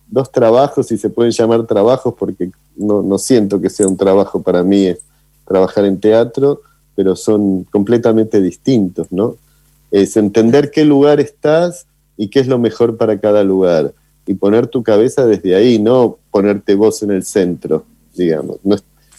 dos 0.09 0.31
trabajos, 0.31 0.93
y 0.93 0.99
se 0.99 1.09
pueden 1.09 1.33
llamar 1.33 1.67
trabajos 1.67 2.15
porque 2.19 2.51
no, 2.77 3.03
no 3.03 3.17
siento 3.19 3.61
que 3.61 3.71
sea 3.71 3.87
un 3.89 3.97
trabajo 3.97 4.43
para 4.43 4.63
mí 4.63 4.95
trabajar 5.47 5.85
en 5.85 5.99
teatro, 5.99 6.61
pero 6.95 7.17
son 7.17 7.65
completamente 7.65 8.41
distintos, 8.41 9.09
¿no? 9.11 9.37
Es 9.91 10.17
entender 10.17 10.71
qué 10.71 10.85
lugar 10.85 11.21
estás 11.21 11.87
y 12.17 12.29
qué 12.29 12.41
es 12.41 12.47
lo 12.47 12.59
mejor 12.59 12.97
para 12.97 13.19
cada 13.19 13.43
lugar, 13.45 13.93
y 14.27 14.35
poner 14.35 14.67
tu 14.67 14.83
cabeza 14.83 15.27
desde 15.27 15.55
ahí, 15.55 15.79
no 15.79 16.19
ponerte 16.31 16.75
vos 16.75 17.03
en 17.03 17.11
el 17.11 17.25
centro, 17.25 17.85
digamos. 18.15 18.59
No 18.63 18.77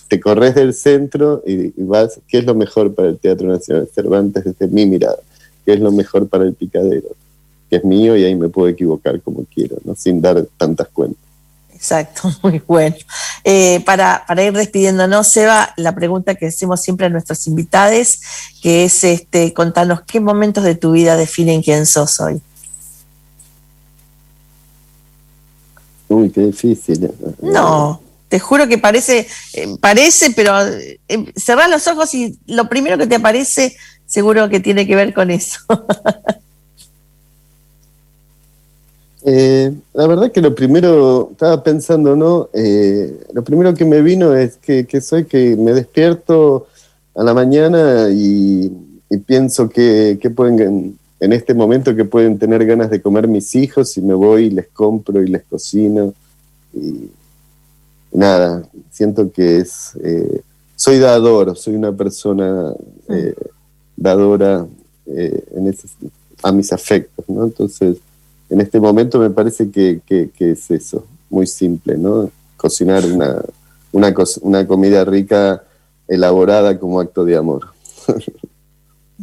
te 0.07 0.19
corres 0.19 0.55
del 0.55 0.73
centro 0.73 1.43
y, 1.45 1.67
y 1.67 1.83
vas, 1.83 2.19
¿qué 2.27 2.39
es 2.39 2.45
lo 2.45 2.55
mejor 2.55 2.93
para 2.93 3.09
el 3.09 3.17
Teatro 3.17 3.47
Nacional 3.47 3.89
Cervantes 3.93 4.43
desde 4.45 4.67
mi 4.67 4.85
mirada? 4.85 5.17
¿Qué 5.65 5.73
es 5.73 5.79
lo 5.79 5.91
mejor 5.91 6.27
para 6.27 6.45
el 6.45 6.53
picadero? 6.53 7.09
Que 7.69 7.77
es 7.77 7.83
mío 7.83 8.15
y 8.15 8.23
ahí 8.23 8.35
me 8.35 8.49
puedo 8.49 8.67
equivocar 8.67 9.19
como 9.21 9.45
quiero, 9.53 9.77
¿no? 9.83 9.95
Sin 9.95 10.21
dar 10.21 10.45
tantas 10.57 10.87
cuentas. 10.89 11.23
Exacto, 11.73 12.29
muy 12.43 12.61
bueno. 12.65 12.95
Eh, 13.45 13.81
para, 13.85 14.23
para 14.25 14.43
ir 14.43 14.53
despidiéndonos, 14.53 15.27
Seba, 15.27 15.73
la 15.75 15.93
pregunta 15.93 16.35
que 16.35 16.47
hacemos 16.47 16.81
siempre 16.81 17.07
a 17.07 17.09
nuestros 17.09 17.45
invitados, 17.47 18.21
que 18.61 18.85
es 18.85 19.03
este, 19.03 19.53
contanos 19.53 20.01
qué 20.03 20.21
momentos 20.21 20.63
de 20.63 20.75
tu 20.75 20.93
vida 20.93 21.17
definen 21.17 21.61
quién 21.61 21.85
sos 21.85 22.19
hoy. 22.21 22.41
Uy, 26.07 26.29
qué 26.29 26.41
difícil. 26.41 27.11
No, 27.41 28.01
te 28.29 28.39
juro 28.39 28.67
que 28.67 28.77
parece, 28.77 29.27
eh, 29.53 29.75
parece, 29.79 30.31
pero 30.31 30.57
eh, 30.65 30.99
cerrás 31.35 31.69
los 31.69 31.85
ojos 31.87 32.13
y 32.13 32.39
lo 32.45 32.69
primero 32.69 32.97
que 32.97 33.07
te 33.07 33.15
aparece 33.15 33.75
seguro 34.05 34.47
que 34.47 34.59
tiene 34.59 34.87
que 34.87 34.95
ver 34.95 35.13
con 35.13 35.31
eso. 35.31 35.59
Eh, 39.25 39.71
la 39.93 40.07
verdad 40.07 40.31
que 40.31 40.41
lo 40.41 40.53
primero, 40.53 41.29
estaba 41.31 41.63
pensando, 41.63 42.15
¿no? 42.15 42.49
Eh, 42.53 43.21
lo 43.33 43.43
primero 43.43 43.73
que 43.73 43.85
me 43.85 44.01
vino 44.01 44.33
es 44.35 44.57
que, 44.57 44.85
que 44.85 44.99
soy 44.99 45.25
que 45.25 45.55
me 45.55 45.71
despierto 45.73 46.67
a 47.15 47.23
la 47.23 47.33
mañana 47.33 48.09
y, 48.11 48.69
y 49.09 49.17
pienso 49.19 49.69
que, 49.69 50.17
que 50.21 50.29
pueden, 50.29 50.97
en 51.21 51.33
este 51.33 51.53
momento, 51.53 51.95
que 51.95 52.03
pueden 52.05 52.37
tener 52.37 52.65
ganas 52.65 52.89
de 52.89 53.01
comer 53.01 53.27
mis 53.29 53.55
hijos 53.55 53.95
y 53.97 54.01
me 54.01 54.13
voy 54.13 54.45
y 54.45 54.49
les 54.49 54.67
compro 54.67 55.21
y 55.23 55.27
les 55.29 55.43
cocino. 55.43 56.13
Y 56.73 57.09
nada, 58.11 58.67
siento 58.91 59.31
que 59.31 59.59
es, 59.59 59.91
eh, 60.03 60.41
soy 60.75 60.99
dador, 60.99 61.55
soy 61.55 61.75
una 61.75 61.93
persona 61.93 62.73
eh, 63.07 63.35
dadora 63.95 64.65
eh, 65.05 65.43
en 65.55 65.67
ese- 65.67 65.87
a 66.41 66.51
mis 66.51 66.73
afectos, 66.73 67.23
¿no? 67.29 67.45
Entonces, 67.45 67.97
en 68.53 68.61
este 68.61 68.79
momento 68.79 69.17
me 69.19 69.29
parece 69.31 69.69
que, 69.71 70.01
que- 70.05 70.29
que 70.29 70.51
es 70.51 70.69
eso, 70.69 71.05
muy 71.29 71.47
simple, 71.47 71.97
¿no? 71.97 72.29
Cocinar 72.55 73.03
una, 73.05 73.41
una, 73.91 74.67
comida 74.67 75.03
rica 75.05 75.63
elaborada 76.07 76.77
como 76.79 76.99
acto 76.99 77.25
de 77.25 77.35
amor. 77.35 77.67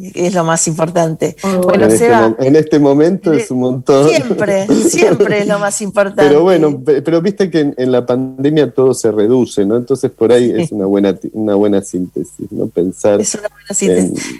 es 0.00 0.34
lo 0.34 0.44
más 0.44 0.66
importante. 0.66 1.36
Bueno, 1.42 1.72
en, 1.74 1.82
este, 1.92 1.98
Seba, 1.98 2.28
mo- 2.30 2.36
en 2.40 2.56
este 2.56 2.78
momento 2.78 3.32
es 3.32 3.50
un 3.50 3.60
montón. 3.60 4.08
siempre, 4.08 4.66
siempre 4.88 5.40
es 5.40 5.46
lo 5.46 5.58
más 5.58 5.80
importante. 5.88 6.22
Pero 6.28 6.42
bueno, 6.42 6.80
pe- 6.82 7.02
pero 7.02 7.20
viste 7.20 7.50
que 7.50 7.60
en, 7.60 7.74
en 7.76 7.92
la 7.92 8.04
pandemia 8.06 8.72
todo 8.72 8.94
se 8.94 9.10
reduce, 9.12 9.64
¿no? 9.66 9.76
Entonces 9.76 10.10
por 10.10 10.32
ahí 10.32 10.52
es 10.56 10.72
una 10.72 10.86
buena 10.86 11.16
una 11.32 11.54
buena 11.54 11.82
síntesis, 11.82 12.50
¿no? 12.50 12.66
Pensar 12.66 13.20
Es 13.20 13.34
una 13.34 13.48
buena 13.48 13.74
síntesis. 13.74 14.34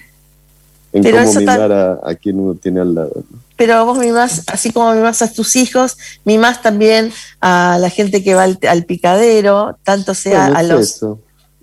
en, 0.93 1.03
cómo 1.05 1.19
eso 1.19 1.41
mimar 1.41 1.73
a, 1.73 2.01
a 2.03 2.15
quien 2.15 2.41
uno 2.41 2.55
tiene 2.55 2.81
al 2.81 2.95
lado. 2.95 3.13
¿no? 3.31 3.39
Pero 3.61 3.85
vos 3.85 3.99
mimás, 3.99 4.43
así 4.47 4.73
como 4.73 4.95
mimás 4.95 5.21
a 5.21 5.31
tus 5.31 5.55
hijos, 5.55 5.99
mimás 6.25 6.63
también 6.63 7.13
a 7.43 7.77
la 7.79 7.91
gente 7.91 8.25
que 8.25 8.33
va 8.35 8.45
al, 8.45 8.59
al 8.67 8.87
picadero, 8.87 9.77
tanto 9.85 10.15
sea 10.15 10.45
Bueno, 10.47 10.59
a 10.59 10.63
los... 10.63 10.81
eso. 10.81 11.19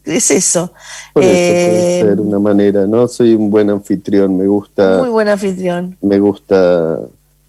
Es 0.05 0.29
eso. 0.29 0.71
Por 1.13 1.23
eso 1.23 1.33
Eh, 1.33 1.99
puede 2.01 2.11
ser 2.11 2.21
una 2.21 2.37
manera, 2.37 2.85
¿no? 2.85 3.07
Soy 3.07 3.33
un 3.33 3.49
buen 3.49 3.71
anfitrión, 3.71 4.37
me 4.37 4.45
gusta, 4.45 4.99
Muy 4.99 5.09
buen 5.09 5.27
anfitrión. 5.27 5.97
me 6.01 6.19
gusta 6.19 6.99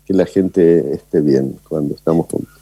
que 0.07 0.14
la 0.14 0.24
gente 0.24 0.94
esté 0.94 1.20
bien 1.20 1.59
cuando 1.68 1.94
estamos 1.94 2.26
juntos. 2.30 2.55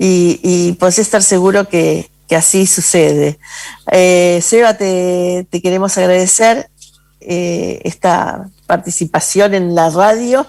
y, 0.00 0.40
y 0.42 0.72
podés 0.72 0.98
estar 0.98 1.22
seguro 1.22 1.68
que, 1.68 2.10
que 2.26 2.34
así 2.34 2.66
sucede. 2.66 3.38
Eh, 3.92 4.40
Seba, 4.42 4.74
te, 4.76 5.46
te 5.48 5.62
queremos 5.62 5.96
agradecer 5.96 6.68
eh, 7.20 7.80
esta 7.84 8.48
participación 8.66 9.54
en 9.54 9.74
la 9.74 9.90
radio 9.90 10.46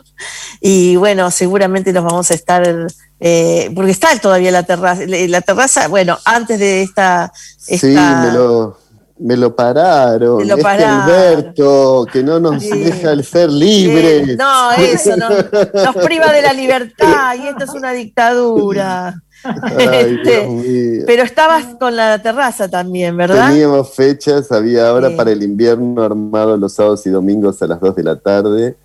y 0.60 0.96
bueno, 0.96 1.32
seguramente 1.32 1.92
nos 1.94 2.04
vamos 2.04 2.32
a 2.32 2.34
estar, 2.34 2.88
eh, 3.20 3.72
porque 3.76 3.92
está 3.92 4.18
todavía 4.20 4.52
la 4.52 4.64
terraza, 4.64 5.04
la 5.06 5.42
terraza, 5.42 5.88
bueno, 5.88 6.18
antes 6.26 6.60
de 6.60 6.84
esta... 6.84 7.32
Sí, 7.58 7.88
me 7.88 8.32
lo, 8.32 8.78
me 9.20 9.38
lo 9.38 9.56
pararon. 9.56 10.40
Te 10.40 10.46
lo 10.46 10.56
Este 10.56 10.64
pararon. 10.64 11.02
Alberto, 11.02 12.08
que 12.12 12.24
no 12.24 12.40
nos 12.40 12.62
Sí. 12.64 12.70
deja 12.70 13.12
el 13.12 13.24
ser 13.24 13.50
libres. 13.52 14.30
Eh, 14.30 14.36
no, 14.38 14.72
eso 14.74 15.16
no, 15.18 15.30
nos 15.30 15.96
priva 16.04 16.32
de 16.32 16.42
la 16.42 16.54
libertad 16.54 17.36
y 17.36 17.48
esto 17.48 17.64
es 17.66 17.70
una 17.72 17.92
dictadura. 17.92 19.16
Ay, 19.44 20.20
Este, 20.24 20.42
Dios 20.42 20.52
mío. 20.54 21.04
Pero 21.08 21.24
estabas 21.24 21.66
con 21.80 21.96
la 21.96 22.22
terraza 22.22 22.70
también, 22.70 23.16
¿verdad? 23.18 23.50
Teníamos 23.50 23.94
fechas, 23.94 24.52
había 24.52 24.90
ahora 24.90 25.10
Sí. 25.10 25.16
para 25.16 25.32
el 25.32 25.44
invierno 25.44 26.02
armado 26.04 26.58
los 26.58 26.74
sábados 26.74 27.06
y 27.06 27.10
domingos 27.10 27.62
a 27.62 27.68
las 27.68 27.80
2 27.80 27.96
de 27.96 28.04
la 28.04 28.16
tarde 28.18 28.76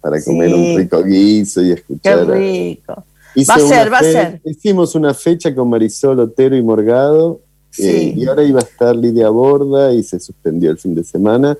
para 0.00 0.22
comer 0.22 0.48
Sí. 0.50 0.54
un 0.54 0.76
rico 0.78 1.02
guiso 1.02 1.62
y 1.62 1.66
Qué 1.66 1.72
escuchar. 1.74 2.18
a- 2.20 2.24
rico. 2.34 3.04
Hice 3.34 3.52
Va 3.52 3.56
a 3.56 3.60
ser, 3.68 3.92
va 3.92 3.98
a 3.98 4.02
ser. 4.02 4.40
Hicimos 4.44 4.94
una 4.94 5.12
fecha 5.12 5.54
con 5.54 5.68
Marisol 5.68 6.18
Otero 6.20 6.56
y 6.56 6.62
Morgado 6.62 7.40
Sí. 7.70 7.86
eh, 7.86 8.14
y 8.16 8.26
ahora 8.26 8.42
iba 8.42 8.60
a 8.60 8.62
estar 8.62 8.96
Lidia 8.96 9.28
Borda 9.28 9.92
y 9.92 10.02
se 10.02 10.18
suspendió 10.18 10.70
el 10.70 10.78
fin 10.78 10.94
de 10.94 11.04
semana. 11.04 11.58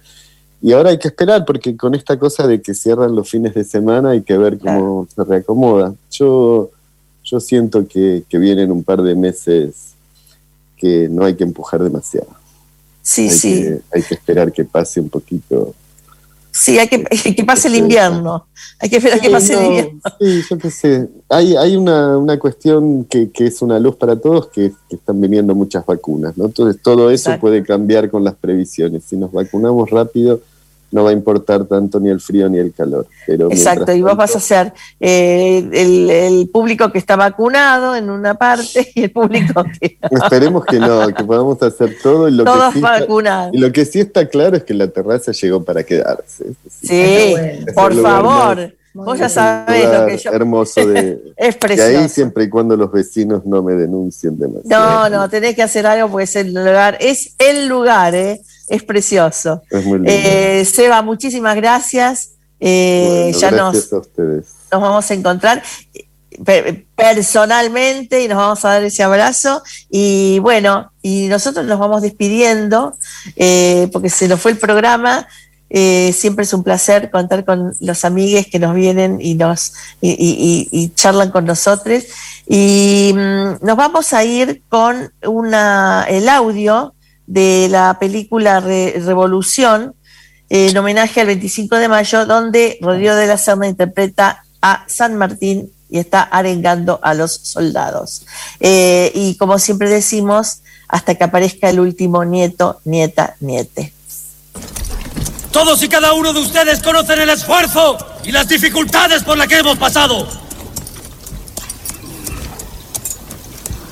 Y 0.63 0.73
ahora 0.73 0.89
hay 0.89 0.99
que 0.99 1.09
esperar 1.09 1.45
porque 1.45 1.77
con 1.77 1.95
esta 1.95 2.19
cosa 2.19 2.47
de 2.47 2.63
que 2.63 2.73
cierran 2.73 3.15
los 3.15 3.29
fines 3.29 3.53
de 3.53 3.63
semana 3.63 4.11
hay 4.13 4.23
que 4.23 4.39
ver 4.39 4.59
cómo 4.59 5.07
se 5.15 5.23
reacomoda. 5.23 5.93
Yo, 6.11 6.71
yo 7.27 7.41
siento 7.41 7.87
que, 7.87 8.23
que 8.29 8.39
vienen 8.39 8.71
un 8.71 8.85
par 8.85 9.03
de 9.03 9.15
meses 9.15 9.95
que 10.77 11.09
no 11.09 11.25
hay 11.25 11.35
que 11.35 11.45
empujar 11.45 11.83
demasiado. 11.83 12.29
Sí, 13.03 13.23
hay 13.23 13.31
sí. 13.31 13.63
Que, 13.63 13.81
hay 13.93 14.03
que 14.03 14.15
esperar 14.15 14.53
que 14.53 14.65
pase 14.65 15.01
un 15.01 15.09
poquito. 15.09 15.75
Sí, 16.53 16.79
hay 16.79 16.89
que, 16.89 17.03
que 17.35 17.45
pase 17.45 17.69
el 17.69 17.75
invierno. 17.75 18.47
Hay 18.79 18.89
que 18.89 18.97
esperar 18.97 19.21
que 19.21 19.29
pase 19.29 19.55
el 19.55 19.61
no, 19.61 19.67
invierno. 19.67 20.01
Sí, 20.21 20.43
yo 20.49 20.59
qué 20.59 20.71
sé. 20.71 21.09
Hay, 21.29 21.57
hay 21.57 21.77
una, 21.77 22.17
una 22.17 22.39
cuestión 22.39 23.05
que, 23.05 23.31
que 23.31 23.47
es 23.47 23.61
una 23.61 23.79
luz 23.79 23.97
para 23.97 24.17
todos, 24.17 24.49
que, 24.49 24.73
que 24.89 24.97
están 24.97 25.21
viniendo 25.21 25.55
muchas 25.55 25.85
vacunas, 25.85 26.37
¿no? 26.39 26.47
Entonces 26.47 26.81
todo 26.81 27.11
eso 27.11 27.31
Exacto. 27.31 27.41
puede 27.41 27.63
cambiar 27.65 28.09
con 28.09 28.23
las 28.23 28.37
previsiones. 28.37 29.03
Si 29.05 29.17
nos 29.17 29.33
vacunamos 29.33 29.91
rápido, 29.91 30.41
no 30.97 31.05
va 31.05 31.11
a 31.11 31.13
importar 31.13 31.67
tanto 31.67 32.01
ni 32.01 32.09
el 32.09 32.21
frío 32.21 32.49
ni 32.49 32.59
el 32.59 32.73
calor. 32.73 33.07
Pero 33.27 33.51
Exacto, 33.51 33.93
y 33.93 34.01
vos 34.01 34.13
tanto- 34.13 34.17
vas 34.23 34.35
a 34.37 34.41
ser 34.41 34.73
eh, 34.99 35.59
el, 35.73 36.09
el 36.11 36.49
público 36.49 36.91
que 36.91 36.99
está 36.99 37.17
vacunado 37.17 37.95
en 37.95 38.09
una 38.09 38.33
parte 38.35 38.91
y 38.95 39.03
el 39.05 39.11
público 39.11 39.63
que 39.81 39.99
Esperemos 40.11 40.65
que 40.65 40.79
no, 40.81 41.07
que 41.15 41.23
podamos 41.23 41.63
hacer 41.63 41.97
todo. 42.03 42.29
Y 42.29 42.33
lo, 42.33 42.45
todos 42.45 42.73
que 42.73 42.81
sí 42.81 42.85
está, 42.87 43.51
y 43.53 43.59
lo 43.59 43.73
que 43.73 43.85
sí 43.85 44.01
está 44.01 44.27
claro 44.27 44.57
es 44.57 44.65
que 44.65 44.73
la 44.73 44.89
terraza 44.89 45.33
llegó 45.33 45.63
para 45.63 45.83
quedarse. 45.85 46.47
Sí, 46.81 47.35
por 47.75 47.95
favor, 48.01 48.57
más- 48.57 48.71
vos 48.95 49.19
ya 49.19 49.29
sabés 49.29 49.85
lo 49.93 50.07
que 50.07 50.17
yo... 50.17 50.33
hermoso 50.33 50.87
de... 50.87 51.21
Es 51.37 51.81
ahí 51.81 52.09
siempre 52.09 52.45
y 52.45 52.49
cuando 52.49 52.75
los 52.75 52.91
vecinos 52.91 53.45
no 53.45 53.63
me 53.63 53.75
denuncien 53.75 54.39
No, 54.39 54.47
demasiado. 54.47 55.11
no, 55.11 55.29
tenés 55.29 55.55
que 55.55 55.63
hacer 55.63 55.87
algo 55.87 56.09
porque 56.09 56.25
es 56.25 56.37
el 56.37 56.55
lugar, 56.55 56.97
es 57.01 57.35
el 57.39 57.69
lugar, 57.69 58.15
¿eh? 58.15 58.41
Es 58.69 58.83
precioso. 58.83 59.63
Es 59.71 59.85
muy 59.85 59.99
lindo. 59.99 60.11
Eh, 60.13 60.65
Seba, 60.65 61.03
muchísimas 61.03 61.57
gracias. 61.57 62.31
Eh, 62.61 63.31
Bueno, 63.33 63.39
ya 63.39 63.51
nos, 63.51 63.73
gracias 63.73 63.93
a 63.93 63.99
ustedes. 63.99 64.47
nos 64.73 64.81
vamos 64.81 65.11
a 65.11 65.15
encontrar 65.15 65.63
pe- 66.45 66.87
personalmente 66.97 68.23
y 68.23 68.29
nos 68.29 68.39
vamos 68.39 68.65
a 68.65 68.71
dar 68.71 68.85
ese 68.85 69.03
abrazo. 69.03 69.63
Y 69.91 70.39
bueno, 70.41 70.91
y 71.03 71.27
nosotros 71.29 71.67
nos 71.67 71.79
vamos 71.79 72.03
despidiendo 72.03 72.97
eh, 73.37 73.89
porque 73.93 74.11
se 74.11 74.29
nos 74.29 74.41
fue 74.41 74.53
el 74.53 74.59
programa. 74.59 75.27
Eh, 75.69 76.13
siempre 76.17 76.45
es 76.45 76.53
un 76.55 76.63
placer 76.63 77.11
contar 77.11 77.45
con 77.45 77.75
los 77.81 78.05
amigues 78.05 78.47
que 78.47 78.61
nos 78.61 78.73
vienen 78.75 79.19
y 79.21 79.35
nos 79.35 79.73
y, 80.01 80.11
y- 80.13 80.69
y- 80.71 80.85
y 80.85 80.89
charlan 80.95 81.31
con 81.31 81.45
nosotros. 81.45 82.05
Y 82.49 83.13
mm, 83.15 83.65
nos 83.67 83.77
vamos 83.77 84.13
a 84.13 84.23
ir 84.25 84.63
con 84.69 85.13
una, 85.27 86.07
el 86.09 86.29
audio 86.29 86.95
de 87.27 87.69
la 87.71 87.99
película 87.99 88.61
Re- 88.61 88.95
Revolución, 89.05 89.95
eh, 90.49 90.69
en 90.71 90.77
homenaje 90.79 91.21
al 91.21 91.27
25 91.27 91.77
de 91.77 91.89
mayo, 91.89 92.27
donde 92.27 92.79
Rodrigo 92.81 93.15
de 93.15 93.27
la 93.27 93.37
Serna 93.39 93.67
interpreta 93.69 94.45
a 94.63 94.85
San 94.87 95.17
Martín 95.17 95.71
y 95.89 95.99
está 95.99 96.23
arengando 96.23 96.99
a 97.03 97.15
los 97.15 97.33
soldados. 97.33 98.27
Eh, 98.61 99.11
y 99.15 99.37
como 99.37 99.59
siempre 99.59 99.89
decimos, 99.89 100.59
hasta 100.89 101.15
que 101.17 101.25
aparezca 101.25 101.69
el 101.69 101.81
último 101.81 102.25
nieto, 102.25 102.81
nieta, 102.85 103.37
niete. 103.41 103.93
Todos 105.51 105.83
y 105.83 105.89
cada 105.89 106.13
uno 106.13 106.33
de 106.33 106.41
ustedes 106.41 106.83
conocen 106.83 107.21
el 107.21 107.31
esfuerzo 107.31 107.97
y 108.25 108.31
las 108.31 108.47
dificultades 108.49 109.23
por 109.25 109.37
las 109.39 109.49
que 109.49 109.59
hemos 109.59 109.79
pasado. 109.79 110.29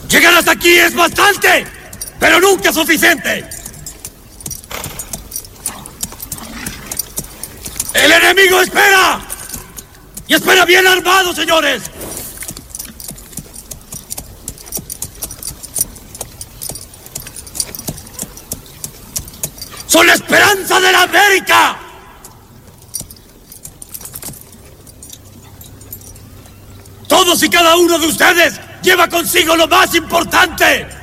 Llegar 0.09 0.35
hasta 0.35 0.53
aquí 0.53 0.68
es 0.72 0.95
bastante, 0.95 1.66
pero 2.25 2.41
nunca 2.41 2.72
suficiente. 2.72 3.47
El 7.93 8.12
enemigo 8.12 8.62
espera. 8.62 9.20
Y 10.27 10.33
espera 10.33 10.64
bien 10.64 10.87
armado, 10.87 11.35
señores. 11.35 11.83
Son 19.87 20.07
la 20.07 20.14
esperanza 20.14 20.81
de 20.81 20.93
la 20.93 21.03
América. 21.03 21.77
Todos 27.07 27.43
y 27.43 27.51
cada 27.51 27.77
uno 27.77 27.99
de 27.99 28.07
ustedes 28.07 28.59
lleva 28.83 29.09
consigo 29.09 29.57
lo 29.57 29.68
más 29.68 29.95
importante, 29.95 30.93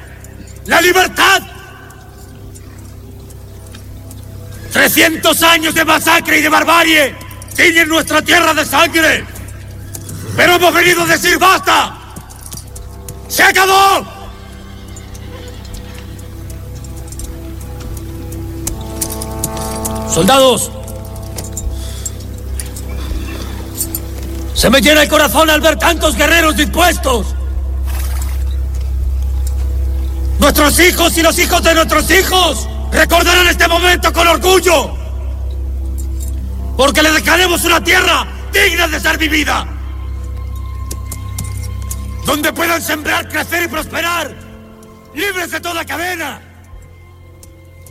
la 0.66 0.82
libertad. 0.82 1.42
300 4.72 5.44
años 5.44 5.76
de 5.76 5.84
masacre 5.84 6.40
y 6.40 6.42
de 6.42 6.50
barbarie 6.50 7.16
tiñen 7.56 7.90
nuestra 7.90 8.22
tierra 8.22 8.54
de 8.54 8.66
sangre. 8.66 9.26
Pero 10.36 10.56
hemos 10.56 10.74
venido 10.74 11.04
a 11.04 11.06
decir 11.06 11.38
basta. 11.38 11.98
¡Se 13.28 13.44
acabó! 13.44 14.06
Soldados, 20.14 20.70
se 24.54 24.70
me 24.70 24.82
llena 24.82 25.04
el 25.04 25.10
corazón 25.10 25.50
al 25.50 25.62
ver 25.62 25.78
tantos 25.78 26.16
guerreros 26.16 26.56
dispuestos. 26.58 27.28
Nuestros 30.42 30.80
hijos 30.80 31.16
y 31.20 31.22
los 31.22 31.38
hijos 31.38 31.62
de 31.62 31.76
nuestros 31.76 32.10
hijos 32.10 32.68
recordarán 32.92 33.48
este 33.48 33.68
momento 33.68 34.12
con 34.12 34.28
orgullo. 34.28 34.98
Porque 36.76 37.04
le 37.04 37.12
dejaremos 37.12 37.64
una 37.64 37.84
tierra 37.84 38.26
digna 38.52 38.88
de 38.88 39.00
ser 39.00 39.20
vivida. 39.20 39.68
Donde 42.26 42.52
puedan 42.54 42.82
sembrar, 42.82 43.30
crecer 43.30 43.66
y 43.66 43.68
prosperar. 43.68 44.36
Libres 45.14 45.52
de 45.52 45.62
toda 45.62 45.86
cadena. 45.86 46.42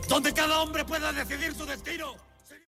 Donde 0.09 0.33
cada 0.33 0.59
hombre 0.59 0.83
pueda 0.83 1.13
decidir 1.13 1.55
su 1.55 1.65
destino. 1.65 2.20